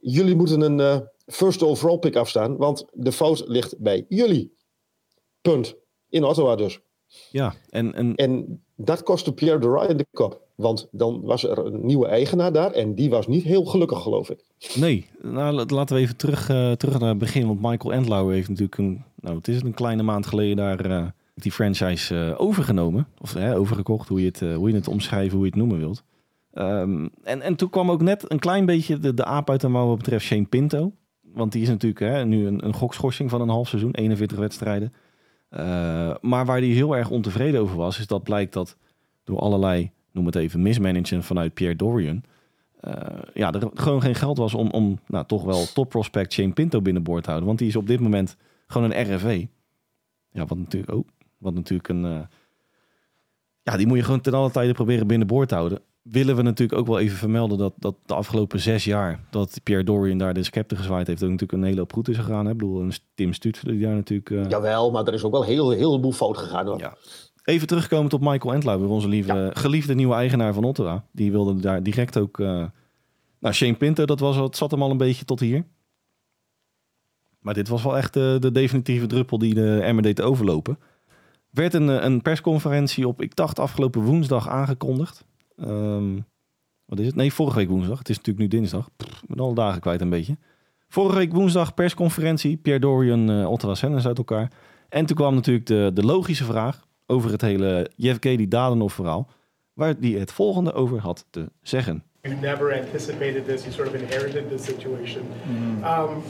Jullie 0.00 0.36
moeten 0.36 0.60
een 0.60 1.08
first 1.26 1.62
overall 1.62 1.98
pick 1.98 2.16
afstaan, 2.16 2.56
want 2.56 2.86
de 2.92 3.12
fout 3.12 3.44
ligt 3.46 3.78
bij 3.78 4.04
jullie. 4.08 4.52
Punt. 5.40 5.74
In 6.08 6.24
Ottawa 6.24 6.56
dus. 6.56 6.80
Ja, 7.30 7.54
en, 7.70 7.94
en... 7.94 8.14
en 8.14 8.62
dat 8.76 9.02
kostte 9.02 9.32
Pierre 9.32 9.58
de 9.58 9.68
Ryan 9.68 9.96
de 9.96 10.06
kop. 10.10 10.40
Want 10.54 10.88
dan 10.90 11.20
was 11.22 11.44
er 11.44 11.58
een 11.58 11.86
nieuwe 11.86 12.06
eigenaar 12.06 12.52
daar 12.52 12.72
en 12.72 12.94
die 12.94 13.10
was 13.10 13.26
niet 13.26 13.44
heel 13.44 13.64
gelukkig, 13.64 14.02
geloof 14.02 14.30
ik. 14.30 14.44
Nee, 14.74 15.06
nou, 15.22 15.64
laten 15.66 15.96
we 15.96 16.02
even 16.02 16.16
terug, 16.16 16.48
uh, 16.50 16.72
terug 16.72 16.98
naar 16.98 17.08
het 17.08 17.18
begin. 17.18 17.46
Want 17.46 17.60
Michael 17.62 17.92
Endlauer 17.94 18.32
heeft 18.32 18.48
natuurlijk 18.48 18.78
een, 18.78 19.04
nou, 19.14 19.36
het 19.36 19.48
is 19.48 19.62
een 19.62 19.74
kleine 19.74 20.02
maand 20.02 20.26
geleden 20.26 20.56
daar 20.56 20.90
uh, 20.90 21.06
die 21.34 21.52
franchise 21.52 22.14
uh, 22.14 22.40
overgenomen. 22.40 23.06
Of 23.18 23.36
overgekocht, 23.36 24.08
hoe 24.08 24.20
je, 24.20 24.26
het, 24.26 24.40
uh, 24.40 24.56
hoe 24.56 24.68
je 24.68 24.74
het 24.74 24.88
omschrijven, 24.88 25.36
hoe 25.36 25.46
je 25.46 25.50
het 25.50 25.58
noemen 25.58 25.78
wilt. 25.78 26.04
Um, 26.54 27.10
en, 27.22 27.42
en 27.42 27.56
toen 27.56 27.70
kwam 27.70 27.90
ook 27.90 28.02
net 28.02 28.30
een 28.30 28.38
klein 28.38 28.66
beetje 28.66 28.98
de, 28.98 29.14
de 29.14 29.24
aap 29.24 29.50
uit 29.50 29.60
de 29.60 29.68
wat 29.68 29.96
betreft 29.96 30.24
Shane 30.24 30.44
Pinto. 30.44 30.92
Want 31.20 31.52
die 31.52 31.62
is 31.62 31.68
natuurlijk 31.68 32.00
hè, 32.00 32.24
nu 32.24 32.46
een, 32.46 32.64
een 32.64 32.74
gokschorsing 32.74 33.30
van 33.30 33.40
een 33.40 33.48
half 33.48 33.68
seizoen, 33.68 33.94
41 33.94 34.38
wedstrijden. 34.38 34.92
maar 36.20 36.44
waar 36.44 36.58
hij 36.58 36.66
heel 36.66 36.96
erg 36.96 37.10
ontevreden 37.10 37.60
over 37.60 37.76
was, 37.76 37.98
is 37.98 38.06
dat 38.06 38.22
blijkt 38.22 38.52
dat 38.52 38.76
door 39.24 39.38
allerlei, 39.38 39.90
noem 40.10 40.26
het 40.26 40.34
even, 40.34 40.62
mismanagen 40.62 41.22
vanuit 41.22 41.54
Pierre 41.54 41.76
Dorian... 41.76 42.22
ja, 43.34 43.52
er 43.52 43.70
gewoon 43.74 44.02
geen 44.02 44.14
geld 44.14 44.38
was 44.38 44.54
om, 44.54 44.70
om 44.70 44.98
nou, 45.06 45.26
toch 45.26 45.44
wel 45.44 45.64
top 45.74 45.88
prospect 45.88 46.32
Shane 46.32 46.52
Pinto 46.52 46.80
binnenboord 46.80 47.22
te 47.22 47.28
houden. 47.28 47.48
Want 47.48 47.58
die 47.58 47.68
is 47.68 47.76
op 47.76 47.86
dit 47.86 48.00
moment 48.00 48.36
gewoon 48.66 48.90
een 48.90 49.14
RFV. 49.14 49.46
Ja, 50.32 50.46
wat 50.46 50.58
natuurlijk 50.58 50.92
ook. 50.92 51.06
Wat 51.42 51.54
natuurlijk 51.54 51.88
een. 51.88 52.04
Uh, 52.04 52.20
ja, 53.62 53.76
die 53.76 53.86
moet 53.86 53.96
je 53.96 54.04
gewoon 54.04 54.20
ten 54.20 54.34
alle 54.34 54.50
tijde 54.50 54.72
proberen 54.72 55.06
binnenboord 55.06 55.48
te 55.48 55.54
houden. 55.54 55.80
Willen 56.02 56.36
we 56.36 56.42
natuurlijk 56.42 56.80
ook 56.80 56.86
wel 56.86 56.98
even 56.98 57.16
vermelden 57.16 57.58
dat, 57.58 57.72
dat 57.76 57.96
de 58.06 58.14
afgelopen 58.14 58.60
zes 58.60 58.84
jaar. 58.84 59.20
dat 59.30 59.60
Pierre 59.62 59.84
Dorian 59.84 60.18
daar 60.18 60.34
de 60.34 60.42
scepter 60.42 60.76
gezwaaid 60.76 61.06
heeft. 61.06 61.22
ook 61.22 61.30
natuurlijk 61.30 61.58
een 61.58 61.68
hele 61.68 61.78
hoop 61.78 61.92
goed 61.92 62.08
is 62.08 62.16
gegaan. 62.16 62.44
Hè? 62.44 62.50
Ik 62.50 62.58
bedoel, 62.58 62.80
een 62.80 62.92
Tim 63.14 63.32
Stutzler 63.32 63.72
die 63.72 63.82
daar 63.82 63.94
natuurlijk. 63.94 64.30
Uh... 64.30 64.48
Jawel, 64.48 64.90
maar 64.90 65.06
er 65.06 65.14
is 65.14 65.24
ook 65.24 65.32
wel 65.32 65.44
heel, 65.44 65.70
heel 65.70 66.00
boel 66.00 66.12
fout 66.12 66.38
gegaan 66.38 66.66
hoor. 66.66 66.78
Ja. 66.78 66.94
Even 67.44 67.66
terugkomen 67.66 68.12
op 68.12 68.20
Michael 68.20 68.54
Entlouw, 68.54 68.86
onze 68.86 69.08
lieve, 69.08 69.34
ja. 69.34 69.50
geliefde 69.52 69.94
nieuwe 69.94 70.14
eigenaar 70.14 70.54
van 70.54 70.64
Ottawa. 70.64 71.04
Die 71.12 71.30
wilde 71.30 71.60
daar 71.60 71.82
direct 71.82 72.18
ook. 72.18 72.38
Uh... 72.38 72.64
Nou, 73.38 73.54
Shane 73.54 73.74
Pinto, 73.74 74.04
dat 74.04 74.20
was, 74.20 74.36
het 74.36 74.56
zat 74.56 74.70
hem 74.70 74.82
al 74.82 74.90
een 74.90 74.96
beetje 74.96 75.24
tot 75.24 75.40
hier. 75.40 75.64
Maar 77.38 77.54
dit 77.54 77.68
was 77.68 77.82
wel 77.82 77.96
echt 77.96 78.14
de, 78.14 78.36
de 78.40 78.52
definitieve 78.52 79.06
druppel 79.06 79.38
die 79.38 79.54
de 79.54 79.80
emmer 79.80 80.02
deed 80.02 80.20
overlopen 80.20 80.78
werd 81.52 81.74
een, 81.74 82.04
een 82.04 82.22
persconferentie 82.22 83.08
op, 83.08 83.22
ik 83.22 83.36
dacht 83.36 83.58
afgelopen 83.58 84.02
woensdag 84.02 84.48
aangekondigd. 84.48 85.24
Um, 85.56 86.24
wat 86.84 86.98
is 86.98 87.06
het? 87.06 87.14
Nee, 87.14 87.32
vorige 87.32 87.56
week 87.56 87.68
woensdag. 87.68 87.98
Het 87.98 88.08
is 88.08 88.16
natuurlijk 88.16 88.50
nu 88.52 88.58
dinsdag. 88.58 88.88
Pff, 88.96 89.22
met 89.26 89.40
alle 89.40 89.54
dagen 89.54 89.80
kwijt 89.80 90.00
een 90.00 90.10
beetje. 90.10 90.36
Vorige 90.88 91.16
week 91.16 91.32
woensdag 91.32 91.74
persconferentie. 91.74 92.56
Pierre 92.56 92.80
Dorian, 92.80 93.30
uh, 93.30 93.50
Ottawa 93.50 93.74
Senators 93.74 94.06
uit 94.06 94.18
elkaar. 94.18 94.50
En 94.88 95.06
toen 95.06 95.16
kwam 95.16 95.34
natuurlijk 95.34 95.66
de, 95.66 95.90
de 95.94 96.04
logische 96.04 96.44
vraag 96.44 96.86
over 97.06 97.30
het 97.30 97.40
hele 97.40 97.90
Yevgeny 97.96 98.48
Dadanov 98.48 98.94
verhaal. 98.94 99.28
Waar 99.72 99.94
hij 100.00 100.10
het 100.10 100.32
volgende 100.32 100.72
over 100.72 100.98
had 100.98 101.26
te 101.30 101.50
zeggen. 101.62 102.02
You 102.20 102.34
never 102.34 102.80
anticipated 102.80 103.44
this. 103.44 103.60
You 103.62 103.72
sort 103.72 103.88
of 103.88 103.94
inherited 103.94 104.48
this 104.48 104.64
situation. 104.64 105.22
Mm. 105.46 105.84
Um, 105.84 106.22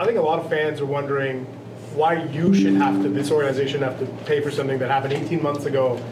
I 0.00 0.04
think 0.04 0.18
a 0.18 0.22
lot 0.22 0.38
of 0.38 0.48
fans 0.48 0.80
are 0.80 0.86
wondering 0.86 1.46
why 1.94 2.24
you 2.24 2.54
should 2.54 2.74
have 2.74 3.02
to, 3.02 3.08
this 3.08 3.30
organization 3.30 3.82
have 3.82 3.98
to 3.98 4.06
pay 4.24 4.40
for 4.40 4.50
something 4.50 4.78
that 4.78 4.90
happened 4.90 5.12
18 5.12 5.42
months 5.42 5.66
ago, 5.66 6.02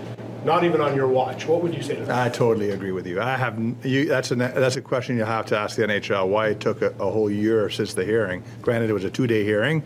not 0.44 0.64
even 0.64 0.80
on 0.80 0.96
your 0.96 1.08
watch. 1.08 1.46
What 1.46 1.62
would 1.62 1.74
you 1.74 1.82
say 1.82 1.96
to 1.96 2.04
that? 2.04 2.26
I 2.26 2.28
totally 2.30 2.70
agree 2.70 2.92
with 2.92 3.06
you. 3.06 3.20
I 3.20 3.36
have 3.36 3.58
you. 3.84 4.06
That's 4.06 4.30
a 4.30 4.36
that's 4.36 4.76
a 4.76 4.80
question 4.80 5.16
you 5.16 5.24
have 5.24 5.46
to 5.46 5.58
ask 5.58 5.76
the 5.76 5.82
NHL. 5.82 6.28
Why 6.28 6.48
it 6.48 6.60
took 6.60 6.80
a, 6.82 6.90
a 6.98 7.10
whole 7.10 7.30
year 7.30 7.68
since 7.68 7.94
the 7.94 8.04
hearing? 8.04 8.42
Granted, 8.62 8.88
it 8.88 8.94
was 8.94 9.04
a 9.04 9.10
two-day 9.10 9.44
hearing, 9.44 9.82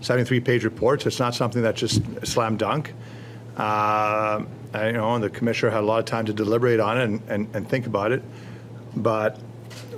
73-page 0.00 0.64
reports. 0.64 1.04
It's 1.06 1.18
not 1.18 1.34
something 1.34 1.62
that's 1.62 1.80
just 1.80 2.02
slam 2.26 2.56
dunk. 2.56 2.94
Uh, 3.56 4.44
you 4.74 4.92
know, 4.92 5.14
and 5.14 5.24
the 5.24 5.30
commissioner 5.30 5.70
had 5.70 5.80
a 5.80 5.86
lot 5.86 5.98
of 5.98 6.04
time 6.04 6.24
to 6.26 6.32
deliberate 6.32 6.78
on 6.78 6.98
it 6.98 7.04
and, 7.04 7.22
and, 7.28 7.56
and 7.56 7.68
think 7.68 7.86
about 7.86 8.12
it. 8.12 8.22
But 8.96 9.36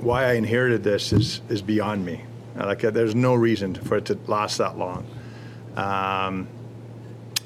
why 0.00 0.24
I 0.24 0.32
inherited 0.32 0.82
this 0.82 1.12
is 1.12 1.40
is 1.48 1.62
beyond 1.62 2.04
me. 2.04 2.24
Like, 2.56 2.80
there's 2.80 3.14
no 3.14 3.34
reason 3.34 3.74
for 3.74 3.96
it 3.96 4.06
to 4.06 4.18
last 4.26 4.58
that 4.58 4.76
long. 4.76 5.06
Um, 5.76 6.48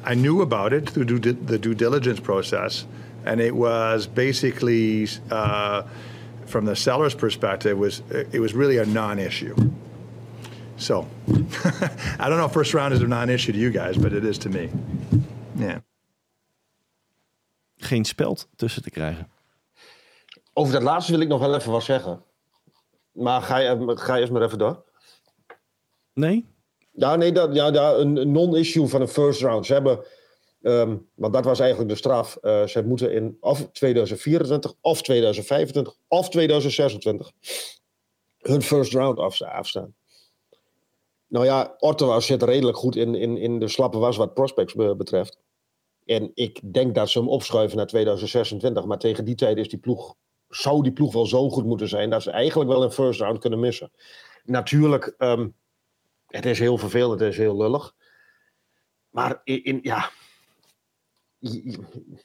I 0.05 0.15
knew 0.15 0.43
about 0.43 0.73
it 0.73 0.91
through 0.91 1.05
due, 1.05 1.33
the 1.33 1.59
due 1.59 1.75
diligence 1.75 2.21
process, 2.21 2.87
and 3.25 3.41
it 3.41 3.55
was 3.55 4.07
basically, 4.07 5.09
uh, 5.31 5.83
from 6.47 6.67
the 6.67 6.77
seller's 6.77 7.15
perspective, 7.15 7.79
was 7.79 8.03
it 8.11 8.41
was 8.41 8.55
really 8.55 8.79
a 8.79 8.87
non-issue. 8.87 9.55
So, 10.77 11.07
I 12.19 12.29
don't 12.29 12.39
know 12.39 12.47
if 12.47 12.53
first 12.53 12.75
round 12.75 12.93
is 12.95 13.01
a 13.01 13.07
non-issue 13.07 13.53
to 13.53 13.59
you 13.59 13.71
guys, 13.71 13.97
but 13.97 14.13
it 14.13 14.25
is 14.25 14.39
to 14.39 14.49
me. 14.49 14.69
Yeah. 15.57 15.79
Geen 17.77 18.05
speld 18.05 18.49
tussen 18.57 18.83
te 18.83 18.91
krijgen. 18.91 19.29
Over 20.53 20.73
dat 20.73 20.83
laatste 20.83 21.13
wil 21.13 21.21
ik 21.21 21.29
nog 21.29 21.41
wel 21.41 21.55
even 21.55 21.73
wat 21.73 21.83
zeggen. 21.83 22.23
Maar 23.13 23.43
ga 23.43 23.57
je, 23.57 23.97
ga 23.97 24.15
je 24.15 24.21
eerst 24.21 24.33
maar 24.33 24.43
even 24.43 24.59
door. 24.59 24.85
Nee? 26.13 26.54
Ja, 26.97 27.17
nee, 27.17 27.33
dat, 27.33 27.55
ja, 27.55 27.73
ja, 27.73 27.93
een 27.93 28.33
non-issue 28.33 28.87
van 28.87 29.01
een 29.01 29.09
first 29.09 29.41
round. 29.41 29.67
Ze 29.67 29.73
hebben, 29.73 30.05
um, 30.63 31.09
want 31.15 31.33
dat 31.33 31.45
was 31.45 31.61
eigenlijk 31.61 31.91
de 31.91 31.97
straf. 31.97 32.39
Uh, 32.43 32.67
ze 32.67 32.85
moeten 32.85 33.13
in 33.13 33.37
of 33.41 33.69
2024, 33.73 34.75
of 34.81 35.03
2025, 35.03 35.95
of 36.09 36.29
2026 36.29 37.33
hun 38.39 38.63
first 38.63 38.93
round 38.93 39.19
afstaan. 39.19 39.95
Nou 41.27 41.45
ja, 41.45 41.75
Ottawa 41.79 42.21
zit 42.21 42.43
redelijk 42.43 42.77
goed 42.77 42.97
in, 42.97 43.15
in, 43.15 43.37
in 43.37 43.59
de 43.59 43.69
slappe 43.69 43.99
was 43.99 44.17
wat 44.17 44.35
prospects 44.35 44.75
betreft. 44.75 45.39
En 46.05 46.31
ik 46.35 46.73
denk 46.73 46.95
dat 46.95 47.11
ze 47.11 47.19
hem 47.19 47.29
opschuiven 47.29 47.77
naar 47.77 47.87
2026. 47.87 48.85
Maar 48.85 48.99
tegen 48.99 49.25
die 49.25 49.35
tijd 49.35 49.57
is 49.57 49.69
die 49.69 49.79
ploeg, 49.79 50.15
zou 50.49 50.83
die 50.83 50.93
ploeg 50.93 51.13
wel 51.13 51.27
zo 51.27 51.51
goed 51.51 51.65
moeten 51.65 51.89
zijn 51.89 52.11
dat 52.11 52.23
ze 52.23 52.31
eigenlijk 52.31 52.71
wel 52.71 52.83
een 52.83 52.93
first 52.93 53.21
round 53.21 53.39
kunnen 53.39 53.61
missen. 53.61 53.91
Natuurlijk, 54.45 55.15
ehm, 55.19 55.49
het 56.29 56.47
is 56.47 56.59
heel 56.59 56.79
vervelend, 56.79 57.21
het 57.21 57.31
is 57.33 57.37
heel 57.39 57.57
lullig. 57.57 57.95
Maar 59.11 59.41
in, 59.45 59.65
in- 59.65 59.79
ja, 59.83 60.11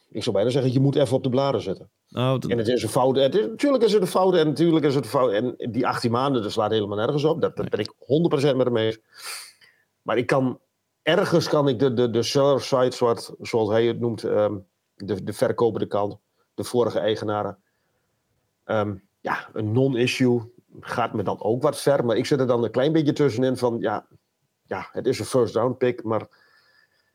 ik 0.10 0.24
zou 0.24 0.36
bijna 0.36 0.50
zeggen, 0.50 0.72
je 0.74 0.80
moet 0.80 0.96
even 0.96 1.16
op 1.16 1.24
de 1.24 1.30
bladen 1.30 1.62
zetten. 1.62 1.90
Nou, 2.10 2.40
d- 2.40 2.48
En 2.48 2.58
het 2.58 2.68
is 2.68 2.84
een 2.84 2.90
fout. 2.90 3.16
Het 3.16 3.36
is, 3.36 3.46
natuurlijk 3.48 3.84
is 3.84 3.94
het 3.94 4.02
een 4.02 4.08
fout 4.08 4.34
en 4.36 4.48
natuurlijk 4.48 4.86
is 4.86 4.96
het 4.96 5.04
een 5.04 5.10
fout. 5.10 5.32
En 5.32 5.56
die 5.72 5.88
18 5.88 6.12
maanden, 6.12 6.42
dat 6.42 6.52
slaat 6.52 6.72
helemaal 6.72 6.98
nergens 6.98 7.24
op. 7.24 7.42
Dat, 7.42 7.56
dat 7.56 7.70
ben 7.70 7.80
ik 7.80 7.94
100% 8.54 8.56
met 8.56 8.66
hem 8.66 8.78
eens. 8.78 9.00
Maar 10.02 10.18
ik 10.18 10.26
kan, 10.28 10.60
ergens 11.02 11.48
kan 11.50 11.68
ik 11.68 11.80
de, 11.80 11.94
de, 11.94 12.10
de 12.10 12.24
seller 12.24 12.62
side, 12.62 12.92
zoals, 12.92 13.32
zoals 13.42 13.70
hij 13.70 13.86
het 13.86 14.00
noemt, 14.00 14.24
ehm, 14.24 14.58
de, 14.96 15.24
de 15.24 15.34
verkopende 15.34 15.88
kant, 15.88 16.18
de 16.54 16.64
vorige 16.64 17.00
eigenaren. 17.00 17.58
ehm, 18.64 18.96
ja, 19.22 19.50
een 19.54 19.72
non-issue 19.72 20.42
gaat 20.80 21.14
me 21.14 21.24
dan 21.24 21.42
ook 21.42 21.64
wat 21.64 21.82
ver. 21.82 22.06
Maar 22.06 22.18
ik 22.18 22.26
zit 22.26 22.40
er 22.40 22.48
dan 22.48 22.64
een 22.64 22.72
klein 22.72 22.92
beetje 22.92 23.14
tussenin 23.14 23.58
van, 23.58 23.78
ja, 23.80 24.08
ja 24.66 24.90
het 24.92 25.06
is 25.06 25.20
een 25.20 25.26
first 25.26 25.56
round 25.56 25.78
pick, 25.78 26.04
maar 26.04 26.28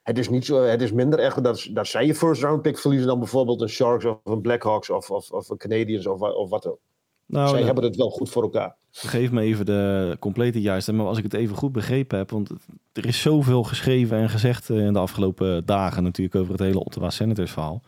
het 0.03 0.19
is, 0.19 0.29
niet 0.29 0.45
zo, 0.45 0.63
het 0.63 0.83
is 0.83 0.93
minder 0.93 1.19
echt 1.19 1.45
dat, 1.45 1.69
dat 1.73 1.87
zij 1.87 2.07
je 2.07 2.15
first 2.15 2.43
round 2.43 2.63
pick 2.63 2.79
verliezen 2.79 3.09
dan 3.09 3.19
bijvoorbeeld 3.19 3.61
een 3.61 3.69
Sharks 3.69 4.05
of 4.05 4.19
een 4.25 4.41
Blackhawks 4.41 4.91
of, 4.91 5.11
of, 5.11 5.31
of 5.31 5.49
een 5.49 5.57
Canadiens 5.57 6.07
of, 6.07 6.21
of 6.21 6.51
wat 6.51 6.67
ook. 6.67 6.79
nou 7.27 7.49
zij 7.49 7.63
hebben 7.63 7.85
het 7.85 7.97
wel 7.97 8.11
goed 8.11 8.31
voor 8.31 8.43
elkaar. 8.43 8.77
geef 8.91 9.31
me 9.31 9.41
even 9.41 9.67
de 9.67 10.17
complete 10.21 10.61
juiste. 10.61 10.93
Maar 10.93 11.07
als 11.07 11.19
ik 11.19 11.25
het 11.25 11.35
even 11.35 11.57
goed 11.57 11.73
begrepen 11.73 12.19
heb, 12.19 12.31
want 12.31 12.51
er 12.93 13.07
is 13.07 13.21
zoveel 13.21 13.63
geschreven 13.63 14.19
en 14.19 14.31
gezegd 14.31 14.71
eh, 14.71 14.87
in 14.87 14.93
de 14.93 14.99
afgelopen 14.99 15.67
dagen 15.67 16.03
natuurlijk 16.03 16.37
over 16.37 16.53
het 16.53 16.61
hele 16.61 16.85
Ottawa 16.85 17.11
Senators 17.11 17.53
verhaal. 17.53 17.83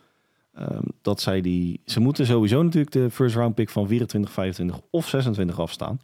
Ehm, 0.57 0.83
dat 1.01 1.21
zij 1.21 1.41
die, 1.41 1.81
ze 1.85 1.99
moeten 1.99 2.25
sowieso 2.25 2.63
natuurlijk 2.63 2.91
de 2.91 3.09
first 3.09 3.35
round 3.35 3.55
pick 3.55 3.69
van 3.69 3.87
24, 3.87 4.31
25 4.31 4.79
of 4.89 5.07
26 5.07 5.59
afstaan. 5.59 5.99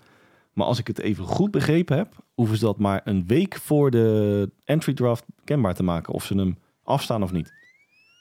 Maar 0.53 0.65
als 0.67 0.79
ik 0.79 0.87
het 0.87 0.99
even 0.99 1.25
goed 1.25 1.51
begrepen 1.51 1.97
heb, 1.97 2.15
hoeven 2.33 2.57
ze 2.57 2.65
dat 2.65 2.77
maar 2.77 3.01
een 3.03 3.27
week 3.27 3.55
voor 3.55 3.91
de 3.91 4.49
entry 4.63 4.93
draft 4.93 5.25
kenbaar 5.43 5.73
te 5.73 5.83
maken 5.83 6.13
of 6.13 6.23
ze 6.23 6.35
hem 6.35 6.57
afstaan 6.83 7.23
of 7.23 7.31
niet. 7.31 7.53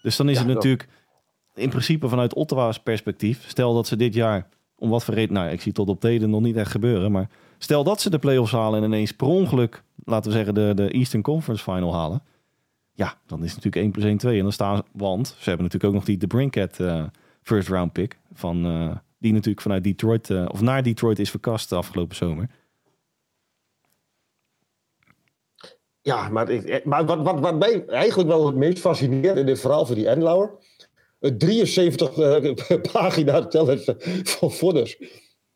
Dus 0.02 0.16
dan 0.16 0.28
is 0.28 0.38
Ja, 0.38 0.44
het 0.44 0.54
natuurlijk 0.54 0.88
in 1.54 1.68
principe 1.68 2.08
vanuit 2.08 2.34
Ottawa's 2.34 2.80
perspectief, 2.80 3.48
stel 3.48 3.74
dat 3.74 3.86
ze 3.86 3.96
dit 3.96 4.14
jaar 4.14 4.48
om 4.76 4.90
wat 4.90 5.04
voor 5.04 5.14
reden, 5.14 5.34
nou 5.34 5.50
ik 5.50 5.60
zie 5.60 5.72
tot 5.72 5.88
op 5.88 6.02
heden 6.02 6.30
nog 6.30 6.40
niet 6.40 6.56
echt 6.56 6.70
gebeuren, 6.70 7.12
maar 7.12 7.28
stel 7.58 7.84
dat 7.84 8.00
ze 8.00 8.10
de 8.10 8.18
playoffs 8.18 8.52
halen 8.52 8.80
en 8.80 8.86
ineens 8.86 9.12
per 9.12 9.26
ongeluk, 9.26 9.82
laten 10.04 10.30
we 10.30 10.36
zeggen 10.36 10.54
de, 10.54 10.72
de 10.74 10.90
Eastern 10.90 11.22
Conference 11.22 11.62
Final 11.62 11.94
halen, 11.94 12.22
ja, 12.92 13.18
dan 13.26 13.44
is 13.44 13.54
natuurlijk 13.54 13.76
1 13.76 13.90
plus 13.90 14.04
1 14.04 14.16
2 14.16 14.36
en 14.36 14.42
dan 14.42 14.52
staan 14.52 14.82
want 14.92 15.26
ze 15.26 15.48
hebben 15.48 15.62
natuurlijk 15.64 15.84
ook 15.84 15.98
nog 15.98 16.04
die 16.04 16.16
de 16.16 16.26
Brinket 16.26 16.80
eh, 16.80 17.04
first 17.42 17.68
round 17.68 17.92
pick 17.92 18.18
van 18.32 18.66
eh, 18.66 18.96
die 19.22 19.32
natuurlijk 19.32 19.62
vanuit 19.62 19.84
Detroit 19.84 20.30
eh, 20.30 20.44
of 20.48 20.60
naar 20.60 20.82
Detroit 20.82 21.18
is 21.18 21.30
verkast 21.30 21.68
de 21.68 21.74
afgelopen 21.74 22.16
zomer. 22.16 22.48
Ja, 26.00 26.28
maar, 26.28 26.50
ik, 26.50 26.84
maar 26.84 27.04
wat, 27.04 27.22
wat, 27.22 27.40
wat 27.40 27.58
mij 27.58 27.86
eigenlijk 27.86 28.28
wel 28.28 28.46
het 28.46 28.56
meest 28.56 28.78
fascineert 28.78 29.36
in 29.36 29.46
dit 29.46 29.60
verhaal 29.60 29.86
van 29.86 29.94
die 29.94 30.08
Enlauer. 30.08 30.58
Het 31.20 31.40
73 31.40 32.18
eh, 32.18 32.80
pagina 32.92 33.46
tellen 33.46 33.80
van 34.24 34.52
Vonnis. 34.52 34.98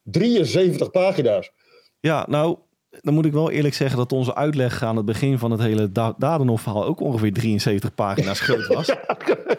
73 0.02 0.90
pagina's. 0.90 1.52
Ja, 2.00 2.26
nou, 2.28 2.58
dan 3.00 3.14
moet 3.14 3.24
ik 3.24 3.32
wel 3.32 3.50
eerlijk 3.50 3.74
zeggen 3.74 3.96
dat 3.98 4.12
onze 4.12 4.34
uitleg 4.34 4.82
aan 4.82 4.96
het 4.96 5.04
begin 5.04 5.38
van 5.38 5.50
het 5.50 5.60
hele 5.60 5.92
da 5.92 6.14
Dadenhof-verhaal 6.18 6.84
ook 6.84 7.00
ongeveer 7.00 7.32
73 7.32 7.94
pagina's 7.94 8.40
groot 8.40 8.66
was. 8.74 8.92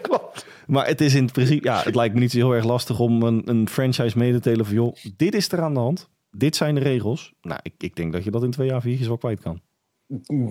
Klopt. 0.02 0.45
Maar 0.67 0.88
het 0.88 1.02
is 1.02 1.13
in 1.15 1.32
principe, 1.32 1.67
ja, 1.67 1.82
het 1.84 1.95
lijkt 1.95 2.13
me 2.13 2.19
niet 2.19 2.32
zo 2.32 2.38
heel 2.38 2.54
erg 2.56 2.65
lastig 2.65 3.00
om 3.00 3.21
een, 3.23 3.41
een 3.45 3.69
franchise 3.69 4.17
mee 4.17 4.32
te 4.32 4.39
delen 4.39 4.65
van, 4.65 4.76
joh, 4.76 4.95
dit 5.17 5.36
is 5.36 5.52
er 5.52 5.62
aan 5.62 5.73
de 5.73 5.80
hand. 5.80 6.10
Dit 6.32 6.56
zijn 6.56 6.76
de 6.76 6.82
regels. 6.82 7.34
Nou, 7.41 7.60
ik, 7.63 7.73
ik 7.78 7.95
denk 7.95 8.13
dat 8.13 8.23
je 8.23 8.32
dat 8.32 8.43
in 8.43 8.52
twee 8.52 8.67
jaar 8.67 8.82
viertjes 8.82 9.08
wel 9.08 9.17
kwijt 9.17 9.39
kan. 9.41 9.62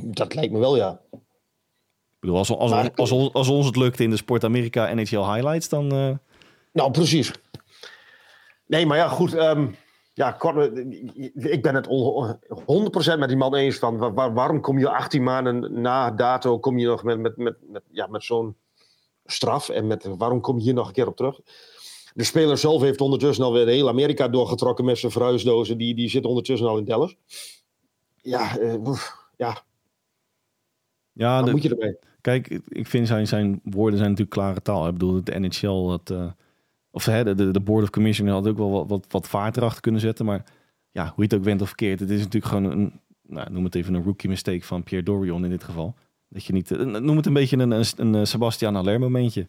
Dat 0.03 0.35
lijkt 0.35 0.53
me 0.53 0.59
wel, 0.59 0.77
ja. 0.77 1.01
Ik 1.13 2.21
bedoel, 2.21 2.37
als, 2.37 2.51
als, 2.51 2.73
als, 2.95 3.33
als 3.33 3.49
ons 3.49 3.67
het 3.67 3.77
lukt 3.77 4.01
in 4.01 4.11
de 4.11 4.17
Sport 4.17 4.45
Amerika 4.45 4.95
NHL 4.95 5.33
Highlights, 5.33 5.69
dan... 5.69 5.93
eh, 5.93 6.11
Nou, 6.73 6.91
precies. 6.91 7.33
Nee, 8.67 8.87
maar 8.87 8.97
ja, 8.97 9.09
goed. 9.09 9.35
ehm, 9.35 9.67
ja, 10.17 10.33
kort, 10.33 10.77
ik 11.35 11.63
ben 11.63 11.75
het 11.75 11.87
on- 11.87 12.39
100% 12.67 13.19
met 13.19 13.29
die 13.29 13.37
man 13.37 13.55
eens 13.55 13.79
van 13.79 13.97
wa- 13.97 14.13
wa- 14.13 14.33
waarom 14.33 14.61
kom 14.61 14.79
je 14.79 14.89
18 14.89 15.23
maanden 15.23 15.81
na 15.81 16.11
dato 16.11 16.59
kom 16.59 16.79
je 16.79 16.87
nog 16.87 17.03
met, 17.03 17.19
met, 17.19 17.37
met, 17.37 17.57
met, 17.69 17.83
ja, 17.91 18.07
met 18.07 18.25
zo'n 18.25 18.57
straf 19.25 19.69
en 19.69 19.87
met, 19.87 20.05
waarom 20.19 20.41
kom 20.41 20.57
je 20.59 20.63
hier 20.63 20.75
nog 20.75 20.87
een 20.87 20.93
keer 20.93 21.07
op 21.07 21.17
terug? 21.17 21.41
De 22.15 22.25
speler 22.25 22.59
zelf 22.59 22.83
heeft 22.83 23.01
ondertussen 23.01 23.45
alweer 23.45 23.67
heel 23.67 23.89
Amerika 23.89 24.29
doorgetrokken 24.29 24.85
met 24.85 24.99
zijn 24.99 25.13
verhuisdozen. 25.13 25.79
Die, 25.79 25.95
die 25.95 26.09
zit 26.09 26.25
ondertussen 26.25 26.69
al 26.69 26.79
in 26.79 26.85
Dallas. 26.85 27.17
Ja, 28.17 28.59
eh, 28.59 28.75
ja 29.37 29.63
ja, 31.13 31.37
wat 31.37 31.45
de- 31.47 31.51
moet 31.53 31.63
je 31.63 31.69
ermee? 31.71 31.97
Kijk, 32.21 32.49
ik 32.69 32.87
vind 32.87 33.07
zijn, 33.07 33.27
zijn 33.27 33.61
woorden 33.65 33.99
zijn 33.99 34.11
natuurlijk 34.11 34.37
klare 34.37 34.63
taal. 34.63 34.87
Ik 34.87 34.93
bedoel, 34.93 35.25
de 35.25 35.39
NHL 35.39 35.89
had, 35.89 36.11
eh, 36.11 36.31
of 36.97 37.05
hè, 37.05 37.35
de, 37.35 37.51
de 37.51 37.61
Board 37.61 37.83
of 37.83 37.91
Commissioner 37.91 38.35
had 38.35 38.49
ook 38.49 38.57
wel 38.57 38.71
wat, 38.71 38.89
wat, 38.89 39.07
wat 39.09 39.29
vaart 39.29 39.57
erachter 39.57 39.81
kunnen 39.81 40.01
zetten. 40.01 40.25
Maar 40.25 40.45
ja, 40.91 41.05
hoe 41.05 41.15
je 41.17 41.23
het 41.23 41.35
ook 41.35 41.45
went 41.45 41.61
of 41.63 41.67
verkeerd, 41.67 42.01
het 42.01 42.11
is 42.11 42.19
natuurlijk 42.19 42.53
gewoon 42.53 42.71
een, 42.71 43.01
nou, 43.23 43.51
noem 43.51 43.65
het 43.65 43.75
even 43.75 43.95
een 43.95 44.03
rookie 44.03 44.29
mistake 44.29 44.65
van 44.65 44.83
Pierre 44.83 45.07
Dorion 45.07 45.45
in 45.45 45.51
dit 45.51 45.65
geval. 45.65 45.95
Dat 46.29 46.45
je 46.45 46.53
niet, 46.53 46.71
eh, 46.71 46.79
noem 46.85 47.17
het 47.17 47.27
een 47.27 47.33
beetje 47.33 47.57
een, 47.57 47.71
een, 47.71 47.85
een 47.97 48.15
eh, 48.15 48.25
Sebastian 48.25 48.75
Haller 48.75 49.01
momentje. 49.01 49.47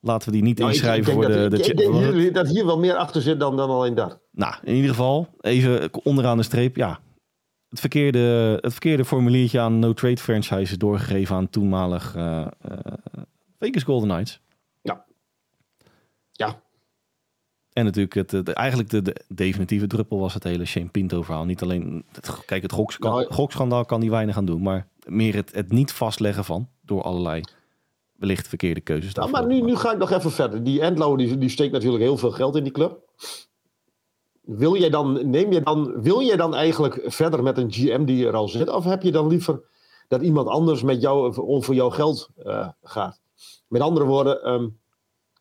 Laten 0.00 0.28
we 0.28 0.34
die 0.34 0.42
niet 0.42 0.58
Nou, 0.58 0.70
inschrijven 0.70 1.12
voor 1.12 1.26
de... 1.26 1.48
dat, 1.48 1.50
de 1.50 1.70
ik- 1.70 1.76
denk 1.76 2.34
dat 2.34 2.48
hier 2.48 2.66
wel 2.66 2.78
meer 2.78 2.94
achter 2.96 3.22
zit 3.22 3.40
dan, 3.40 3.56
dan 3.56 3.70
alleen 3.70 3.94
dat. 3.94 4.20
Nou, 4.30 4.54
in 4.62 4.74
ieder 4.74 4.90
geval, 4.90 5.28
even 5.40 6.04
onderaan 6.04 6.36
de 6.36 6.42
streep, 6.42 6.76
ja. 6.76 7.00
Het 7.68 7.80
verkeerde, 7.80 8.58
het 8.60 8.72
verkeerde 8.72 9.04
formuliertje 9.04 9.60
aan 9.60 9.78
no 9.78 9.92
trade 9.92 10.16
franchise 10.16 10.76
doorgegeven 10.76 11.36
aan 11.36 11.50
toenmalig 11.50 12.14
eh, 12.16 12.46
Vegas 13.58 13.82
Golden 13.82 14.08
Knights. 14.08 14.40
Ja, 16.36 16.62
En 17.74 17.84
natuurlijk, 17.84 18.14
het, 18.14 18.30
het- 18.30 18.48
eigenlijk 18.48 18.90
de, 18.90 19.02
de 19.02 19.14
definitieve 19.28 19.86
druppel 19.86 20.18
was 20.18 20.34
het 20.34 20.44
hele 20.44 20.64
Shane 20.64 20.88
Pinto 20.88 21.22
verhaal. 21.22 21.44
Niet 21.44 21.62
alleen, 21.62 22.04
het, 22.12 22.44
kijk, 22.44 22.62
het 22.62 22.98
Nou, 22.98 23.26
gokschandaal 23.32 23.84
kan 23.84 24.00
hij 24.00 24.10
weinig 24.10 24.36
aan 24.36 24.44
doen. 24.44 24.62
Maar 24.62 24.88
meer 25.06 25.34
het, 25.34 25.54
het 25.54 25.72
niet 25.72 25.92
vastleggen 25.92 26.44
van, 26.44 26.68
door 26.82 27.02
allerlei 27.02 27.40
wellicht 28.16 28.48
verkeerde 28.48 28.80
keuzes. 28.80 29.14
Nou, 29.14 29.30
maar 29.30 29.46
nu, 29.46 29.60
nu 29.60 29.76
ga 29.76 29.92
ik 29.92 29.98
nog 29.98 30.10
even 30.10 30.30
verder. 30.30 30.64
Die 30.64 30.80
Endlo 30.80 31.16
die, 31.16 31.38
die 31.38 31.48
steekt 31.48 31.72
natuurlijk 31.72 32.02
heel 32.02 32.16
veel 32.16 32.30
geld 32.30 32.56
in 32.56 32.62
die 32.62 32.72
club. 32.72 32.98
Wil 34.40 34.76
jij 34.76 34.90
dan, 34.90 35.30
neem 35.30 35.52
je 35.52 35.60
dan, 35.62 36.02
wil 36.02 36.22
jij 36.22 36.36
dan 36.36 36.54
eigenlijk 36.54 37.00
verder 37.04 37.42
met 37.42 37.58
een 37.58 37.72
GM 37.72 38.04
die 38.04 38.26
er 38.26 38.34
al 38.34 38.48
zit? 38.48 38.68
Of 38.68 38.84
heb 38.84 39.02
je 39.02 39.12
dan 39.12 39.26
liever 39.26 39.62
dat 40.08 40.22
iemand 40.22 40.48
anders 40.48 40.82
met 40.82 41.00
jou, 41.00 41.36
om 41.36 41.62
voor 41.62 41.74
jouw 41.74 41.90
geld 41.90 42.28
eh, 42.36 42.68
gaat? 42.82 43.20
Met 43.68 43.82
andere 43.82 44.06
woorden, 44.06 44.42
ehm, 44.42 44.68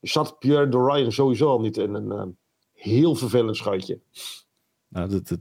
zat 0.10 0.40
Pierre 0.40 0.70
de 0.70 0.78
Ryan 0.78 1.12
sowieso 1.12 1.48
al 1.50 1.60
niet 1.60 1.78
in 1.78 1.94
een 1.94 2.12
ehm, 2.12 2.30
heel 2.74 3.16
vervelend 3.16 3.58
schuitje. 3.58 4.00
Nou, 4.88 5.10
dat, 5.10 5.28
dat, 5.28 5.40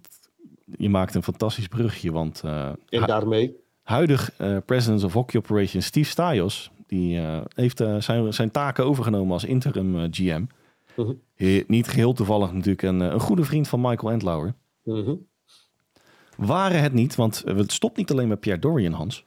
je 0.78 0.88
maakt 0.88 1.14
een 1.14 1.22
fantastisch 1.22 1.68
brugje, 1.68 2.12
want 2.12 2.42
uh, 2.44 2.66
En 2.88 3.06
daarmee, 3.06 3.56
huidig 3.82 4.32
eh, 4.36 4.56
president 4.66 5.04
of 5.04 5.12
hockey 5.12 5.40
operations 5.40 5.86
Steve 5.86 6.10
Stajos, 6.10 6.70
die 6.86 7.18
eh, 7.18 7.40
heeft 7.54 7.80
eh, 7.80 8.00
zijn, 8.00 8.34
zijn 8.34 8.50
taken 8.50 8.84
overgenomen 8.84 9.32
als 9.32 9.44
interim 9.44 9.98
eh, 9.98 10.06
GM. 10.10 10.44
Mhm. 10.96 11.12
He- 11.34 11.64
niet 11.66 11.88
geheel 11.88 12.12
toevallig 12.12 12.52
natuurlijk 12.52 12.82
een, 12.82 13.02
eh, 13.02 13.08
een 13.12 13.20
goede 13.20 13.44
vriend 13.44 13.68
van 13.68 13.80
Michael 13.80 14.12
Endlauer. 14.12 14.54
mhm. 14.82 15.14
Waren 16.36 16.82
het 16.82 16.92
niet, 16.92 17.14
want 17.14 17.42
eh, 17.44 17.56
het 17.56 17.72
stopt 17.72 17.96
niet 17.96 18.10
alleen 18.10 18.28
met 18.28 18.40
Pierre 18.40 18.60
Dorian, 18.60 18.92
Hans. 18.92 19.24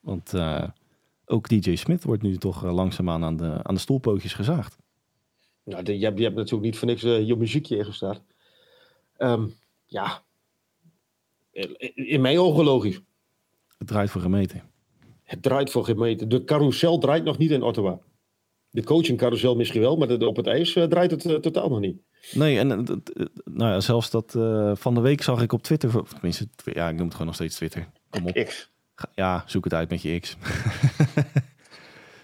Want 0.00 0.34
eh, 0.34 0.64
ook 1.26 1.48
DJ 1.48 1.74
Smith 1.76 2.04
wordt 2.04 2.22
nu 2.22 2.36
toch 2.36 2.64
eh, 2.64 2.74
langzaamaan 2.74 3.24
aan 3.24 3.36
de, 3.36 3.58
aan 3.62 3.74
de 3.74 3.80
stoelpootjes 3.80 4.32
gezaagd. 4.34 4.76
nou, 5.64 5.82
de- 5.82 5.98
je, 5.98 6.04
hebt, 6.04 6.18
je 6.18 6.24
hebt 6.24 6.36
natuurlijk 6.36 6.64
niet 6.64 6.76
voor 6.78 6.88
niks 6.88 7.02
eh, 7.02 7.26
je 7.26 7.36
muziekje 7.36 7.76
ingestart. 7.76 8.20
Ehm, 9.16 9.46
ja, 9.86 10.22
in, 11.52 11.76
in 11.94 12.20
mijn 12.20 12.38
ogen 12.38 12.64
logisch. 12.64 13.00
Het 13.78 13.88
draait 13.88 14.10
voor 14.10 14.20
gemeten. 14.20 14.62
Het 15.22 15.42
draait 15.42 15.70
voor 15.70 15.84
geen 15.84 15.98
meter. 15.98 16.28
De 16.28 16.44
carousel 16.44 16.98
draait 16.98 17.24
nog 17.24 17.38
niet 17.38 17.50
in 17.50 17.62
Ottawa. 17.62 17.98
De 18.70 18.84
coaching 18.84 19.18
carousel 19.18 19.56
misschien 19.56 19.80
wel, 19.80 19.96
maar 19.96 20.08
de- 20.18 20.26
op 20.28 20.36
het 20.36 20.46
ijs 20.46 20.74
eh, 20.76 20.84
draait 20.84 21.10
het 21.10 21.42
totaal 21.42 21.68
nog 21.68 21.80
niet. 21.80 22.02
Nee, 22.32 22.58
en 22.58 22.68
nou 23.44 23.70
ja, 23.72 23.80
zelfs 23.80 24.10
dat 24.10 24.30
van 24.78 24.94
de 24.94 25.00
week 25.00 25.22
zag 25.22 25.42
ik 25.42 25.52
op 25.52 25.62
Twitter, 25.62 26.00
of 26.00 26.12
tenminste, 26.12 26.48
ja, 26.64 26.88
ik 26.88 26.94
noem 26.94 27.02
het 27.04 27.12
gewoon 27.12 27.26
nog 27.26 27.34
steeds 27.34 27.56
Twitter. 27.56 27.88
Kom 28.10 28.26
op. 28.26 28.34
X. 28.34 28.70
Ja, 29.14 29.44
zoek 29.46 29.64
het 29.64 29.74
uit 29.74 29.90
met 29.90 30.02
je 30.02 30.20
X. 30.20 30.36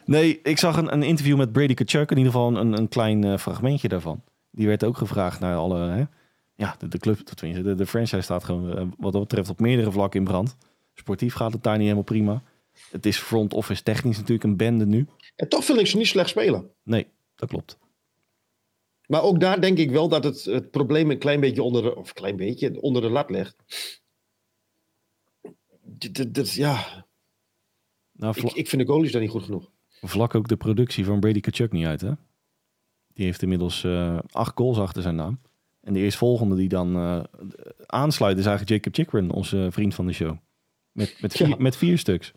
nee, 0.04 0.40
ik 0.42 0.58
zag 0.58 0.76
een, 0.76 0.92
een 0.92 1.02
interview 1.02 1.36
met 1.36 1.52
Brady 1.52 1.74
Kachuk, 1.74 2.10
in 2.10 2.16
ieder 2.16 2.32
geval 2.32 2.56
een, 2.56 2.72
een 2.72 2.88
klein 2.88 3.24
eh, 3.24 3.38
fragmentje 3.38 3.88
daarvan. 3.88 4.22
Die 4.50 4.66
werd 4.66 4.84
ook 4.84 4.96
gevraagd 4.96 5.40
naar 5.40 5.56
alle, 5.56 5.78
hè, 5.78 6.04
ja, 6.54 6.76
de, 6.78 6.88
de 6.88 6.98
club, 6.98 7.36
de, 7.36 7.74
de 7.74 7.86
franchise 7.86 8.20
staat 8.20 8.44
gewoon 8.44 8.76
eh, 8.76 8.86
wat 8.98 9.12
dat 9.12 9.22
betreft 9.22 9.50
op 9.50 9.60
meerdere 9.60 9.92
vlakken 9.92 10.20
in 10.20 10.26
brand. 10.26 10.56
Sportief 10.94 11.34
gaat 11.34 11.52
het 11.52 11.62
daar 11.62 11.74
niet 11.74 11.82
helemaal 11.82 12.02
prima. 12.02 12.42
Het 12.90 13.06
is 13.06 13.18
front 13.18 13.54
office 13.54 13.82
technisch 13.82 14.16
natuurlijk 14.16 14.44
een 14.44 14.56
bende 14.56 14.86
nu. 14.86 15.06
En 15.36 15.48
toch 15.48 15.64
vind 15.64 15.78
ik 15.78 15.86
ze 15.86 15.96
niet 15.96 16.06
slecht 16.06 16.28
spelen. 16.28 16.70
Nee, 16.82 17.06
dat 17.34 17.48
klopt. 17.48 17.78
Maar 19.06 19.22
ook 19.22 19.40
daar 19.40 19.60
denk 19.60 19.78
ik 19.78 19.90
wel 19.90 20.08
dat 20.08 20.24
het, 20.24 20.44
het 20.44 20.70
probleem 20.70 21.10
een 21.10 21.18
klein 21.18 21.40
beetje 21.40 21.62
onder 21.62 21.82
de, 21.82 21.96
of 21.96 22.12
klein 22.12 22.36
beetje, 22.36 22.80
onder 22.80 23.02
de 23.02 23.10
lat 23.10 23.30
ligt. 23.30 23.56
Ja, 26.54 27.04
Nou, 28.12 28.34
ik, 28.36 28.52
ik 28.52 28.68
vind 28.68 28.82
de 28.82 28.88
goalies 28.92 29.12
daar 29.12 29.20
niet 29.20 29.30
goed 29.30 29.42
genoeg. 29.44 29.70
vlak 30.00 30.34
ook 30.34 30.48
de 30.48 30.56
productie 30.56 31.04
van 31.04 31.20
Brady 31.20 31.40
Kachuk 31.40 31.72
niet 31.72 31.86
uit, 31.86 32.00
hè? 32.00 32.12
Die 33.12 33.24
heeft 33.24 33.42
inmiddels 33.42 33.84
eh, 33.84 34.18
acht 34.30 34.52
goals 34.56 34.78
achter 34.78 35.02
zijn 35.02 35.14
naam. 35.14 35.40
En 35.80 35.92
de 35.92 36.00
eerstvolgende 36.00 36.56
die 36.56 36.68
dan 36.68 36.96
eh, 36.96 37.22
aansluit 37.86 38.38
is 38.38 38.46
eigenlijk 38.46 38.76
Jacob 38.84 38.94
Chikrin, 38.94 39.30
onze 39.30 39.68
vriend 39.70 39.94
van 39.94 40.06
de 40.06 40.12
show. 40.12 40.36
Met, 40.92 41.16
met, 41.20 41.32
vier, 41.32 41.48
Ja. 41.48 41.56
met 41.58 41.76
vier 41.76 41.98
stuks. 41.98 42.32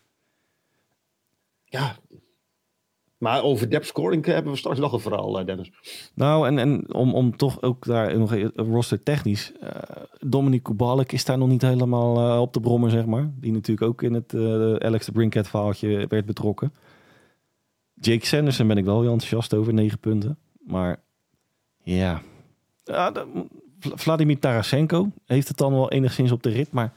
Ja. 1.66 1.98
Maar 3.24 3.44
over 3.44 3.70
depth 3.70 3.86
scoring 3.88 4.26
hebben 4.26 4.52
we 4.52 4.58
straks 4.58 4.80
nog 4.80 4.94
een 4.94 5.00
verhaal, 5.00 5.40
eh, 5.40 5.46
Dennis. 5.46 5.72
Nou, 6.16 6.48
en, 6.48 6.58
en 6.60 6.94
om, 6.94 7.14
om 7.14 7.38
toch 7.38 7.62
ook 7.62 7.86
daar 7.86 8.18
nog 8.18 8.34
roster 8.56 9.04
technisch. 9.04 9.52
eh 9.60 9.70
Dominic 10.20 10.64
Kubalik 10.64 11.12
is 11.12 11.26
daar 11.26 11.38
nog 11.38 11.48
niet 11.48 11.62
helemaal 11.62 12.18
eh, 12.18 12.42
op 12.42 12.54
de 12.54 12.60
brommer, 12.60 12.90
zeg 12.90 13.06
maar. 13.06 13.32
Die 13.36 13.52
natuurlijk 13.52 13.88
ook 13.88 14.02
in 14.02 14.14
het 14.14 14.34
eh, 14.34 14.76
Alex 14.76 15.06
de 15.06 15.12
Brinket 15.12 15.48
verhaaltje 15.48 16.06
werd 16.08 16.26
betrokken. 16.26 16.74
Jake 17.94 18.26
Sanderson 18.26 18.68
ben 18.68 18.78
ik 18.78 18.86
wel 18.86 19.02
heel 19.02 19.12
enthousiast 19.12 19.54
over, 19.54 19.74
negen 19.74 20.00
punten. 20.00 20.38
Maar 20.66 21.04
ja, 21.84 22.22
Vla- 22.84 23.26
Vladimir 23.80 24.40
Tarasenko 24.40 25.12
heeft 25.26 25.48
het 25.48 25.58
dan 25.58 25.74
wel 25.74 25.92
enigszins 25.92 26.32
op 26.32 26.44
de 26.44 26.50
rit. 26.50 26.72
Maar 26.72 26.94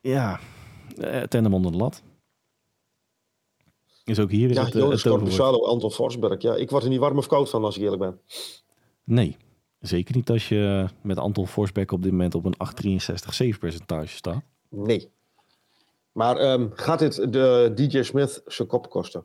ja, 0.00 0.40
eh, 1.00 1.22
tandem 1.22 1.54
onder 1.54 1.72
de 1.72 1.78
lat. 1.78 2.02
Is 4.06 4.18
ook 4.18 4.30
hier 4.30 4.48
weer 4.48 4.56
Ja, 4.56 4.64
het, 4.64 4.74
eh, 4.74 4.80
het 4.80 4.90
toverwoord. 4.90 5.20
Corpusalo, 5.20 5.64
Anton 5.64 5.90
Forsberg. 5.90 6.42
Ja, 6.42 6.54
ik 6.54 6.70
word 6.70 6.82
er 6.82 6.88
niet 6.88 6.98
warm 6.98 7.18
of 7.18 7.26
koud 7.26 7.50
van 7.50 7.64
als 7.64 7.76
ik 7.76 7.82
eerlijk 7.82 8.02
ben. 8.02 8.20
Nee, 9.04 9.36
zeker 9.80 10.14
niet 10.14 10.30
als 10.30 10.48
je 10.48 10.86
met 11.02 11.18
Anton 11.18 11.46
Forsberg 11.46 11.90
op 11.90 12.02
dit 12.02 12.10
moment 12.10 12.34
op 12.34 12.44
een 12.44 12.56
863 12.56 13.34
save 13.34 13.58
percentage 13.58 14.16
staat. 14.16 14.42
Nee. 14.68 15.10
Maar 16.12 16.36
ehm, 16.36 16.68
gaat 16.72 16.98
dit 16.98 17.32
de 17.32 17.72
DJ 17.74 18.02
Smith 18.02 18.42
zijn 18.46 18.68
kop 18.68 18.90
kosten? 18.90 19.24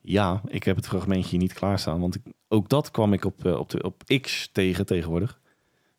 Ja, 0.00 0.42
ik 0.46 0.62
heb 0.62 0.76
het 0.76 0.86
fragmentje 0.86 1.36
niet 1.36 1.52
klaarstaan, 1.52 2.00
want 2.00 2.14
ik, 2.14 2.22
ook 2.48 2.68
dat 2.68 2.90
kwam 2.90 3.12
ik 3.12 3.24
op, 3.24 3.44
eh, 3.44 3.58
op, 3.58 3.70
de, 3.70 3.82
op 3.82 4.02
X 4.20 4.48
tegen 4.52 4.86
tegenwoordig. 4.86 5.40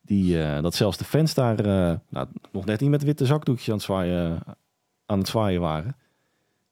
Die, 0.02 0.44
eh, 0.44 0.62
dat 0.62 0.76
zelfs 0.76 0.98
de 0.98 1.04
fans 1.04 1.34
daar 1.34 1.64
nou, 2.10 2.28
nog 2.52 2.66
net 2.66 2.80
niet 2.80 2.90
met 2.90 3.04
witte 3.04 3.26
zakdoekjes 3.26 3.68
aan 3.70 3.76
het 3.76 3.84
zwaaien, 3.84 4.44
aan 5.06 5.18
het 5.18 5.28
zwaaien 5.28 5.62
waren. 5.62 5.96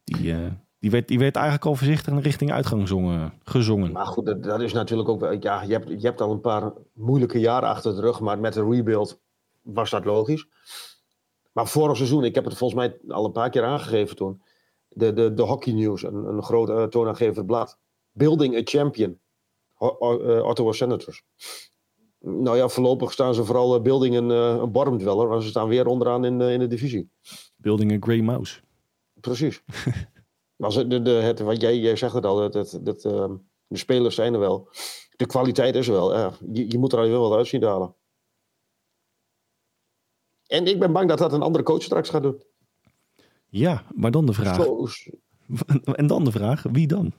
Die, 0.04 0.36
die, 0.80 0.92
werd, 0.92 1.08
die 1.08 1.20
werd 1.20 1.36
eigenlijk 1.36 1.66
al 1.66 1.76
voorzichtig 1.76 2.22
richting 2.22 2.52
uitgang 2.52 2.88
zongen, 2.88 3.34
gezongen. 3.44 3.92
Maar 3.92 4.06
goed, 4.06 4.26
dat, 4.26 4.44
dat 4.44 4.62
is 4.62 4.74
natuurlijk 4.74 5.10
ook. 5.10 5.38
Ja, 5.44 5.62
je 5.62 5.72
hebt, 5.72 5.88
je 5.90 6.08
hebt 6.08 6.22
al 6.22 6.32
een 6.32 6.42
paar 6.42 6.72
moeilijke 6.94 7.40
jaren 7.40 7.70
achter 7.70 7.96
de 7.96 8.02
rug. 8.02 8.20
Maar 8.20 8.40
met 8.40 8.54
de 8.54 8.68
rebuild 8.70 9.20
was 9.62 9.90
dat 9.90 10.06
logisch. 10.06 10.48
Maar 11.52 11.68
vorig 11.68 11.96
seizoen, 11.98 12.24
ik 12.24 12.36
heb 12.36 12.46
het 12.46 12.58
volgens 12.58 12.80
mij 12.80 12.98
al 13.08 13.26
een 13.26 13.32
paar 13.32 13.50
keer 13.50 13.64
aangegeven 13.64 14.16
toen. 14.16 14.42
De, 14.88 15.14
de, 15.14 15.34
de 15.34 15.42
Hockey 15.42 15.74
News, 15.74 16.04
een, 16.04 16.16
een 16.16 16.44
groot 16.44 16.70
uh, 16.70 16.84
toonaangevend 16.84 17.46
blad. 17.46 17.78
Building 18.12 18.56
a 18.56 18.62
Champion. 18.64 19.20
Ho, 19.74 19.98
eh, 20.00 20.46
Ottawa 20.46 20.72
Senators. 20.72 21.24
Nou 22.20 22.58
ja, 22.58 22.68
voorlopig 22.68 23.12
staan 23.12 23.34
ze 23.34 23.44
vooral 23.46 23.76
eh, 23.76 23.82
building 23.82 24.16
een, 24.16 24.32
eh, 24.32 24.58
een 24.62 24.72
bottom-dweller. 24.72 25.28
Want 25.28 25.44
ze 25.44 25.50
staan 25.50 25.68
weer 25.68 25.88
onderaan 25.88 26.26
in, 26.26 26.38
de- 26.38 26.52
in 26.52 26.60
de 26.60 26.68
divisie. 26.68 27.10
Building 27.56 27.92
a 27.92 27.98
Grey 28.00 28.22
Mouse. 28.22 28.60
Precies. 29.20 29.64
Maar 30.58 30.72
ze- 30.72 30.88
de, 30.88 31.02
de, 31.02 31.10
het, 31.12 31.40
wat 31.40 31.62
jij, 31.62 31.78
jij 31.78 31.96
zegt 31.96 32.14
het 32.14 32.26
al, 32.26 32.42
het, 32.42 32.54
het, 32.54 32.72
het, 32.72 33.06
ehm, 33.06 33.36
de 33.68 33.78
spelers 33.78 34.16
zijn 34.16 34.34
er 34.34 34.40
wel. 34.40 34.70
De 35.16 35.26
kwaliteit 35.26 35.76
is 35.76 35.88
er 35.88 35.94
wel. 35.94 36.14
Ja, 36.18 36.32
je, 36.54 36.72
je 36.72 36.78
moet 36.78 36.94
er 36.94 37.00
al 37.00 37.10
wel 37.10 37.30
wat 37.30 37.38
uit 37.38 37.48
zien 37.48 37.64
halen. 37.64 37.96
En 40.48 40.68
ik 40.68 40.80
ben 40.80 40.92
bang 40.92 41.08
dat 41.10 41.18
dat 41.18 41.34
een 41.34 41.42
andere 41.42 41.64
coach 41.64 41.82
straks 41.82 42.10
gaat 42.10 42.24
doen. 42.24 42.44
Ja, 43.50 43.84
maar 43.96 44.12
dan 44.12 44.26
de 44.26 44.34
vraag. 44.34 44.56
Zo, 44.64 44.88
En 45.94 46.08
dan 46.08 46.24
de 46.24 46.32
vraag, 46.32 46.64
wie 46.64 46.88
dan? 46.88 47.14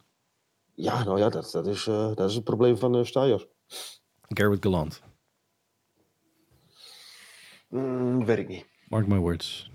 ja, 0.74 1.04
nou 1.04 1.18
ja, 1.18 1.28
dat, 1.28 1.50
dat, 1.50 1.66
is, 1.66 1.86
eh, 1.86 2.14
dat 2.14 2.28
is 2.28 2.34
het 2.34 2.44
probleem 2.44 2.76
van 2.78 2.96
uh, 2.96 3.04
Stajos. 3.04 3.46
Garrett 4.28 4.64
Gallant. 4.64 5.02
Mm, 7.68 8.24
weet 8.24 8.38
ik 8.38 8.48
niet. 8.48 8.66
Mark 8.88 9.06
my 9.06 9.18
words. 9.18 9.70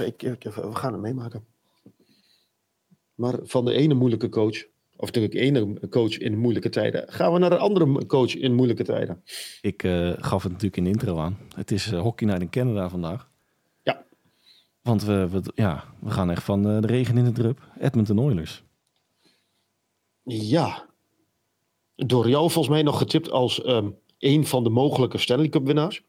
Ik, 0.00 0.22
ik, 0.22 0.42
we 0.42 0.74
gaan 0.74 0.92
het 0.92 1.02
meemaken. 1.02 1.44
Maar 3.14 3.38
van 3.42 3.64
de 3.64 3.72
ene 3.72 3.94
moeilijke 3.94 4.28
coach, 4.28 4.64
of 4.96 5.12
natuurlijk 5.12 5.34
ene 5.34 5.88
coach 5.88 6.18
in 6.18 6.38
moeilijke 6.38 6.68
tijden, 6.68 7.12
gaan 7.12 7.32
we 7.32 7.38
naar 7.38 7.52
een 7.52 7.58
andere 7.58 8.06
coach 8.06 8.34
in 8.34 8.54
moeilijke 8.54 8.84
tijden. 8.84 9.22
Ik 9.60 9.82
eh, 9.82 10.12
gaf 10.16 10.42
het 10.42 10.52
natuurlijk 10.52 10.76
in 10.76 10.84
de 10.84 10.90
intro 10.90 11.18
aan. 11.18 11.38
Het 11.54 11.70
is 11.70 11.92
eh, 11.92 12.00
Hockey 12.00 12.26
Night 12.26 12.42
in 12.42 12.50
Canada 12.50 12.88
vandaag. 12.88 13.30
Ja. 13.82 14.04
Want 14.82 15.04
we, 15.04 15.28
we, 15.28 15.42
ja, 15.54 15.84
we 16.00 16.10
gaan 16.10 16.30
echt 16.30 16.42
van 16.42 16.68
eh, 16.68 16.80
de 16.80 16.86
regen 16.86 17.16
in 17.16 17.24
de 17.24 17.32
drup. 17.32 17.68
Edmonton 17.80 18.18
Oilers. 18.18 18.62
Ja. 20.24 20.86
Door 21.96 22.28
jou 22.28 22.50
volgens 22.50 22.74
mij 22.74 22.82
nog 22.82 22.98
getipt 22.98 23.30
als 23.30 23.62
ehm, 23.62 23.90
een 24.18 24.46
van 24.46 24.64
de 24.64 24.70
mogelijke 24.70 25.18
Stanley 25.18 25.48
Cup 25.48 25.66
winnaars. 25.66 26.02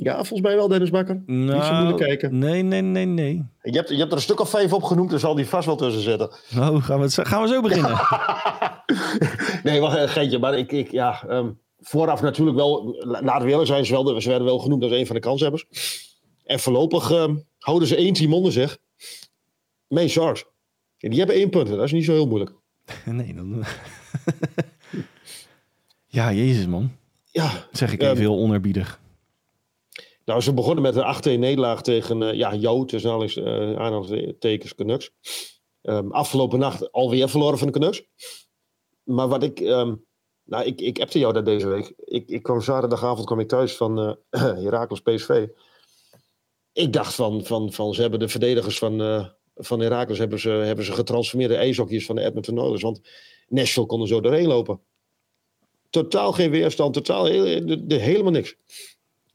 Ja, 0.00 0.14
volgens 0.14 0.40
mij 0.40 0.54
wel, 0.56 0.68
Dennis 0.68 0.90
Bakker. 0.90 1.22
Niet 1.26 1.50
zo 1.64 1.72
moeilijk 1.72 1.96
kijken. 1.96 2.38
Nee, 2.38 2.62
nee, 2.62 2.80
nee, 2.82 3.04
nee. 3.06 3.44
Je 3.62 3.70
hebt, 3.72 3.88
je 3.88 3.96
hebt 3.96 4.10
er 4.10 4.16
een 4.16 4.22
stuk 4.22 4.40
of 4.40 4.50
vijf 4.50 4.72
opgenoemd, 4.72 5.10
dus 5.10 5.20
zal 5.20 5.34
die 5.34 5.46
vast 5.46 5.66
wel 5.66 5.76
tussen 5.76 6.02
zitten. 6.02 6.30
Nou, 6.50 6.80
gaan 6.80 6.98
we, 6.98 7.04
het 7.04 7.28
gaan 7.28 7.42
we 7.42 7.48
zo 7.48 7.60
beginnen. 7.62 7.90
nee, 9.70 9.80
wacht, 9.80 9.96
een 9.98 10.08
geintje. 10.08 10.38
Maar 10.38 10.58
ik, 10.58 10.72
ik 10.72 10.90
ja, 10.90 11.22
ehm, 11.28 11.50
vooraf 11.80 12.20
natuurlijk 12.22 12.56
wel, 12.56 12.96
la- 13.00 13.22
laten 13.22 13.44
we 13.44 13.50
eerlijk 13.50 13.68
zijn, 13.68 13.86
ze, 13.86 13.92
wel, 13.92 14.20
ze 14.20 14.28
werden 14.28 14.46
wel 14.46 14.58
genoemd 14.58 14.82
als 14.82 14.92
een 14.92 15.06
van 15.06 15.14
de 15.14 15.20
kanshebbers. 15.22 15.66
En 16.44 16.58
voorlopig 16.60 17.10
ehm, 17.10 17.36
houden 17.58 17.88
ze 17.88 17.96
één 17.96 18.12
team 18.12 18.34
onder 18.34 18.52
zich. 18.52 18.78
Maine 19.88 20.10
Sharks. 20.10 20.44
En 20.98 21.10
die 21.10 21.18
hebben 21.18 21.36
één 21.36 21.50
punt, 21.50 21.68
dat 21.68 21.82
is 21.84 21.92
niet 21.92 22.04
zo 22.04 22.12
heel 22.12 22.26
moeilijk. 22.26 22.52
nee, 23.04 23.34
dan... 23.34 23.64
ja, 26.06 26.32
jezus 26.32 26.66
man. 26.66 26.92
Ja, 27.30 27.52
Dat 27.52 27.66
zeg 27.72 27.92
ik 27.92 28.00
even 28.00 28.12
Ehm, 28.12 28.20
heel 28.20 28.36
onerbiedig. 28.38 29.00
Nou, 30.28 30.40
ze 30.40 30.54
begonnen 30.54 30.82
met 30.82 30.96
een 30.96 31.36
8-1 31.36 31.38
nederlaag 31.38 31.82
tegen 31.82 32.22
eh, 32.22 32.34
ja, 32.34 32.54
jou, 32.54 32.86
tussen 32.86 33.10
eh, 33.10 33.76
aanhalingstekens 33.76 34.74
Canucks. 34.74 35.10
Ehm, 35.82 36.10
afgelopen 36.10 36.58
nacht 36.58 36.92
alweer 36.92 37.28
verloren 37.28 37.58
van 37.58 37.66
de 37.66 37.72
Canucks. 37.78 38.04
Maar 39.02 39.28
wat 39.28 39.42
ik, 39.42 39.60
ehm, 39.60 39.94
nou, 40.44 40.64
ik, 40.64 40.80
ik 40.80 41.00
appte 41.00 41.18
jou 41.18 41.32
dat 41.32 41.44
deze 41.44 41.68
week. 41.68 41.92
Ik, 41.96 42.28
ik 42.28 42.42
kwam 42.42 42.60
zaterdagavond 42.60 43.26
kwam 43.26 43.40
ik 43.40 43.48
thuis 43.48 43.76
van 43.76 43.98
eh 44.30 44.42
Heracles 44.64 45.00
PSV. 45.00 45.46
Ik 46.72 46.92
dacht 46.92 47.14
van, 47.14 47.44
van, 47.44 47.72
van 47.72 47.94
ze 47.94 48.00
hebben 48.00 48.20
de 48.20 48.28
verdedigers 48.28 48.78
van, 48.78 49.02
eh 49.02 49.28
van 49.54 49.80
Heracles 49.80 50.18
hebben 50.18 50.38
ze, 50.40 50.50
hebben 50.50 50.84
ze 50.84 50.92
getransformeerde 50.92 51.56
ijshokjes 51.56 52.06
van 52.06 52.16
de 52.16 52.22
Edmonton 52.22 52.58
Oilers. 52.58 52.82
Want 52.82 53.00
Nashville 53.48 53.86
kon 53.86 54.00
er 54.00 54.08
zo 54.08 54.20
doorheen 54.20 54.46
lopen. 54.46 54.80
Totaal 55.90 56.32
geen 56.32 56.50
weerstand, 56.50 56.94
totaal 56.94 57.24
heel- 57.24 57.86
de- 57.86 57.94
helemaal 57.94 58.32
niks. 58.32 58.56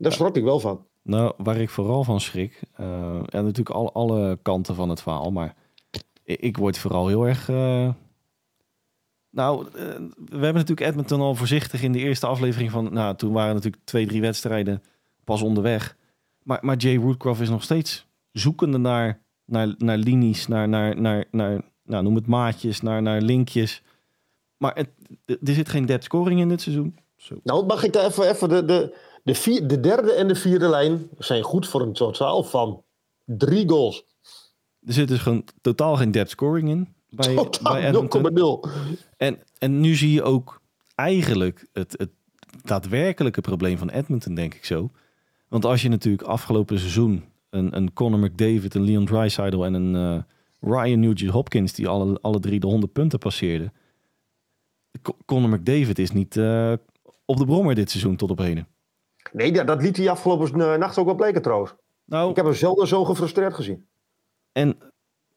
Daar 0.03 0.11
schrok 0.11 0.37
ik 0.37 0.43
wel 0.43 0.59
van. 0.59 0.85
Nou, 1.01 1.33
waar 1.37 1.57
ik 1.57 1.69
vooral 1.69 2.03
van 2.03 2.21
schrik, 2.21 2.61
eh, 2.75 3.15
en 3.15 3.43
natuurlijk 3.43 3.69
alle, 3.69 3.91
alle 3.91 4.39
kanten 4.41 4.75
van 4.75 4.89
het 4.89 5.01
verhaal, 5.01 5.31
maar 5.31 5.55
ik, 6.23 6.39
ik 6.39 6.57
word 6.57 6.77
vooral 6.77 7.07
heel 7.07 7.27
erg. 7.27 7.49
eh, 7.49 7.89
nou, 9.29 9.67
eh, 9.67 9.73
we 10.15 10.43
hebben 10.43 10.53
natuurlijk 10.53 10.87
Edmonton 10.87 11.21
al 11.21 11.35
voorzichtig 11.35 11.81
in 11.81 11.91
de 11.91 11.99
eerste 11.99 12.27
aflevering 12.27 12.71
van. 12.71 12.93
Nou, 12.93 13.15
toen 13.15 13.33
waren 13.33 13.53
natuurlijk 13.53 13.83
twee, 13.85 14.07
drie 14.07 14.21
wedstrijden 14.21 14.83
pas 15.23 15.41
onderweg. 15.41 15.97
Maar, 16.43 16.59
maar 16.61 16.77
Jay 16.77 16.99
Woodcroft 16.99 17.41
is 17.41 17.49
nog 17.49 17.63
steeds 17.63 18.07
zoekende 18.31 18.77
naar, 18.77 19.21
naar, 19.45 19.73
naar 19.77 19.97
linies, 19.97 20.47
naar, 20.47 20.69
naar, 20.69 21.01
naar, 21.01 21.25
naar 21.31 21.61
nou, 21.83 22.03
noem 22.03 22.15
het 22.15 22.27
maatjes, 22.27 22.81
naar, 22.81 23.01
naar 23.01 23.21
linkjes. 23.21 23.81
Maar 24.57 24.75
het, 24.75 24.89
er 25.25 25.53
zit 25.53 25.69
geen 25.69 25.85
depth 25.85 26.03
scoring 26.03 26.39
in 26.39 26.49
dit 26.49 26.61
seizoen. 26.61 26.97
Zo. 27.15 27.39
Nou, 27.43 27.65
mag 27.65 27.83
ik 27.83 27.93
daar 27.93 28.05
even, 28.05 28.29
even 28.29 28.49
de, 28.49 28.65
de, 28.65 28.95
de, 29.23 29.35
vier, 29.35 29.67
de 29.67 29.79
derde 29.79 30.11
en 30.11 30.27
de 30.27 30.35
vierde 30.35 30.67
lijn 30.67 31.09
zijn 31.17 31.43
goed 31.43 31.67
voor 31.67 31.81
een 31.81 31.93
totaal 31.93 32.43
van 32.43 32.83
drie 33.25 33.69
goals. 33.69 34.05
Er 34.81 34.93
zit 34.93 35.07
dus 35.07 35.19
gewoon 35.19 35.43
totaal 35.61 35.95
geen 35.95 36.11
depth 36.11 36.29
scoring 36.29 36.69
in. 36.69 36.93
Bij, 37.09 37.33
bij 37.35 37.43
Totaal 37.43 37.77
Edmonton. 37.77 38.67
0,0. 38.67 38.71
En, 39.17 39.39
en 39.57 39.79
nu 39.79 39.95
zie 39.95 40.11
je 40.11 40.23
ook 40.23 40.61
eigenlijk 40.95 41.67
het, 41.71 41.95
het 41.97 42.09
daadwerkelijke 42.61 43.41
probleem 43.41 43.77
van 43.77 43.89
Edmonton, 43.89 44.35
denk 44.35 44.53
ik 44.53 44.65
zo. 44.65 44.91
Want 45.47 45.65
als 45.65 45.81
je 45.81 45.89
natuurlijk 45.89 46.23
afgelopen 46.23 46.79
seizoen 46.79 47.23
een, 47.49 47.75
een 47.75 47.93
Conor 47.93 48.19
McDavid, 48.19 48.75
een 48.75 48.83
Leon 48.83 49.05
Draisaitl 49.05 49.63
en 49.63 49.73
een 49.73 49.95
eh, 49.95 50.23
Ryan 50.59 50.99
Nugent-Hopkins... 50.99 51.73
die 51.73 51.87
alle, 51.87 52.17
alle 52.21 52.39
drie 52.39 52.59
de 52.59 52.67
100 52.67 52.93
punten 52.93 53.19
passeerden. 53.19 53.73
Co- 55.01 55.17
Conor 55.25 55.49
McDavid 55.49 55.99
is 55.99 56.11
niet 56.11 56.37
eh, 56.37 56.73
op 57.25 57.37
de 57.37 57.45
brommer 57.45 57.75
dit 57.75 57.89
seizoen 57.89 58.15
tot 58.15 58.31
op 58.31 58.37
heden. 58.37 58.67
Nee, 59.31 59.51
dat, 59.51 59.67
dat 59.67 59.81
liet 59.81 59.97
hij 59.97 60.09
afgelopen 60.09 60.61
eh, 60.61 60.77
nacht 60.77 60.97
ook 60.97 61.05
wel 61.05 61.15
bleken 61.15 61.41
trouwens. 61.41 61.73
Nou, 62.05 62.29
Ik 62.29 62.35
heb 62.35 62.45
hem 62.45 62.53
zelden 62.53 62.87
zo 62.87 63.05
gefrustreerd 63.05 63.53
gezien. 63.53 63.87
En 64.51 64.77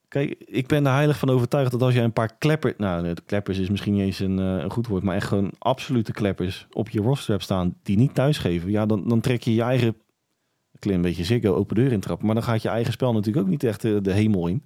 kijk, 0.09 0.35
ik 0.39 0.67
ben 0.67 0.87
er 0.87 0.93
heilig 0.93 1.19
van 1.19 1.31
overtuigd 1.31 1.71
dat 1.71 1.83
als 1.83 1.95
jij 1.95 2.05
een 2.05 2.13
paar 2.13 2.37
kleppers... 2.39 2.75
Nou, 2.77 3.15
de 3.15 3.23
kleppers 3.27 3.59
is 3.59 3.71
misschien 3.71 3.93
niet 3.93 4.03
eens 4.03 4.19
een, 4.19 4.39
eh, 4.39 4.63
een 4.63 4.71
goed 4.71 4.87
woord... 4.87 5.03
maar 5.03 5.17
echt 5.17 5.27
gewoon 5.29 5.53
absolute 5.59 6.13
kleppers 6.13 6.67
op 6.73 6.89
je 6.89 7.01
roster 7.01 7.31
hebt 7.31 7.43
staan... 7.43 7.77
die 7.83 7.97
niet 7.97 8.15
thuisgeven. 8.15 8.71
Ja, 8.71 8.87
dan, 8.87 9.09
dan 9.09 9.21
trek 9.21 9.43
je 9.43 9.55
je 9.55 9.63
eigen... 9.63 9.97
Ik 10.73 10.85
een 10.85 11.03
beetje 11.03 11.25
ziggo 11.25 11.55
open 11.55 11.77
deur 11.77 11.93
intrappen... 11.93 12.27
maar 12.27 12.35
dan 12.35 12.45
gaat 12.45 12.63
je 12.63 12.69
eigen 12.69 12.93
spel 12.93 13.13
natuurlijk 13.13 13.45
ook 13.45 13.51
niet 13.51 13.65
echt 13.65 13.85
eh, 13.85 13.97
de 14.03 14.13
hemel 14.13 14.47
in. 14.47 14.65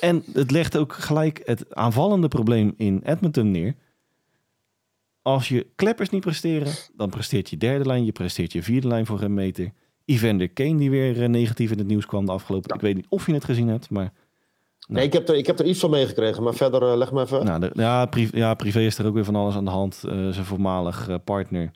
En 0.00 0.22
het 0.32 0.50
legt 0.50 0.76
ook 0.76 0.92
gelijk 0.92 1.40
het 1.44 1.74
aanvallende 1.74 2.28
probleem 2.28 2.74
in 2.76 3.00
Edmonton 3.04 3.50
neer. 3.50 3.74
Als 5.22 5.48
je 5.48 5.66
kleppers 5.76 6.10
niet 6.10 6.20
presteren... 6.20 6.72
dan 6.96 7.10
presteert 7.10 7.50
je 7.50 7.56
derde 7.56 7.84
lijn, 7.84 8.04
je 8.04 8.12
presteert 8.12 8.52
je 8.52 8.62
vierde 8.62 8.88
lijn 8.88 9.06
voor 9.06 9.22
een 9.22 9.34
meter... 9.34 9.72
Evander 10.04 10.48
Kane 10.48 10.76
die 10.76 10.90
weer 10.90 11.22
eh, 11.22 11.28
negatief 11.28 11.70
in 11.70 11.78
het 11.78 11.86
nieuws 11.86 12.06
kwam 12.06 12.26
de 12.26 12.32
afgelopen... 12.32 12.74
Ik 12.74 12.80
weet 12.80 12.94
niet 12.94 13.06
of 13.08 13.26
je 13.26 13.32
het 13.32 13.44
gezien 13.44 13.68
hebt, 13.68 13.90
maar... 13.90 14.12
Nee, 14.88 15.04
ik 15.04 15.12
heb, 15.12 15.28
er, 15.28 15.36
ik 15.36 15.46
heb 15.46 15.58
er 15.58 15.66
iets 15.66 15.80
van 15.80 15.90
meegekregen, 15.90 16.42
maar 16.42 16.54
verder 16.54 16.82
eh, 16.82 16.96
leg 16.96 17.12
me 17.12 17.22
even. 17.22 17.44
Nou, 17.44 17.60
de- 17.60 17.70
ja, 17.74 18.06
privé, 18.06 18.36
ja, 18.36 18.54
privé 18.54 18.80
is 18.80 18.98
er 18.98 19.06
ook 19.06 19.14
weer 19.14 19.24
van 19.24 19.36
alles 19.36 19.54
aan 19.54 19.64
de 19.64 19.70
hand. 19.70 20.04
Eh, 20.04 20.28
zijn 20.28 20.44
voormalig 20.44 21.08
partner, 21.24 21.70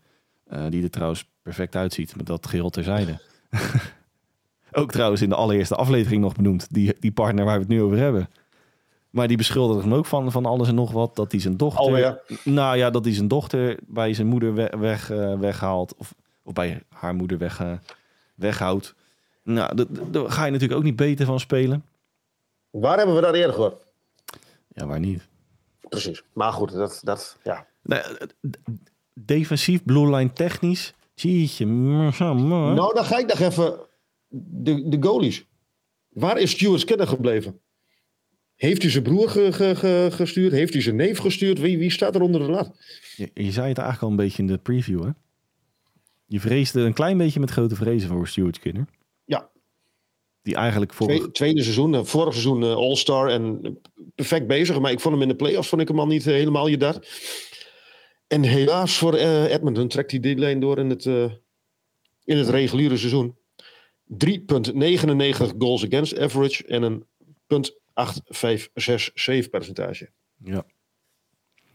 die 0.69 0.83
er 0.83 0.91
trouwens 0.91 1.31
perfect 1.43 1.77
uitziet, 1.77 2.17
met 2.17 2.27
dat 2.27 2.47
geheel 2.47 2.71
terzijde. 2.71 3.19
ook 4.81 4.93
trouwens 4.93 5.23
in 5.23 5.29
de 5.29 5.35
allereerste 5.35 5.75
aflevering 5.75 6.23
nog 6.23 6.35
benoemd, 6.35 6.67
die, 6.75 6.97
die 7.01 7.13
partner 7.13 7.45
waar 7.45 7.55
we 7.55 7.61
het 7.61 7.69
nu 7.69 7.83
over 7.83 7.99
hebben. 7.99 8.29
Maar 9.13 9.29
die 9.29 9.37
beschuldigde 9.37 9.83
hem 9.83 9.95
ook 9.95 10.07
van, 10.07 10.31
van 10.33 10.47
alles 10.47 10.69
en 10.69 10.75
nog 10.75 10.93
wat. 10.93 11.17
Dat 11.17 11.33
hij 11.33 11.41
zijn 11.41 11.57
dochter... 11.57 11.81
Alweer. 11.81 12.23
Nou 12.45 12.77
ja, 12.77 12.91
dat 12.91 13.05
hij 13.05 13.15
zijn 13.15 13.29
dochter 13.29 13.79
bij 13.87 14.15
zijn 14.15 14.27
moeder 14.27 14.55
we- 14.55 14.77
weg, 14.79 15.11
eh, 15.11 15.39
weghaalt. 15.39 15.95
Of, 15.97 16.15
of 16.43 16.53
bij 16.53 16.83
haar 16.89 17.15
moeder 17.15 17.39
weg, 17.39 17.61
eh, 17.61 17.73
weghoudt. 18.35 18.95
Nou, 19.45 19.87
daar 20.11 20.31
ga 20.31 20.45
je 20.45 20.51
natuurlijk 20.51 20.79
ook 20.79 20.85
niet 20.87 20.97
beter 20.97 21.27
van 21.27 21.41
spelen. 21.41 21.85
Waar 22.71 22.97
hebben 22.97 23.15
we 23.15 23.21
dat 23.21 23.35
eerder 23.35 23.55
gehoord? 23.55 23.85
Ja, 24.69 24.87
waar 24.87 25.01
niet? 25.01 25.29
Precies. 25.89 26.23
Maar 26.33 26.53
goed, 26.53 26.73
dat, 26.73 27.01
dat 27.05 27.37
ja. 27.45 27.67
Nee, 27.83 27.99
eh, 28.01 28.27
defensief, 29.15 29.85
blue 29.85 30.11
line 30.17 30.33
technisch. 30.33 30.95
Jeetje. 31.15 31.67
mm. 31.67 32.11
Nou, 32.75 32.95
dan 32.95 33.05
ga 33.05 33.19
ik 33.19 33.27
nog 33.27 33.39
even. 33.39 33.79
De, 34.29 34.89
de 34.89 34.97
goalies. 35.01 35.45
Waar 36.09 36.39
is 36.39 36.51
Stuart 36.51 36.81
Skinner 36.81 37.07
gebleven? 37.07 37.61
Heeft 38.63 38.83
hij 38.83 38.91
zijn 38.91 39.03
broer 39.03 39.29
ge- 39.29 39.53
ge- 39.53 39.75
ge- 39.77 40.09
gestuurd? 40.13 40.53
Heeft 40.53 40.73
hij 40.73 40.83
zijn 40.83 40.97
neef 40.97 41.19
gestuurd? 41.19 41.59
Wie, 41.59 41.79
wie 41.79 41.91
staat 41.91 42.15
er 42.15 42.21
onder 42.23 42.41
de 42.41 42.51
lat? 42.51 42.77
Je, 43.17 43.31
je 43.35 43.51
zei 43.53 43.69
het 43.69 43.79
eigenlijk 43.79 44.03
al 44.03 44.09
een 44.11 44.17
beetje 44.17 44.43
in 44.43 44.49
de 44.49 44.59
preview, 44.59 45.03
hè? 45.05 45.11
Je 46.27 46.41
vreesde 46.41 46.81
een 46.81 46.93
klein 46.93 47.19
beetje 47.19 47.41
met 47.41 47.51
grote 47.51 47.75
vrezen 47.75 48.09
voor 48.09 48.29
Stuart 48.29 48.57
Skinner. 48.57 48.87
Ja, 49.25 49.51
Die 50.43 50.55
eigenlijk 50.55 50.93
voor... 50.95 51.07
twee- 51.07 51.31
tweede 51.31 51.63
seizoen. 51.63 51.95
eh, 51.95 52.05
Vorig 52.05 52.33
seizoen 52.33 52.63
eh, 52.63 52.75
All-Star 52.75 53.29
en 53.29 53.79
perfect 54.15 54.47
bezig. 54.47 54.81
Maar 54.81 54.91
ik 54.93 55.01
vond 55.01 55.15
hem 55.15 55.23
in 55.23 55.29
de 55.29 55.37
playoffs 55.37 55.69
vond 55.69 55.83
ik 55.83 55.89
hem 55.89 55.99
al 56.01 56.07
niet 56.07 56.27
eh, 56.27 56.33
helemaal 56.33 56.67
je 56.67 56.77
dat. 56.77 57.07
En 58.27 58.43
helaas 58.43 58.99
voor 58.99 59.15
eh, 59.15 59.53
Edmonton 59.53 59.89
trekt 59.89 60.11
hij 60.11 60.21
die 60.21 60.37
lijn 60.37 60.61
door 60.61 60.79
in 60.79 60.91
het, 60.91 61.05
in 62.25 62.37
het 62.37 62.49
reguliere 62.49 62.97
seizoen. 62.97 63.37
3,99 64.27 65.57
goals 65.59 65.85
against 65.85 66.19
average 66.19 66.67
en 66.67 66.83
een 66.83 67.05
.856 67.93 69.13
save 69.15 69.49
percentage. 69.51 70.11
Ja. 70.45 70.65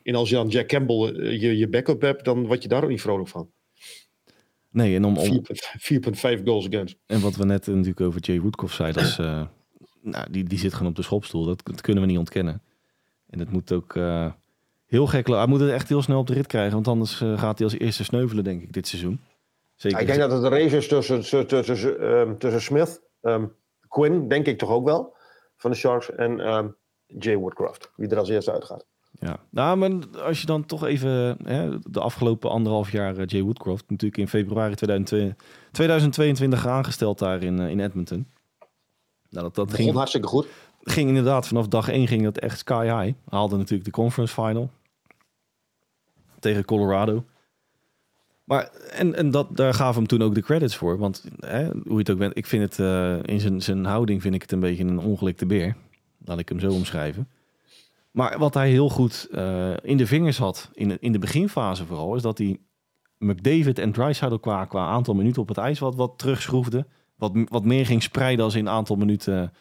En 0.03 0.15
als 0.15 0.29
je 0.29 0.35
dan 0.35 0.47
Jack 0.47 0.67
Campbell 0.67 1.13
eh, 1.13 1.41
je, 1.41 1.57
je 1.57 1.69
backup 1.69 2.01
hebt, 2.01 2.25
dan 2.25 2.45
word 2.45 2.63
je 2.63 2.67
daar 2.67 2.83
ook 2.83 2.89
niet 2.89 3.01
vrolijk 3.01 3.29
van. 3.29 3.51
Nee, 4.71 4.95
en, 4.95 5.05
om, 5.05 5.17
om, 5.17 5.41
4,5 5.41 6.43
goals 6.43 6.67
against. 6.67 6.97
en 7.05 7.19
wat 7.21 7.35
we 7.35 7.45
net 7.45 7.67
natuurlijk 7.67 8.01
over 8.01 8.21
Jay 8.21 8.39
Woodcock 8.39 8.71
zeiden, 8.71 9.01
dat 9.01 9.11
is, 9.11 9.17
eh, 9.17 9.47
nou, 10.01 10.31
die, 10.31 10.43
die 10.43 10.59
zit 10.59 10.73
gewoon 10.73 10.89
op 10.89 10.95
de 10.95 11.01
schopstoel. 11.01 11.45
Dat, 11.45 11.61
dat 11.63 11.81
kunnen 11.81 12.03
we 12.03 12.09
niet 12.09 12.17
ontkennen. 12.17 12.61
En 13.29 13.39
het 13.39 13.51
moet 13.51 13.71
ook 13.71 13.95
eh, 13.95 14.31
heel 14.85 15.07
gek... 15.07 15.27
Hij 15.27 15.47
moet 15.47 15.59
het 15.59 15.69
echt 15.69 15.89
heel 15.89 16.01
snel 16.01 16.19
op 16.19 16.27
de 16.27 16.33
rit 16.33 16.47
krijgen, 16.47 16.73
want 16.73 16.87
anders 16.87 17.21
eh, 17.21 17.39
gaat 17.39 17.57
hij 17.57 17.67
als 17.67 17.77
eerste 17.77 18.03
sneuvelen, 18.03 18.43
denk 18.43 18.61
ik, 18.61 18.73
dit 18.73 18.87
seizoen. 18.87 19.19
Zeker. 19.75 19.97
Ja, 19.97 20.03
ik 20.03 20.09
denk 20.09 20.19
dat 20.19 20.31
het 20.31 20.43
een 20.43 20.59
race 20.59 20.77
is 20.77 20.87
tussen, 20.87 21.19
tussen, 21.19 21.47
tussen, 21.47 21.99
ehm, 21.99 22.37
tussen 22.37 22.61
Smith, 22.61 23.01
ehm, 23.21 23.45
Quinn, 23.87 24.27
denk 24.27 24.45
ik 24.45 24.57
toch 24.57 24.69
ook 24.69 24.85
wel, 24.85 25.15
van 25.57 25.71
de 25.71 25.77
Sharks, 25.77 26.11
en 26.11 26.39
ehm, 26.39 26.67
Jay 27.05 27.37
Woodcroft, 27.37 27.91
wie 27.95 28.09
er 28.09 28.17
als 28.17 28.29
eerste 28.29 28.51
uitgaat. 28.51 28.85
Ja, 29.19 29.39
nou, 29.49 29.77
maar 29.77 30.21
als 30.21 30.39
je 30.39 30.45
dan 30.45 30.65
toch 30.65 30.85
even 30.85 31.37
hè, 31.43 31.79
de 31.79 31.99
afgelopen 31.99 32.49
anderhalf 32.49 32.91
jaar 32.91 33.17
eh, 33.17 33.25
Jay 33.25 33.41
Woodcroft, 33.41 33.89
natuurlijk 33.89 34.17
in 34.17 34.27
februari 34.27 34.75
2022, 34.75 35.47
2022 35.71 36.67
aangesteld 36.67 37.19
daar 37.19 37.43
in, 37.43 37.59
eh, 37.59 37.69
in 37.69 37.79
Edmonton. 37.79 38.27
Nou, 39.29 39.49
dat, 39.53 39.73
ging, 39.73 39.93
hartstikke 39.93 40.27
goed. 40.27 40.47
ging 40.81 41.07
inderdaad 41.07 41.47
vanaf 41.47 41.67
dag 41.67 41.89
1 41.89 42.07
ging 42.07 42.23
dat 42.23 42.37
echt 42.37 42.57
sky 42.57 42.83
high. 42.83 43.17
Haalde 43.29 43.57
natuurlijk 43.57 43.85
de 43.85 43.91
conference 43.91 44.33
final 44.33 44.69
tegen 46.39 46.65
Colorado. 46.65 47.25
Maar 48.47 48.69
en, 48.91 49.15
en 49.15 49.31
dat, 49.31 49.57
daar 49.57 49.73
we 49.77 49.83
hem 49.83 50.07
toen 50.07 50.21
ook 50.21 50.35
de 50.35 50.41
credits 50.41 50.75
voor. 50.75 50.97
Want 50.97 51.25
hè, 51.39 51.65
hoe 51.65 51.91
je 51.91 51.97
het 51.97 52.09
ook 52.09 52.17
bent, 52.17 52.37
ik 52.37 52.45
vind 52.45 52.63
het 52.63 52.79
eh, 52.79 53.33
in 53.33 53.39
zijn, 53.39 53.61
zijn 53.61 53.85
houding 53.85 54.21
vind 54.21 54.35
ik 54.35 54.41
het 54.41 54.51
een 54.51 54.59
beetje 54.59 54.83
een 54.83 54.99
ongelikte 54.99 55.45
beer. 55.45 55.75
Laat 56.25 56.39
ik 56.39 56.49
hem 56.49 56.59
zo 56.59 56.71
omschrijven. 56.71 57.27
Maar 58.11 58.37
wat 58.37 58.53
hij 58.53 58.69
heel 58.69 58.89
goed 58.89 59.27
eh, 59.31 59.73
in 59.81 59.97
de 59.97 60.07
vingers 60.07 60.37
had, 60.37 60.69
in 60.73 60.97
in 60.99 61.11
de 61.11 61.19
beginfase 61.19 61.85
vooral, 61.85 62.15
is 62.15 62.21
dat 62.21 62.37
hij 62.37 62.59
McDavid 63.17 63.79
en 63.79 63.91
Drysdale 63.91 64.39
qua, 64.39 64.65
qua 64.65 64.87
aantal 64.87 65.13
minuten 65.13 65.41
op 65.41 65.47
het 65.47 65.57
ijs 65.57 65.79
wat, 65.79 65.95
wat 65.95 66.13
terugschroefde. 66.17 66.85
Wat, 67.15 67.31
wat 67.45 67.65
meer 67.65 67.85
ging 67.85 68.03
spreiden 68.03 68.45
als 68.45 68.55
in 68.55 68.69
aantal 68.69 68.95
minuten. 68.95 69.53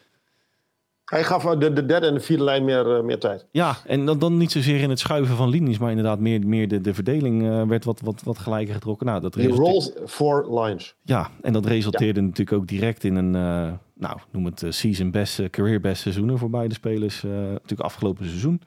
Hij 1.09 1.23
gaf 1.23 1.43
de, 1.43 1.73
de 1.73 1.85
derde 1.85 2.07
en 2.07 2.13
de 2.13 2.19
vierde 2.19 2.43
lijn 2.43 2.65
meer, 2.65 2.95
eh, 2.95 3.03
meer 3.03 3.19
tijd. 3.19 3.45
Ja, 3.51 3.77
en 3.85 4.05
dan, 4.05 4.19
dan 4.19 4.37
niet 4.37 4.51
zozeer 4.51 4.81
in 4.81 4.89
het 4.89 4.99
schuiven 4.99 5.35
van 5.35 5.49
linies, 5.49 5.77
maar 5.77 5.89
inderdaad 5.89 6.19
meer, 6.19 6.47
meer 6.47 6.67
de, 6.67 6.81
de 6.81 6.93
verdeling 6.93 7.47
eh, 7.47 7.63
werd 7.63 7.85
wat, 7.85 8.01
wat, 8.01 8.21
wat 8.23 8.37
gelijker 8.37 8.73
getrokken. 8.73 9.05
Nou, 9.05 9.21
dat 9.21 9.35
resulteerde- 9.35 9.71
rolled 9.71 10.01
four 10.05 10.59
lines. 10.59 10.95
Ja, 11.01 11.29
en 11.41 11.53
dat 11.53 11.65
resulteerde 11.65 12.21
natuurlijk 12.21 12.57
ook 12.57 12.67
direct 12.67 13.03
in 13.03 13.15
een, 13.15 13.35
eh, 13.35 13.73
nou, 13.93 14.17
noem 14.31 14.45
het 14.45 14.63
season 14.69 15.11
best, 15.11 15.49
career 15.49 15.81
best 15.81 16.01
seizoenen 16.01 16.37
voor 16.37 16.49
beide 16.49 16.73
spelers. 16.73 17.21
natuurlijk 17.23 17.81
afgelopen 17.81 18.25
seizoen. 18.25 18.61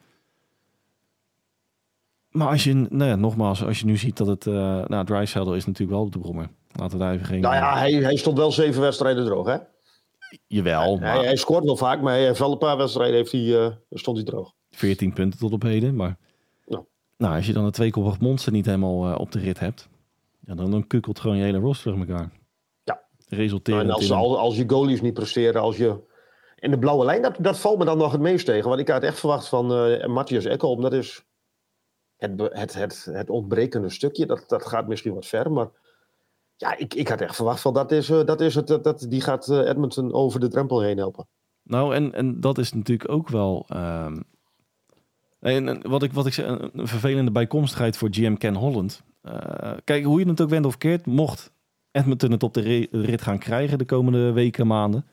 Maar 2.30 2.48
als 2.48 2.64
je, 2.64 2.74
nou 2.74 3.04
ja, 3.04 3.16
nogmaals, 3.16 3.64
als 3.64 3.78
je 3.78 3.86
nu 3.86 3.96
ziet 3.96 4.16
dat 4.16 4.26
het, 4.26 4.46
eh 4.46 4.84
nou, 4.86 5.04
Drysdale 5.04 5.56
is 5.56 5.66
natuurlijk 5.66 5.96
wel 5.96 6.06
op 6.06 6.12
de 6.12 6.18
brommer. 6.18 6.48
Laten 6.72 6.98
we 6.98 7.04
daar 7.04 7.12
even 7.12 7.26
geen... 7.26 7.40
Nou 7.40 7.54
ja, 7.54 7.78
hij, 7.78 7.92
hij 7.92 8.16
stond 8.16 8.38
wel 8.38 8.52
zeven 8.52 8.80
wedstrijden 8.80 9.24
droog, 9.24 9.46
hè? 9.46 9.56
Jawel, 10.46 10.96
maar 10.96 11.14
Hij, 11.14 11.24
hij 11.24 11.36
scoort 11.36 11.64
wel 11.64 11.76
vaak, 11.76 12.00
maar 12.00 12.12
hij 12.12 12.24
heeft 12.24 12.38
wel 12.38 12.52
een 12.52 12.58
paar 12.58 12.76
wedstrijden 12.76 13.16
heeft 13.16 13.32
hij, 13.32 13.64
eh, 13.64 13.70
stond 13.90 14.16
hij 14.16 14.26
droog. 14.26 14.52
14 14.70 15.12
punten 15.12 15.38
tot 15.38 15.52
op 15.52 15.62
heden. 15.62 15.96
Maar 15.96 16.16
Ja. 16.66 16.84
nou, 17.16 17.34
als 17.36 17.46
je 17.46 17.52
dan 17.52 17.64
een 17.64 17.70
tweekoppig 17.70 18.20
monster 18.20 18.52
niet 18.52 18.66
helemaal 18.66 19.12
eh, 19.12 19.20
op 19.20 19.32
de 19.32 19.38
rit 19.38 19.58
hebt, 19.58 19.88
ja, 20.40 20.54
dan, 20.54 20.70
dan 20.70 20.86
kukkelt 20.86 21.20
gewoon 21.20 21.36
je 21.36 21.42
hele 21.42 21.58
roster 21.58 21.92
tegen 21.92 22.08
elkaar. 22.08 22.30
Ja. 22.84 23.02
Resulterend 23.28 23.86
Nou, 23.86 23.94
en 23.94 24.02
als, 24.02 24.10
in 24.10 24.16
als, 24.16 24.36
als 24.36 24.56
je 24.56 24.64
goalies 24.66 25.00
niet 25.00 25.14
presteren, 25.14 25.60
als 25.60 25.76
je... 25.76 26.08
En 26.56 26.70
de 26.70 26.78
blauwe 26.78 27.04
lijn, 27.04 27.22
dat, 27.22 27.36
dat 27.40 27.58
valt 27.58 27.78
me 27.78 27.84
dan 27.84 27.98
nog 27.98 28.12
het 28.12 28.20
meest 28.20 28.46
tegen. 28.46 28.68
Want 28.68 28.80
ik 28.80 28.88
had 28.88 29.02
echt 29.02 29.18
verwacht 29.18 29.48
van 29.48 29.74
eh 29.74 30.06
Matthias 30.06 30.44
Ekholm. 30.44 30.80
Dat 30.80 30.92
is 30.92 31.24
het, 32.16 32.40
het, 32.40 32.74
het, 32.74 33.08
het 33.12 33.30
ontbrekende 33.30 33.90
stukje. 33.90 34.26
Dat, 34.26 34.44
dat 34.46 34.66
gaat 34.66 34.88
misschien 34.88 35.14
wat 35.14 35.26
ver, 35.26 35.52
maar... 35.52 35.68
Ja, 36.60 36.76
ik, 36.76 36.94
ik 36.94 37.08
had 37.08 37.20
echt 37.20 37.34
verwacht 37.34 37.60
van 37.60 37.74
dat 37.74 37.92
is, 37.92 38.10
eh, 38.10 38.24
dat 38.24 38.40
is 38.40 38.54
het. 38.54 38.66
Dat, 38.66 39.06
die 39.08 39.20
gaat 39.20 39.48
eh, 39.48 39.68
Edmonton 39.68 40.12
over 40.12 40.40
de 40.40 40.48
drempel 40.48 40.80
heen 40.80 40.96
helpen. 40.96 41.26
Nou, 41.62 41.94
en, 41.94 42.14
en 42.14 42.40
dat 42.40 42.58
is 42.58 42.72
natuurlijk 42.72 43.10
ook 43.10 43.28
wel. 43.28 43.64
ehm, 43.68 44.20
en, 45.38 45.88
wat 45.88 46.02
ik, 46.02 46.12
wat 46.12 46.26
ik 46.26 46.32
zeg, 46.32 46.46
een, 46.46 46.86
vervelende 46.86 47.30
bijkomstigheid 47.30 47.96
voor 47.96 48.08
GM 48.10 48.34
Ken 48.34 48.54
Holland. 48.54 49.02
Eh, 49.22 49.72
kijk, 49.84 50.04
hoe 50.04 50.20
je 50.20 50.28
het 50.28 50.40
ook 50.40 50.48
wendt 50.48 50.66
of 50.66 50.78
keert, 50.78 51.06
mocht 51.06 51.52
Edmonton 51.90 52.30
het 52.30 52.42
op 52.42 52.54
de 52.54 52.60
ri- 52.60 52.88
rit 52.90 53.22
gaan 53.22 53.38
krijgen 53.38 53.78
de 53.78 53.84
komende 53.84 54.32
weken, 54.32 54.66
maanden, 54.66 55.06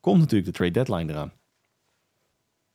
komt 0.00 0.18
natuurlijk 0.18 0.46
de 0.46 0.56
trade 0.56 0.70
deadline 0.72 1.12
eraan. 1.12 1.32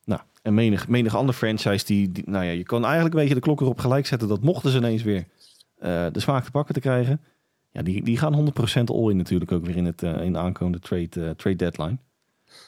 Nou, 0.03 0.21
en 0.41 0.53
menig, 0.53 0.87
menig 0.87 1.15
andere 1.15 1.37
franchise 1.37 1.85
die, 1.85 2.11
nou 2.25 2.45
ja, 2.45 2.51
je 2.51 2.63
kan 2.63 2.83
eigenlijk 2.83 3.13
een 3.13 3.19
beetje 3.19 3.35
de 3.35 3.41
klok 3.41 3.61
erop 3.61 3.79
gelijk 3.79 4.05
zetten 4.05 4.27
dat 4.27 4.41
mochten 4.41 4.71
ze 4.71 4.77
ineens 4.77 5.03
weer 5.03 5.27
de 6.11 6.19
smaak 6.19 6.43
te 6.43 6.51
pakken 6.51 6.73
te 6.73 6.79
krijgen, 6.79 7.21
ja, 7.71 7.81
die, 7.81 8.03
die 8.03 8.17
gaan 8.17 8.51
100% 8.79 8.83
all 8.85 9.09
in 9.09 9.17
natuurlijk 9.17 9.51
ook 9.51 9.65
weer 9.65 9.75
in, 9.75 9.85
het, 9.85 10.03
eh, 10.03 10.23
in 10.23 10.33
de 10.33 10.39
aankomende 10.39 10.79
trade, 10.79 11.25
eh, 11.25 11.29
trade 11.29 11.55
deadline. 11.55 11.97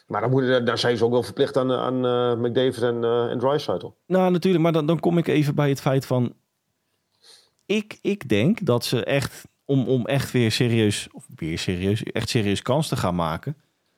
Maar 0.07 0.21
dan 0.21 0.29
moet, 0.29 0.65
daar 0.65 0.77
zijn 0.77 0.97
ze 0.97 1.05
ook 1.05 1.11
wel 1.11 1.23
verplicht 1.23 1.57
aan, 1.57 1.71
aan 1.71 2.05
eh, 2.05 2.43
McDavid 2.43 2.81
en, 2.81 3.03
en 3.03 3.39
Draisaitl. 3.39 3.91
Nou, 4.07 4.31
natuurlijk, 4.31 4.63
maar 4.63 4.71
dan, 4.71 4.85
dan 4.85 4.99
kom 4.99 5.17
ik 5.17 5.27
even 5.27 5.55
bij 5.55 5.69
het 5.69 5.81
feit 5.81 6.05
van. 6.05 6.33
Ik, 7.65 7.97
ik 8.01 8.29
denk 8.29 8.65
dat 8.65 8.85
ze 8.85 9.03
echt, 9.03 9.47
om, 9.65 9.87
om 9.87 10.05
echt 10.05 10.31
weer 10.31 10.51
serieus, 10.51 11.07
of 11.11 11.27
weer 11.35 11.59
serieus, 11.59 12.03
echt 12.03 12.29
serieus 12.29 12.61
kans 12.61 12.87
te 12.87 12.95
gaan 12.95 13.15
maken. 13.15 13.55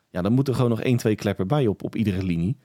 Ja, 0.10 0.22
dan 0.22 0.34
moet 0.34 0.48
er 0.48 0.56
gewoon 0.56 0.70
nog 0.70 0.82
één, 0.82 0.98
twee 0.98 1.16
klepper 1.16 1.46
bij 1.46 1.68
op, 1.68 1.84
op 1.84 1.96
iedere 1.96 2.24
linie. 2.24 2.58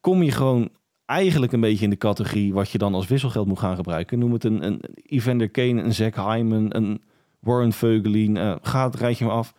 Kom 0.00 0.22
je 0.22 0.30
gewoon 0.30 0.70
eigenlijk 1.06 1.52
een 1.52 1.60
beetje 1.60 1.84
in 1.84 1.90
de 1.90 1.96
categorie 1.96 2.52
wat 2.52 2.70
je 2.70 2.78
dan 2.78 2.94
als 2.94 3.06
wisselgeld 3.06 3.46
moet 3.46 3.58
gaan 3.58 3.76
gebruiken. 3.76 4.18
Noem 4.18 4.32
het 4.32 4.44
een, 4.44 4.64
een 4.66 4.80
Evander 5.06 5.48
Kane, 5.48 5.82
een 5.82 5.94
Zack 5.94 6.14
Hyman, 6.14 6.74
een 6.74 7.02
Warren 7.42 7.72
Veugelin, 7.72 8.36
eh 8.36 8.56
ga 8.62 8.84
het 8.84 8.94
rijtje 8.94 9.24
maar 9.24 9.34
af. 9.34 9.54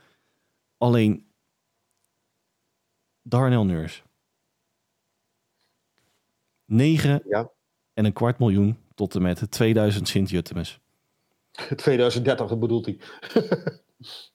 Alleen 0.78 1.28
Darnell 3.22 3.64
Nurse. 3.64 4.02
9 6.66 7.22
Ja. 7.26 7.50
en 7.94 8.06
een 8.06 8.14
kwart 8.14 8.40
miljoen 8.40 8.78
tot 8.96 9.16
en 9.16 9.22
met 9.22 9.52
2000 9.52 10.08
Sint-Juttemus. 10.08 10.80
2030 11.76 12.48
dat 12.48 12.60
bedoelt 12.60 12.86
hij. 12.86 12.98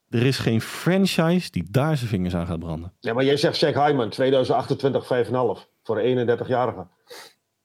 Er 0.08 0.26
is 0.26 0.38
geen 0.38 0.60
franchise 0.60 1.50
die 1.50 1.70
daar 1.70 1.96
zijn 1.96 2.08
vingers 2.08 2.34
aan 2.34 2.46
gaat 2.46 2.58
branden. 2.58 2.92
Ja, 3.00 3.12
maar 3.12 3.24
jij 3.24 3.36
zegt 3.36 3.58
Jack 3.58 3.74
Hyman, 3.74 4.08
2028, 4.10 5.04
5,5 5.04 5.68
voor 5.82 5.98
een 5.98 6.28
31-jarige. 6.38 6.86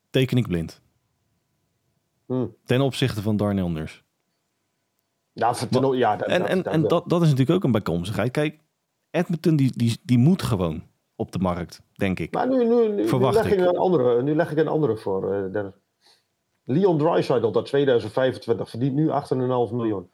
Teken 0.09 0.37
ik 0.37 0.47
blind. 0.47 0.81
Hmm. 2.25 2.55
Ten 2.65 2.81
opzichte 2.81 3.21
van 3.21 3.37
Darnell 3.37 3.67
Nurse. 3.69 4.01
Ja, 5.33 5.53
voor 5.53 5.67
ten- 5.67 5.97
ja, 5.97 6.15
dat, 6.15 6.27
En, 6.27 6.39
dat- 6.39 6.49
en, 6.49 6.61
dat 6.61 6.73
en 6.73 6.81
dat, 6.81 7.09
dat 7.09 7.21
is 7.21 7.29
natuurlijk 7.29 7.57
ook 7.57 7.63
een 7.63 7.71
bijkomstigheid. 7.71 8.31
Kijk, 8.31 8.59
Edmonton 9.09 9.55
die, 9.55 9.71
die, 9.75 9.97
die 10.03 10.17
moet 10.17 10.41
gewoon 10.41 10.83
op 11.15 11.31
de 11.31 11.39
markt, 11.39 11.81
denk 11.93 12.19
ik. 12.19 12.33
Maar 12.33 12.47
nu, 12.47 12.57
nu, 12.65 12.87
nu, 12.87 13.03
nu 13.11 13.19
leg 13.31 13.45
ik 13.45 13.51
ik. 13.53 13.59
een 13.59 13.77
andere, 13.77 14.23
nu 14.23 14.35
leg 14.35 14.51
ik 14.51 14.57
een 14.57 14.67
andere 14.67 14.97
voor. 14.97 15.49
Dennis. 15.51 15.73
Leon 16.63 16.97
Draisaitl, 16.97 17.51
dat 17.51 17.65
2025, 17.65 18.69
verdient 18.69 18.93
nu 18.95 19.07
8,5 19.09 19.73
miljoen. 19.73 20.09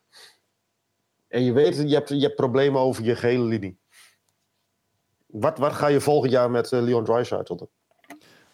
En 1.27 1.43
je 1.43 1.51
weet, 1.53 1.75
je 1.75 1.93
hebt, 1.95 2.09
je 2.09 2.19
hebt 2.19 2.35
problemen 2.35 2.81
over 2.81 3.03
je 3.03 3.15
gele 3.15 3.43
linie. 3.43 3.79
Wat, 5.25 5.57
wat 5.57 5.73
ga 5.73 5.87
je 5.87 6.01
volgend 6.01 6.31
jaar 6.31 6.51
met 6.51 6.71
eh, 6.71 6.81
Leon 6.81 7.03
Draisaitl 7.03 7.55
doen? 7.55 7.69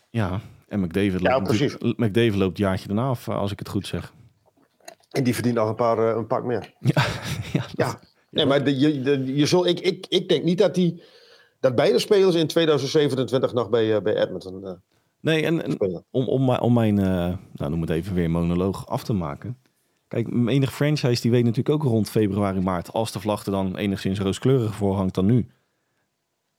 Ja, 0.10 0.40
en 0.68 0.80
McDavid 0.80 1.22
Ja, 1.22 1.38
loopt, 1.40 1.82
McDavid 1.98 2.36
loopt 2.36 2.50
het 2.50 2.58
jaartje 2.58 2.88
daarna 2.88 3.08
af, 3.08 3.28
eh, 3.28 3.38
als 3.38 3.52
ik 3.52 3.60
het 3.60 3.70
goed 3.70 3.88
zeg. 3.88 4.14
En 5.16 5.24
die 5.24 5.34
verdient 5.34 5.56
nog 5.56 5.70
een, 5.70 5.76
paar, 5.76 5.98
eh, 6.10 6.16
een 6.18 6.28
pak 6.28 6.44
meer. 6.44 6.74
Ja, 6.94 7.06
ja, 7.54 7.60
dat- 7.62 7.72
Ja, 7.76 8.00
nee, 8.30 8.46
maar 8.46 8.64
de, 8.64 8.80
je, 8.80 9.02
de, 9.02 9.36
je 9.36 9.46
zult, 9.46 9.66
ik, 9.66 9.80
ik, 9.80 10.06
ik 10.10 10.30
denk 10.30 10.44
niet 10.44 10.58
dat, 10.58 10.76
die, 10.76 11.02
dat 11.60 11.76
beide 11.76 12.00
spelers 12.00 12.36
in 12.36 12.48
2027 12.48 13.54
nog 13.54 13.70
bij, 13.70 13.96
eh, 13.96 14.02
bij 14.02 14.16
Edmonton 14.16 14.66
eh, 14.66 14.72
Nee, 15.20 15.44
en, 15.46 15.80
om, 16.12 16.28
om, 16.28 16.46
mijn- 16.46 16.60
om 16.62 16.74
mijn, 16.74 16.96
nou 16.96 17.70
noem 17.70 17.82
het 17.82 17.90
even 17.90 18.14
weer 18.14 18.30
monoloog 18.30 18.88
af 18.88 19.04
te 19.04 19.14
maken. 19.14 19.58
Kijk, 20.08 20.32
menig 20.32 20.74
franchise 20.74 21.22
die 21.22 21.32
weet 21.32 21.44
natuurlijk 21.44 21.70
ook 21.76 21.84
rond 21.92 22.10
februari, 22.10 22.60
maart, 22.62 22.94
als 22.94 23.12
de 23.12 23.20
vlag 23.20 23.46
er 23.46 23.52
dan 23.52 23.78
enigszins 23.78 24.20
rooskleurig 24.20 24.76
voor 24.76 24.96
hangt 24.96 25.16
dan 25.16 25.26
nu. 25.26 25.48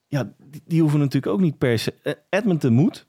Ja, 0.06 0.32
die, 0.50 0.62
die 0.66 0.80
hoeven 0.80 0.98
natuurlijk 0.98 1.32
ook 1.32 1.40
niet 1.40 1.58
per 1.58 1.78
se. 1.78 1.94
Edmonton 2.30 2.72
moet. 2.72 3.06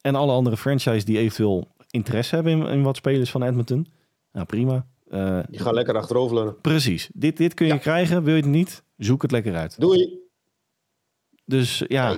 En 0.00 0.14
alle 0.14 0.32
andere 0.32 0.56
franchise 0.56 1.04
die 1.04 1.18
eventueel 1.18 1.68
interesse 1.90 2.34
hebben 2.34 2.52
in, 2.52 2.66
in 2.66 2.82
wat 2.82 2.96
spelers 2.96 3.30
van 3.30 3.42
Edmonton. 3.42 3.86
Nou, 4.32 4.46
prima. 4.46 4.86
Eh, 5.08 5.38
Die 5.48 5.58
gaan 5.60 5.74
lekker 5.74 5.96
achteroverleunen. 5.96 6.60
precies. 6.60 7.10
Dit, 7.14 7.36
dit 7.36 7.54
kun 7.54 7.66
je 7.66 7.72
Ja. 7.72 7.78
krijgen. 7.78 8.22
Wil 8.22 8.34
je 8.34 8.40
het 8.42 8.50
niet? 8.50 8.82
Zoek 8.96 9.22
het 9.22 9.30
lekker 9.30 9.54
uit. 9.56 9.80
Doei. 9.80 10.18
Dus 11.44 11.84
ja, 11.88 12.16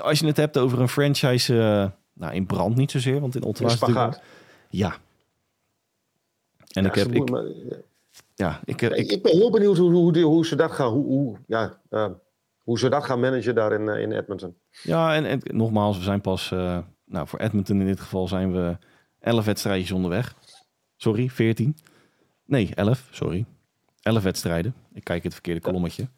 als 0.00 0.18
je 0.18 0.26
het 0.26 0.36
hebt 0.36 0.58
over 0.58 0.80
een 0.80 0.88
franchise, 0.88 1.54
eh, 1.60 1.90
nou 2.12 2.34
in 2.34 2.46
brand 2.46 2.76
niet 2.76 2.90
zozeer, 2.90 3.20
want 3.20 3.34
in 3.36 3.42
Ottawa 3.42 3.68
spagaat. 3.68 4.22
Ja. 4.70 4.96
En 6.72 6.84
ik 6.84 6.94
heb, 6.94 7.12
ik, 7.12 7.30
maar- 7.30 7.44
ja, 8.34 8.60
ik, 8.64 8.82
Ik, 8.82 8.90
ik, 8.96 9.10
ik 9.10 9.22
ben 9.22 9.36
heel 9.36 9.50
benieuwd 9.50 9.76
hoe, 9.76 9.90
hoe, 9.92 10.18
hoe 10.20 10.46
ze 10.46 10.56
dat 10.56 10.70
gaan, 10.72 10.90
hoe, 10.92 11.04
hoe, 11.04 11.36
ja, 11.46 11.78
eh, 11.90 12.10
hoe 12.58 12.78
ze 12.78 12.88
dat 12.88 13.04
gaan 13.04 13.20
managen 13.20 13.54
daar 13.54 13.72
in, 13.72 13.88
in 13.88 14.12
Edmonton. 14.12 14.54
ja, 14.82 15.14
en, 15.14 15.24
en 15.24 15.40
nogmaals, 15.44 15.96
we 15.96 16.02
zijn 16.02 16.20
pas, 16.20 16.48
nou 17.04 17.26
voor 17.28 17.38
Edmonton 17.38 17.80
in 17.80 17.86
dit 17.86 18.00
geval 18.00 18.28
zijn 18.28 18.52
we 18.52 18.76
11 19.20 19.44
wedstrijdjes 19.44 19.92
onderweg. 19.92 20.34
Sorry, 20.98 21.28
14. 21.30 21.76
Nee, 22.44 22.70
11, 22.74 23.08
sorry. 23.10 23.44
11 24.02 24.22
wedstrijden. 24.22 24.74
Ik 24.92 25.04
kijk 25.04 25.22
het 25.22 25.32
verkeerde 25.32 25.60
kolommetje. 25.60 26.08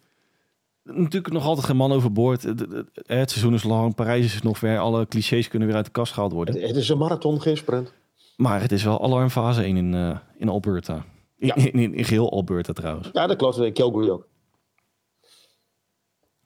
Natuurlijk 0.82 1.32
nog 1.32 1.44
altijd 1.44 1.66
geen 1.66 1.76
man 1.76 1.92
overboord. 1.92 2.42
Het, 2.42 3.30
seizoen 3.30 3.54
is 3.54 3.62
lang, 3.62 3.94
Parijs 3.94 4.34
is 4.34 4.42
nog 4.42 4.58
ver. 4.58 4.78
Alle 4.78 5.06
clichés 5.06 5.48
kunnen 5.48 5.68
weer 5.68 5.76
uit 5.76 5.86
de 5.86 5.92
kast 5.92 6.12
gehaald 6.12 6.32
worden. 6.32 6.60
Het, 6.60 6.76
is 6.76 6.88
een 6.88 6.98
marathon, 6.98 7.40
geen 7.40 7.56
sprint. 7.56 7.92
Maar 8.36 8.60
het 8.60 8.72
is 8.72 8.84
wel 8.84 9.02
alarmfase 9.02 9.62
1 9.62 9.76
in, 9.76 9.94
eh, 9.94 10.18
in 10.36 10.48
Alberta. 10.48 11.04
In, 11.36 11.46
Ja. 11.46 11.54
in, 11.54 11.72
in, 11.72 11.94
in 11.94 12.04
geheel 12.04 12.30
Alberta 12.32 12.72
trouwens. 12.72 13.10
Ja, 13.12 13.26
dat 13.26 13.36
klopt. 13.36 13.58
In 13.58 13.72
Calgary 13.72 14.10
ook. 14.10 14.28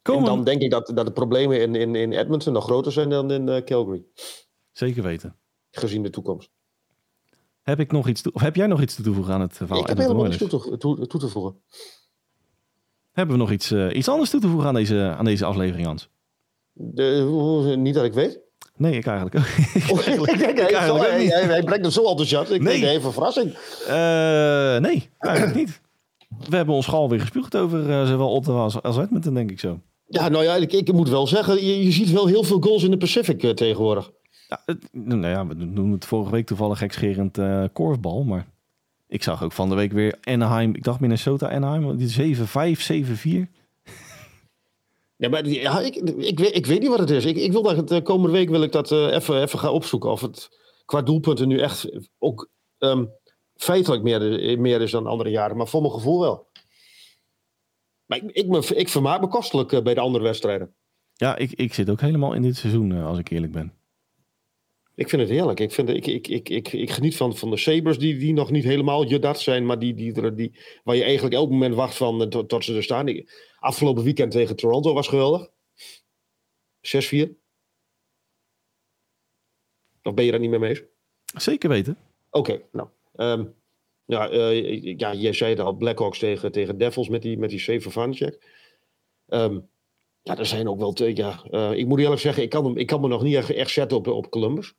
En 0.02 0.24
dan 0.24 0.44
denk 0.44 0.62
ik 0.62 0.70
dat, 0.70 0.92
dat 0.94 1.06
de 1.06 1.12
problemen 1.12 1.60
in, 1.60 1.74
in, 1.74 1.94
in 1.94 2.12
Edmonton 2.12 2.52
nog 2.52 2.64
groter 2.64 2.92
zijn 2.92 3.08
dan 3.08 3.30
in 3.30 3.48
eh, 3.48 3.64
Calgary. 3.64 4.04
Zeker 4.72 5.02
weten. 5.02 5.36
Gezien 5.70 6.02
de 6.02 6.10
toekomst. 6.10 6.50
Heb, 7.64 7.80
ik 7.80 7.92
nog 7.92 8.08
iets 8.08 8.22
toe- 8.22 8.32
of 8.32 8.40
heb 8.40 8.56
jij 8.56 8.66
nog 8.66 8.80
iets 8.82 8.94
toe 8.94 9.04
te 9.04 9.12
voegen 9.12 9.34
aan 9.34 9.40
het 9.40 9.56
verhaal? 9.56 9.80
ik 9.80 9.86
heb 9.86 9.98
helemaal 9.98 10.24
niets 10.24 10.36
toe 10.36 10.48
te, 10.48 10.76
toe, 10.76 11.06
toe 11.06 11.20
te 11.20 11.28
voegen. 11.28 11.56
Hebben 13.12 13.34
we 13.36 13.40
nog 13.42 13.50
iets, 13.50 13.70
eh, 13.70 13.96
iets 13.96 14.08
anders 14.08 14.30
toe 14.30 14.40
te 14.40 14.48
voegen 14.48 14.68
aan 14.68 14.74
deze, 14.74 15.14
aan 15.18 15.24
deze 15.24 15.44
aflevering, 15.44 15.86
Hans? 15.86 16.08
De, 16.72 17.74
niet 17.78 17.94
dat 17.94 18.04
ik 18.04 18.12
weet. 18.12 18.40
Nee, 18.76 18.92
ik 18.96 19.06
eigenlijk 19.06 19.36
ook. 19.36 19.44
Hij, 20.04 21.62
brengt 21.64 21.84
het 21.84 21.94
zo 21.94 22.04
enthousiast. 22.08 22.50
Ik 22.50 22.62
Nee. 22.62 22.80
denk, 22.80 22.92
even 22.96 23.12
verrassing. 23.12 23.50
Eh, 23.86 24.78
nee, 24.78 25.10
eigenlijk 25.18 25.54
niet. 25.56 25.80
We 26.48 26.56
hebben 26.56 26.74
ons 26.74 26.86
gal 26.86 27.08
weer 27.08 27.20
gespuugd 27.20 27.56
over 27.56 27.90
eh, 27.90 28.06
zowel 28.06 28.30
Ottawa 28.30 28.62
als, 28.62 28.82
als 28.82 28.98
Edmonton, 28.98 29.34
denk 29.34 29.50
ik 29.50 29.60
zo. 29.60 29.80
Ja, 30.06 30.28
nou 30.28 30.44
ja, 30.44 30.54
ik, 30.54 30.72
ik 30.72 30.92
moet 30.92 31.08
wel 31.08 31.26
zeggen, 31.26 31.66
je, 31.66 31.84
je 31.84 31.92
ziet 31.92 32.10
wel 32.10 32.26
heel 32.26 32.42
veel 32.42 32.60
goals 32.60 32.82
in 32.82 32.90
de 32.90 32.96
Pacific 32.96 33.42
eh, 33.42 33.50
tegenwoordig. 33.50 34.10
Ja, 34.48 34.62
het, 34.64 34.88
nou 34.92 35.26
ja, 35.26 35.46
we 35.46 35.54
noemen 35.54 35.92
het 35.92 36.04
vorige 36.04 36.30
week 36.30 36.46
toevallig 36.46 36.78
gekscherend 36.78 37.38
eh 37.38 37.64
korfbal, 37.72 38.24
maar 38.24 38.46
ik 39.06 39.22
zag 39.22 39.42
ook 39.42 39.52
van 39.52 39.68
de 39.68 39.74
week 39.74 39.92
weer 39.92 40.18
Anaheim. 40.20 40.74
Ik 40.74 40.82
dacht 40.82 41.00
Minnesota 41.00 41.50
Anaheim, 41.50 41.96
die 41.96 42.36
7-5, 42.36 42.40
7-4. 42.40 43.50
Ja, 45.16 45.28
maar 45.28 45.46
ja, 45.46 45.80
ik, 45.80 45.94
ik, 45.96 46.38
weet, 46.38 46.56
ik 46.56 46.66
weet 46.66 46.80
niet 46.80 46.88
wat 46.88 46.98
het 46.98 47.10
is. 47.10 47.24
Ik, 47.24 47.36
ik 47.36 47.52
wil 47.52 47.62
dat 47.62 47.76
het, 47.76 47.90
eh, 47.90 48.02
komende 48.02 48.36
week 48.36 48.48
wil 48.48 48.62
ik 48.62 48.72
dat 48.72 48.92
eh, 48.92 49.12
even, 49.12 49.42
even 49.42 49.58
gaan 49.58 49.70
opzoeken. 49.70 50.10
Of 50.10 50.20
het 50.20 50.48
qua 50.84 51.02
doelpunten 51.02 51.48
nu 51.48 51.58
echt 51.58 51.90
ook 52.18 52.50
ehm, 52.78 53.04
feitelijk 53.54 54.02
meer, 54.02 54.60
meer 54.60 54.80
is 54.80 54.90
dan 54.90 55.06
andere 55.06 55.30
jaren. 55.30 55.56
Maar 55.56 55.68
voor 55.68 55.80
mijn 55.80 55.92
gevoel 55.92 56.20
wel. 56.20 56.48
Maar 58.06 58.18
ik, 58.18 58.30
ik, 58.30 58.46
me, 58.46 58.66
ik 58.74 58.88
vermaak 58.88 59.20
me 59.20 59.28
kostelijk 59.28 59.82
bij 59.82 59.94
de 59.94 60.00
andere 60.00 60.24
wedstrijden. 60.24 60.74
Ja, 61.12 61.36
ik, 61.36 61.52
ik 61.52 61.74
zit 61.74 61.90
ook 61.90 62.00
helemaal 62.00 62.32
in 62.32 62.42
dit 62.42 62.56
seizoen, 62.56 62.92
als 62.92 63.18
ik 63.18 63.30
eerlijk 63.30 63.52
ben. 63.52 63.72
Ik 64.94 65.08
vind 65.08 65.22
het 65.22 65.30
heerlijk. 65.30 65.60
Ik, 65.60 65.72
vind, 65.72 65.88
ik, 65.88 66.06
ik, 66.06 66.28
ik, 66.28 66.48
ik, 66.48 66.72
ik 66.72 66.90
geniet 66.90 67.16
van, 67.16 67.36
van 67.36 67.50
de 67.50 67.56
Sabres 67.56 67.98
die, 67.98 68.16
die 68.16 68.32
nog 68.32 68.50
niet 68.50 68.64
helemaal 68.64 69.08
je 69.08 69.18
dat 69.18 69.40
zijn. 69.40 69.66
Maar 69.66 69.78
die, 69.78 69.94
die, 69.94 70.12
die, 70.12 70.34
die, 70.34 70.52
waar 70.84 70.96
je 70.96 71.02
eigenlijk 71.02 71.34
elk 71.34 71.50
moment 71.50 71.74
wacht 71.74 71.96
van 71.96 72.22
eh, 72.22 72.28
tot, 72.28 72.48
tot 72.48 72.64
ze 72.64 72.76
er 72.76 72.82
staan. 72.82 73.08
Ik- 73.08 73.52
afgelopen 73.58 74.04
weekend 74.04 74.30
tegen 74.30 74.56
Toronto 74.56 74.92
was 74.92 75.08
geweldig. 75.08 75.48
6-4. 76.80 77.28
Of 80.02 80.14
ben 80.14 80.24
je 80.24 80.30
daar 80.30 80.40
niet 80.40 80.50
mee 80.50 80.58
mee? 80.58 80.86
Zeker 81.36 81.68
weten. 81.68 81.98
Oké, 82.30 82.62
nou. 82.72 82.88
ehm, 83.16 83.44
ja, 84.04 84.24
ja, 84.96 85.14
jij 85.14 85.32
zei 85.32 85.50
het 85.50 85.60
al, 85.60 85.72
Blackhawks 85.72 86.18
tegen, 86.18 86.52
tegen 86.52 86.78
Devils 86.78 87.08
met 87.08 87.22
die, 87.22 87.38
met 87.38 87.50
die 87.50 87.58
save 87.58 87.80
van 87.80 87.92
Vanacek. 87.92 88.52
Ehm 89.28 89.58
ja, 90.24 90.38
er 90.38 90.46
zijn 90.46 90.68
ook 90.68 90.78
wel... 90.78 90.92
Te, 90.92 91.16
ja, 91.16 91.42
eh, 91.50 91.72
ik 91.72 91.86
moet 91.86 91.98
eerlijk 91.98 92.20
zeggen, 92.20 92.42
ik 92.42 92.50
kan, 92.50 92.64
hem, 92.64 92.76
ik 92.76 92.86
kan 92.86 93.00
me 93.00 93.08
nog 93.08 93.22
niet 93.22 93.34
echt, 93.34 93.50
echt 93.50 93.70
zetten 93.70 93.96
op, 93.96 94.06
op 94.06 94.30
Columbus. 94.30 94.74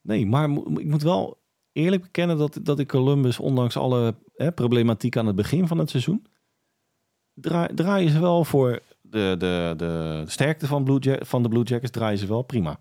Nee, 0.00 0.26
maar 0.26 0.50
ik 0.50 0.84
moet 0.84 1.02
wel 1.02 1.38
eerlijk 1.72 2.02
bekennen 2.02 2.38
dat, 2.38 2.58
dat 2.62 2.78
ik 2.78 2.88
Columbus, 2.88 3.38
ondanks 3.38 3.76
alle 3.76 4.14
hè, 4.34 4.52
problematiek 4.52 5.16
aan 5.16 5.26
het 5.26 5.36
begin 5.36 5.66
van 5.66 5.78
het 5.78 5.90
seizoen, 5.90 6.26
draai, 7.34 7.74
draaien 7.74 8.10
ze 8.10 8.20
wel 8.20 8.44
voor 8.44 8.80
de, 9.00 9.34
de, 9.38 9.74
de 9.76 10.22
sterkte 10.26 10.66
van, 10.66 10.84
Blue 10.84 10.96
Ja- 11.00 11.24
van 11.24 11.42
de 11.42 11.48
Blue 11.48 11.62
Jackets, 11.62 11.90
draaien 11.90 12.18
ze 12.18 12.26
wel 12.26 12.42
prima. 12.42 12.80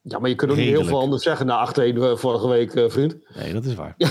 Ja, 0.00 0.18
maar 0.18 0.28
je 0.28 0.34
kunt 0.34 0.50
ook 0.50 0.56
niet 0.56 0.66
heel 0.66 0.84
veel 0.84 1.00
anders 1.00 1.22
zeggen 1.22 1.46
na 1.46 1.72
8-1 1.72 1.72
eh, 1.80 2.16
vorige 2.16 2.48
week, 2.48 2.74
eh, 2.74 2.90
vriend. 2.90 3.16
Nee, 3.34 3.52
dat 3.52 3.64
is 3.64 3.74
waar. 3.74 3.94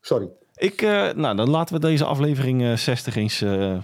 Sorry. 0.00 0.28
Ik, 0.56 0.82
eh, 0.82 1.12
nou, 1.12 1.36
dan 1.36 1.50
laten 1.50 1.74
we 1.74 1.80
deze 1.80 2.04
aflevering 2.04 2.62
eh, 2.62 2.76
60 2.76 3.16
eens 3.16 3.40
eh, 3.40 3.82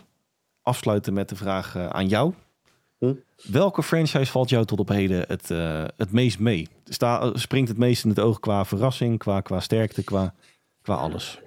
afsluiten 0.62 1.12
met 1.12 1.28
de 1.28 1.36
vraag 1.36 1.76
aan 1.76 2.08
jou. 2.08 2.34
Hm? 2.98 3.14
Welke 3.36 3.82
franchise 3.82 4.30
valt 4.30 4.48
jou 4.48 4.64
tot 4.64 4.80
op 4.80 4.88
heden 4.88 5.24
het, 5.28 5.48
het 5.96 6.12
meest 6.12 6.38
mee? 6.38 6.68
Sta, 6.84 7.36
springt 7.36 7.68
het 7.68 7.78
meest 7.78 8.04
in 8.04 8.10
het 8.10 8.20
oog 8.20 8.40
qua 8.40 8.64
verrassing, 8.64 9.18
qua, 9.18 9.40
qua 9.40 9.60
sterkte, 9.60 10.04
qua, 10.04 10.34
qua 10.82 10.94
alles? 10.94 11.40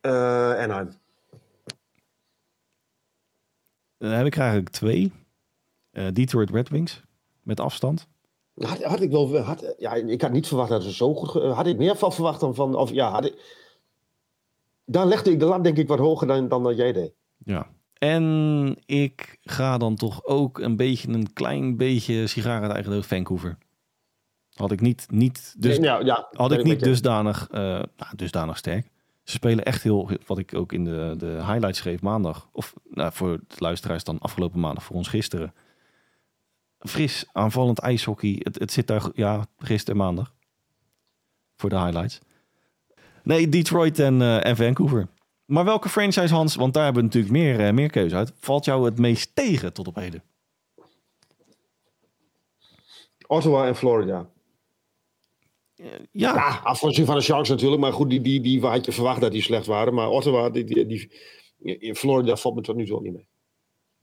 Anaheim. 0.00 0.92
Dan 3.98 4.10
heb 4.10 4.26
ik 4.26 4.36
eigenlijk 4.36 4.68
twee. 4.68 5.12
Detroit 6.12 6.50
Red 6.50 6.68
Wings, 6.68 7.02
met 7.42 7.60
afstand. 7.60 8.08
Had, 8.66 8.82
had 8.82 9.00
ik 9.00 9.10
wel... 9.10 9.38
Had, 9.38 9.74
ja, 9.78 9.94
ik 9.94 10.20
had 10.20 10.32
niet 10.32 10.46
verwacht 10.46 10.70
dat 10.70 10.82
ze 10.82 10.92
zo 10.92 11.14
goed... 11.14 11.42
Had 11.42 11.66
ik 11.66 11.78
meer 11.78 11.96
van 11.96 12.12
verwacht 12.12 12.40
dan 12.40 12.54
van... 12.54 12.74
Of, 12.74 12.90
ja, 12.90 13.10
had 13.10 13.24
ik, 13.24 13.60
daar 14.84 15.06
legde 15.06 15.30
ik 15.30 15.38
de 15.38 15.44
lat 15.44 15.64
denk 15.64 15.76
ik 15.76 15.88
wat 15.88 15.98
hoger 15.98 16.26
dan, 16.26 16.48
dan 16.48 16.62
dat 16.62 16.76
jij 16.76 16.92
deed. 16.92 17.12
Ja. 17.44 17.66
En 17.98 18.76
ik 18.86 19.38
ga 19.42 19.78
dan 19.78 19.96
toch 19.96 20.24
ook 20.24 20.58
een 20.58 20.76
beetje 20.76 21.08
een 21.08 21.32
klein 21.32 21.76
beetje 21.76 22.26
sigaar 22.26 22.62
uit 22.62 22.72
eigen 22.72 22.92
dood 22.92 23.06
Vancouver. 23.06 23.58
Had 24.54 24.72
ik 24.72 24.80
niet, 24.80 25.06
niet, 25.10 25.54
dus, 25.58 25.76
ja, 25.76 26.00
ja, 26.00 26.28
had 26.32 26.52
ik 26.52 26.64
niet 26.64 26.80
dusdanig, 26.80 27.48
eh, 27.50 27.60
nou, 27.60 28.16
dusdanig 28.16 28.56
sterk. 28.56 28.90
Ze 29.22 29.32
spelen 29.32 29.64
echt 29.64 29.82
heel, 29.82 30.10
wat 30.26 30.38
ik 30.38 30.54
ook 30.54 30.72
in 30.72 30.84
de, 30.84 31.14
de 31.18 31.26
highlights 31.26 31.78
schreef 31.78 32.02
maandag. 32.02 32.48
Of 32.52 32.74
nou, 32.84 33.12
voor 33.12 33.38
de 33.48 33.54
luisteraars 33.58 34.04
dan 34.04 34.18
afgelopen 34.18 34.60
maandag, 34.60 34.84
voor 34.84 34.96
ons 34.96 35.08
gisteren. 35.08 35.54
Fris, 36.80 37.24
aanvallend 37.32 37.78
ijshockey. 37.78 38.40
Het, 38.42 38.58
het 38.58 38.72
zit 38.72 38.86
daar, 38.86 39.10
ja, 39.14 39.46
gisteren 39.58 40.00
en 40.00 40.06
maandag. 40.06 40.34
Voor 41.56 41.70
de 41.70 41.78
highlights. 41.78 42.20
Nee, 43.22 43.48
Detroit 43.48 43.98
en, 43.98 44.22
eh, 44.22 44.46
en 44.46 44.56
Vancouver. 44.56 45.08
Maar 45.44 45.64
welke 45.64 45.88
franchise, 45.88 46.34
Hans, 46.34 46.54
want 46.54 46.74
daar 46.74 46.84
hebben 46.84 47.02
we 47.02 47.08
natuurlijk 47.08 47.32
meer, 47.32 47.66
eh, 47.66 47.72
meer 47.72 47.90
keuze 47.90 48.16
uit. 48.16 48.32
Valt 48.40 48.64
jou 48.64 48.84
het 48.84 48.98
meest 48.98 49.34
tegen 49.34 49.72
tot 49.72 49.86
op 49.86 49.94
heden? 49.94 50.22
Ottawa 53.26 53.66
en 53.66 53.76
Florida. 53.76 54.30
Ja, 55.74 55.98
Ja, 56.12 56.60
afgezien 56.62 57.06
van 57.06 57.14
de 57.14 57.20
Sharks 57.20 57.48
natuurlijk. 57.48 57.80
Maar 57.80 57.92
goed, 57.92 58.10
die, 58.10 58.20
die, 58.20 58.40
die 58.40 58.60
had 58.60 58.84
je 58.84 58.92
verwacht 58.92 59.20
dat 59.20 59.32
die 59.32 59.42
slecht 59.42 59.66
waren. 59.66 59.94
Maar 59.94 60.08
Ottawa, 60.08 60.50
die, 60.50 60.64
die, 60.64 60.86
die, 60.86 61.12
in 61.58 61.96
Florida 61.96 62.36
valt 62.36 62.54
me 62.54 62.60
tot 62.60 62.76
nu 62.76 62.86
toe 62.86 63.02
niet 63.02 63.12
mee. 63.12 63.26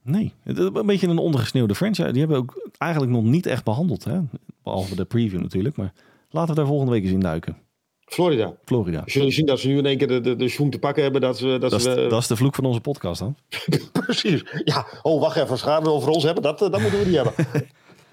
Nee. 0.08 0.34
Het 0.44 0.58
is 0.58 0.70
een 0.74 0.86
beetje 0.86 1.08
een 1.08 1.18
ondergesneeuwde 1.18 1.76
franchise. 1.76 2.12
Die 2.12 2.20
hebben 2.20 2.38
we 2.38 2.44
ook 2.44 2.70
eigenlijk 2.78 3.12
nog 3.12 3.24
niet 3.24 3.46
echt 3.46 3.64
behandeld. 3.64 4.04
Hè? 4.04 4.20
Behalve 4.64 4.96
de 4.96 5.06
preview 5.06 5.42
natuurlijk. 5.42 5.76
Maar 5.76 5.94
laten 6.30 6.50
we 6.50 6.56
daar 6.56 6.70
volgende 6.70 6.92
week 6.92 7.04
eens 7.04 7.12
in 7.12 7.20
duiken. 7.20 7.58
Florida. 8.00 8.54
Florida. 8.66 9.02
Jullie 9.06 9.32
zien 9.32 9.46
dat 9.46 9.60
ze 9.60 9.68
nu 9.68 9.78
in 9.78 9.86
één 9.86 9.98
keer 9.98 10.08
de, 10.08 10.22
de, 10.22 10.36
de 10.36 10.50
schoen 10.50 10.70
te 10.70 10.80
pakken 10.80 11.04
hebben, 11.04 11.22
dat, 11.22 11.38
ze, 11.38 11.46
dat, 11.48 11.62
Dat 11.62 11.74
is, 11.74 11.84
ze... 11.84 12.08
dat 12.10 12.22
is 12.22 12.28
de 12.28 12.36
vloek 12.36 12.56
van 12.56 12.66
onze 12.66 12.82
podcast 12.82 13.20
dan. 13.20 13.38
Precies. 14.06 14.44
Ja, 14.64 14.88
oh, 15.02 15.22
wacht 15.22 15.36
even. 15.38 15.74
Het 15.74 15.88
over 15.88 16.10
ons 16.10 16.24
hebben, 16.24 16.44
dat, 16.44 16.62
eh, 16.62 16.72
dat 16.72 16.82
moeten 16.82 17.00
we 17.00 17.06
niet 17.06 17.16
hebben. 17.16 17.34
Ik 17.38 17.48
heb 17.54 17.68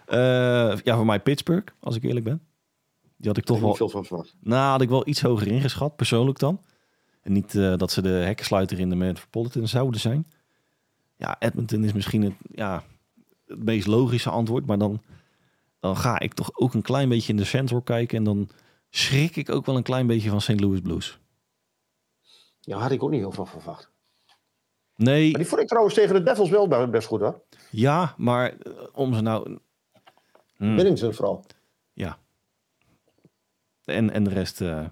Eh, 0.07 0.78
ja, 0.84 0.97
voor 0.97 1.07
mij 1.07 1.20
Pittsburgh, 1.20 1.72
als 1.80 1.97
ik 1.97 2.03
eerlijk 2.03 2.24
ben. 2.24 2.42
Die 3.16 3.28
had 3.28 3.36
ik 3.36 3.45
toch 3.45 3.57
er 3.57 3.62
wel... 3.62 3.70
niet 3.70 3.78
veel 3.78 3.88
van 3.88 4.05
verwacht. 4.05 4.36
Nou, 4.40 4.70
had 4.70 4.80
ik 4.80 4.88
wel 4.88 5.09
iets 5.09 5.20
hoger 5.20 5.47
ingeschat, 5.47 5.97
persoonlijk 5.97 6.38
dan. 6.38 6.61
En 7.22 7.32
niet 7.32 7.55
eh, 7.55 7.76
dat 7.76 7.92
ze 7.92 8.03
de 8.03 8.09
hekkensluiter 8.09 8.78
in 8.78 8.88
de 8.88 8.97
Metropolitan 8.97 9.68
zouden 9.68 10.01
zijn. 10.01 10.26
Ja, 11.24 11.36
Edmonton 11.38 11.84
is 11.84 11.92
misschien 11.92 12.22
het, 12.22 12.34
ja, 12.54 12.82
het 13.46 13.64
meest 13.64 13.86
logische 13.86 14.30
antwoord. 14.30 14.66
Maar 14.66 14.78
dan, 14.78 15.02
dan 15.80 15.96
ga 15.96 16.18
ik 16.18 16.34
toch 16.34 16.50
ook 16.54 16.74
een 16.74 16.82
klein 16.82 17.08
beetje 17.08 17.32
in 17.32 17.38
de 17.38 17.44
center 17.44 17.82
kijken. 17.82 18.18
En 18.18 18.24
dan 18.24 18.48
schrik 18.90 19.36
ik 19.36 19.50
ook 19.50 19.66
wel 19.66 19.76
een 19.76 19.82
klein 19.82 20.06
beetje 20.06 20.30
van 20.30 20.40
St. 20.40 20.60
Louis 20.60 20.80
Blues. 20.80 21.18
Ja, 22.60 22.78
had 22.78 22.90
ik 22.90 23.02
ook 23.02 23.10
niet 23.10 23.20
heel 23.20 23.32
veel 23.32 23.46
van 23.46 23.60
verwacht. 23.60 23.90
Nee, 24.96 25.30
Maar 25.30 25.40
die 25.40 25.48
vond 25.48 25.60
ik 25.60 25.68
trouwens 25.68 25.94
tegen 25.94 26.14
de 26.14 26.22
Devils 26.22 26.50
wel 26.50 26.88
best 26.88 27.06
goed, 27.06 27.20
hoor. 27.20 27.42
ja, 27.70 28.14
maar 28.16 28.50
eh, 28.58 28.72
om 28.92 29.14
ze 29.14 29.20
nou... 29.20 29.58
Hmm. 30.56 30.76
Binnington 30.76 31.14
vooral. 31.14 31.44
Ja. 31.92 32.18
En, 33.84 34.10
en 34.10 34.24
de 34.24 34.30
rest, 34.30 34.60
eh 34.60 34.86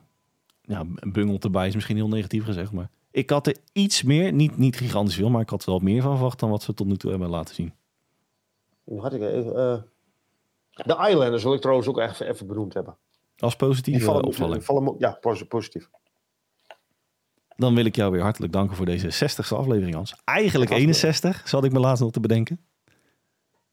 ja, 0.62 0.84
bungelt 1.12 1.44
erbij 1.44 1.66
is 1.66 1.74
misschien 1.74 1.96
heel 1.96 2.08
negatief 2.08 2.44
gezegd, 2.44 2.72
maar 2.72 2.90
ik 3.12 3.30
had 3.30 3.46
er 3.46 3.56
iets 3.72 4.02
meer, 4.02 4.32
niet, 4.32 4.56
niet 4.56 4.76
gigantisch 4.76 5.14
veel, 5.14 5.30
maar 5.30 5.40
ik 5.40 5.48
had 5.48 5.62
er 5.62 5.70
wel 5.70 5.78
meer 5.78 6.02
van 6.02 6.14
verwacht 6.16 6.38
dan 6.40 6.50
wat 6.50 6.62
ze 6.62 6.74
tot 6.74 6.86
nu 6.86 6.96
toe 6.96 7.10
hebben 7.10 7.28
laten 7.28 7.54
zien. 7.54 7.74
Had 8.98 9.12
ik 9.12 9.20
even... 9.22 9.56
eh, 9.56 9.82
de 10.86 11.08
Islanders 11.08 11.42
wil 11.42 11.54
ik 11.54 11.60
trouwens 11.60 11.88
ook 11.88 11.98
even, 11.98 12.28
even 12.28 12.46
benoemd 12.46 12.74
hebben. 12.74 12.96
Als 13.36 13.56
positieve 13.56 14.04
vallen, 14.04 14.24
opvalling. 14.24 14.64
vallen 14.64 14.94
ja, 14.98 15.16
posi- 15.20 15.44
positief. 15.44 15.88
Dan 17.56 17.74
wil 17.74 17.84
ik 17.84 17.96
jou 17.96 18.12
weer 18.12 18.22
hartelijk 18.22 18.52
danken 18.52 18.76
voor 18.76 18.86
deze 18.86 19.06
60ste 19.06 19.56
aflevering, 19.56 19.94
Hans. 19.94 20.14
Eigenlijk 20.24 20.70
Dat 20.70 20.78
was 20.78 20.86
61, 20.86 21.48
zat 21.48 21.64
ik 21.64 21.72
me 21.72 21.78
laatst 21.78 22.02
nog 22.02 22.12
te 22.12 22.20
bedenken. 22.20 22.60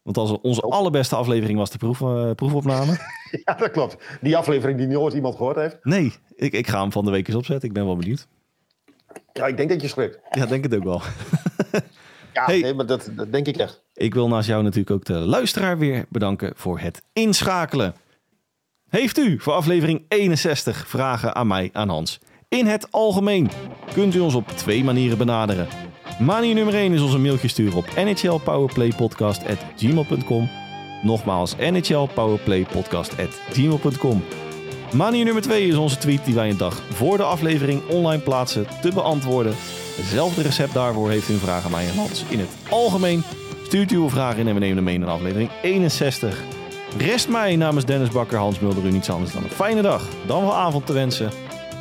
Want 0.02 0.18
als 0.18 0.32
onze 0.42 0.62
Oh. 0.62 0.72
allerbeste 0.74 1.16
aflevering 1.16 1.58
was 1.58 1.70
de 1.70 1.78
proef, 1.78 2.02
eh, 2.02 2.32
proefopname. 2.36 2.98
Ja, 3.46 3.54
dat 3.54 3.72
klopt. 3.72 4.18
Die 4.22 4.38
aflevering 4.38 4.78
die 4.78 4.88
nooit 4.88 5.14
iemand 5.14 5.36
gehoord 5.36 5.56
heeft. 5.56 5.78
Nee, 5.84 6.14
ik, 6.36 6.54
ik 6.54 6.68
ga 6.68 6.82
hem 6.82 6.92
van 6.92 7.06
de 7.06 7.12
week 7.12 7.28
eens 7.28 7.38
opzetten. 7.38 7.68
Ik 7.68 7.74
ben 7.74 7.86
wel 7.86 7.96
benieuwd. 7.96 8.28
Ja, 9.40 9.48
ik 9.48 9.58
denk 9.58 9.70
dat 9.70 9.82
je 9.82 9.88
schrikt. 9.88 10.20
Ja, 10.32 10.46
denk 10.46 10.64
het 10.64 10.76
ook 10.76 10.84
wel. 10.84 11.02
Ja, 12.34 12.46
Hey. 12.46 12.60
nee, 12.60 12.74
maar 12.74 12.86
dat, 12.86 13.10
dat 13.16 13.32
denk 13.32 13.48
ik 13.48 13.58
echt. 13.58 13.82
Ik 13.94 14.14
wil 14.14 14.28
naast 14.28 14.48
jou 14.48 14.64
natuurlijk 14.64 14.92
ook 14.92 15.06
de 15.06 15.14
luisteraar 15.14 15.78
weer 15.78 16.06
bedanken 16.10 16.54
voor 16.56 16.80
het 16.80 17.02
inschakelen. 17.14 17.94
Heeft 18.90 19.18
u 19.18 19.40
voor 19.40 19.54
aflevering 19.54 20.06
61 20.08 20.88
vragen 20.88 21.36
aan 21.36 21.48
mij, 21.48 21.70
aan 21.74 21.90
Hans? 21.90 22.20
In 22.48 22.66
het 22.66 22.92
algemeen 22.92 23.50
kunt 23.94 24.16
u 24.16 24.20
ons 24.20 24.34
op 24.34 24.48
twee 24.48 24.84
manieren 24.84 25.18
benaderen. 25.18 25.68
Manier 26.20 26.54
nummer 26.54 26.74
1 26.74 26.94
is 26.94 27.02
onze 27.02 27.18
mailtje 27.18 27.48
sturen 27.48 27.78
op 27.78 27.86
nhlpowerplaypodcast.gmail.com 27.96 30.50
Nogmaals, 31.04 31.56
nhlpowerplaypodcast.gmail.com 31.56 34.24
Manier 34.94 35.26
nummer 35.26 35.44
2 35.44 35.68
is 35.68 35.76
onze 35.76 35.98
tweet 35.98 36.26
die 36.26 36.34
wij 36.34 36.50
een 36.50 36.58
dag 36.58 36.82
voor 36.92 37.18
de 37.18 37.24
aflevering 37.24 37.88
online 37.88 38.22
plaatsen 38.22 38.66
te 38.82 38.94
beantwoorden. 38.94 39.56
Hetzelfde 39.96 40.42
recept 40.42 40.74
daarvoor 40.74 41.10
heeft 41.10 41.30
u 41.30 41.34
een 41.34 41.40
vraag 41.40 41.66
aan 41.66 41.72
mij 41.72 41.88
en 41.88 41.96
Hans. 41.96 42.24
In 42.28 42.40
het 42.40 42.50
algemeen 42.70 43.24
stuurt 43.66 43.92
u 43.92 43.96
uw 43.96 44.10
vraag 44.10 44.38
in 44.38 44.48
en 44.48 44.54
we 44.54 44.60
nemen 44.60 44.76
hem 44.76 44.84
mee 44.84 44.96
in 44.96 45.04
aflevering 45.04 45.50
61. 45.62 46.42
Rest 46.98 47.30
mij 47.30 47.56
namens 47.56 47.86
Dennis 47.86 48.10
Bakker, 48.10 48.38
Hans 48.38 48.60
Mulder 48.60 48.86
u 48.86 48.92
niets 48.92 49.10
anders 49.10 49.34
dan 49.34 49.44
een 49.44 49.50
fijne 49.50 49.82
dag, 49.82 50.08
dan 50.26 50.42
wel 50.42 50.56
avond 50.56 50.86
te 50.86 50.94
wensen. 50.94 51.32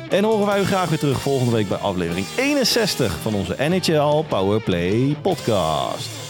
En 0.09 0.23
horen 0.23 0.45
wij 0.45 0.59
u 0.59 0.65
graag 0.65 0.89
weer 0.89 0.99
terug 0.99 1.21
volgende 1.21 1.51
week 1.51 1.67
bij 1.67 1.77
aflevering 1.77 2.25
61 2.37 3.17
van 3.21 3.33
onze 3.33 3.55
NHL 3.57 4.23
Powerplay 4.27 5.15
podcast. 5.21 6.28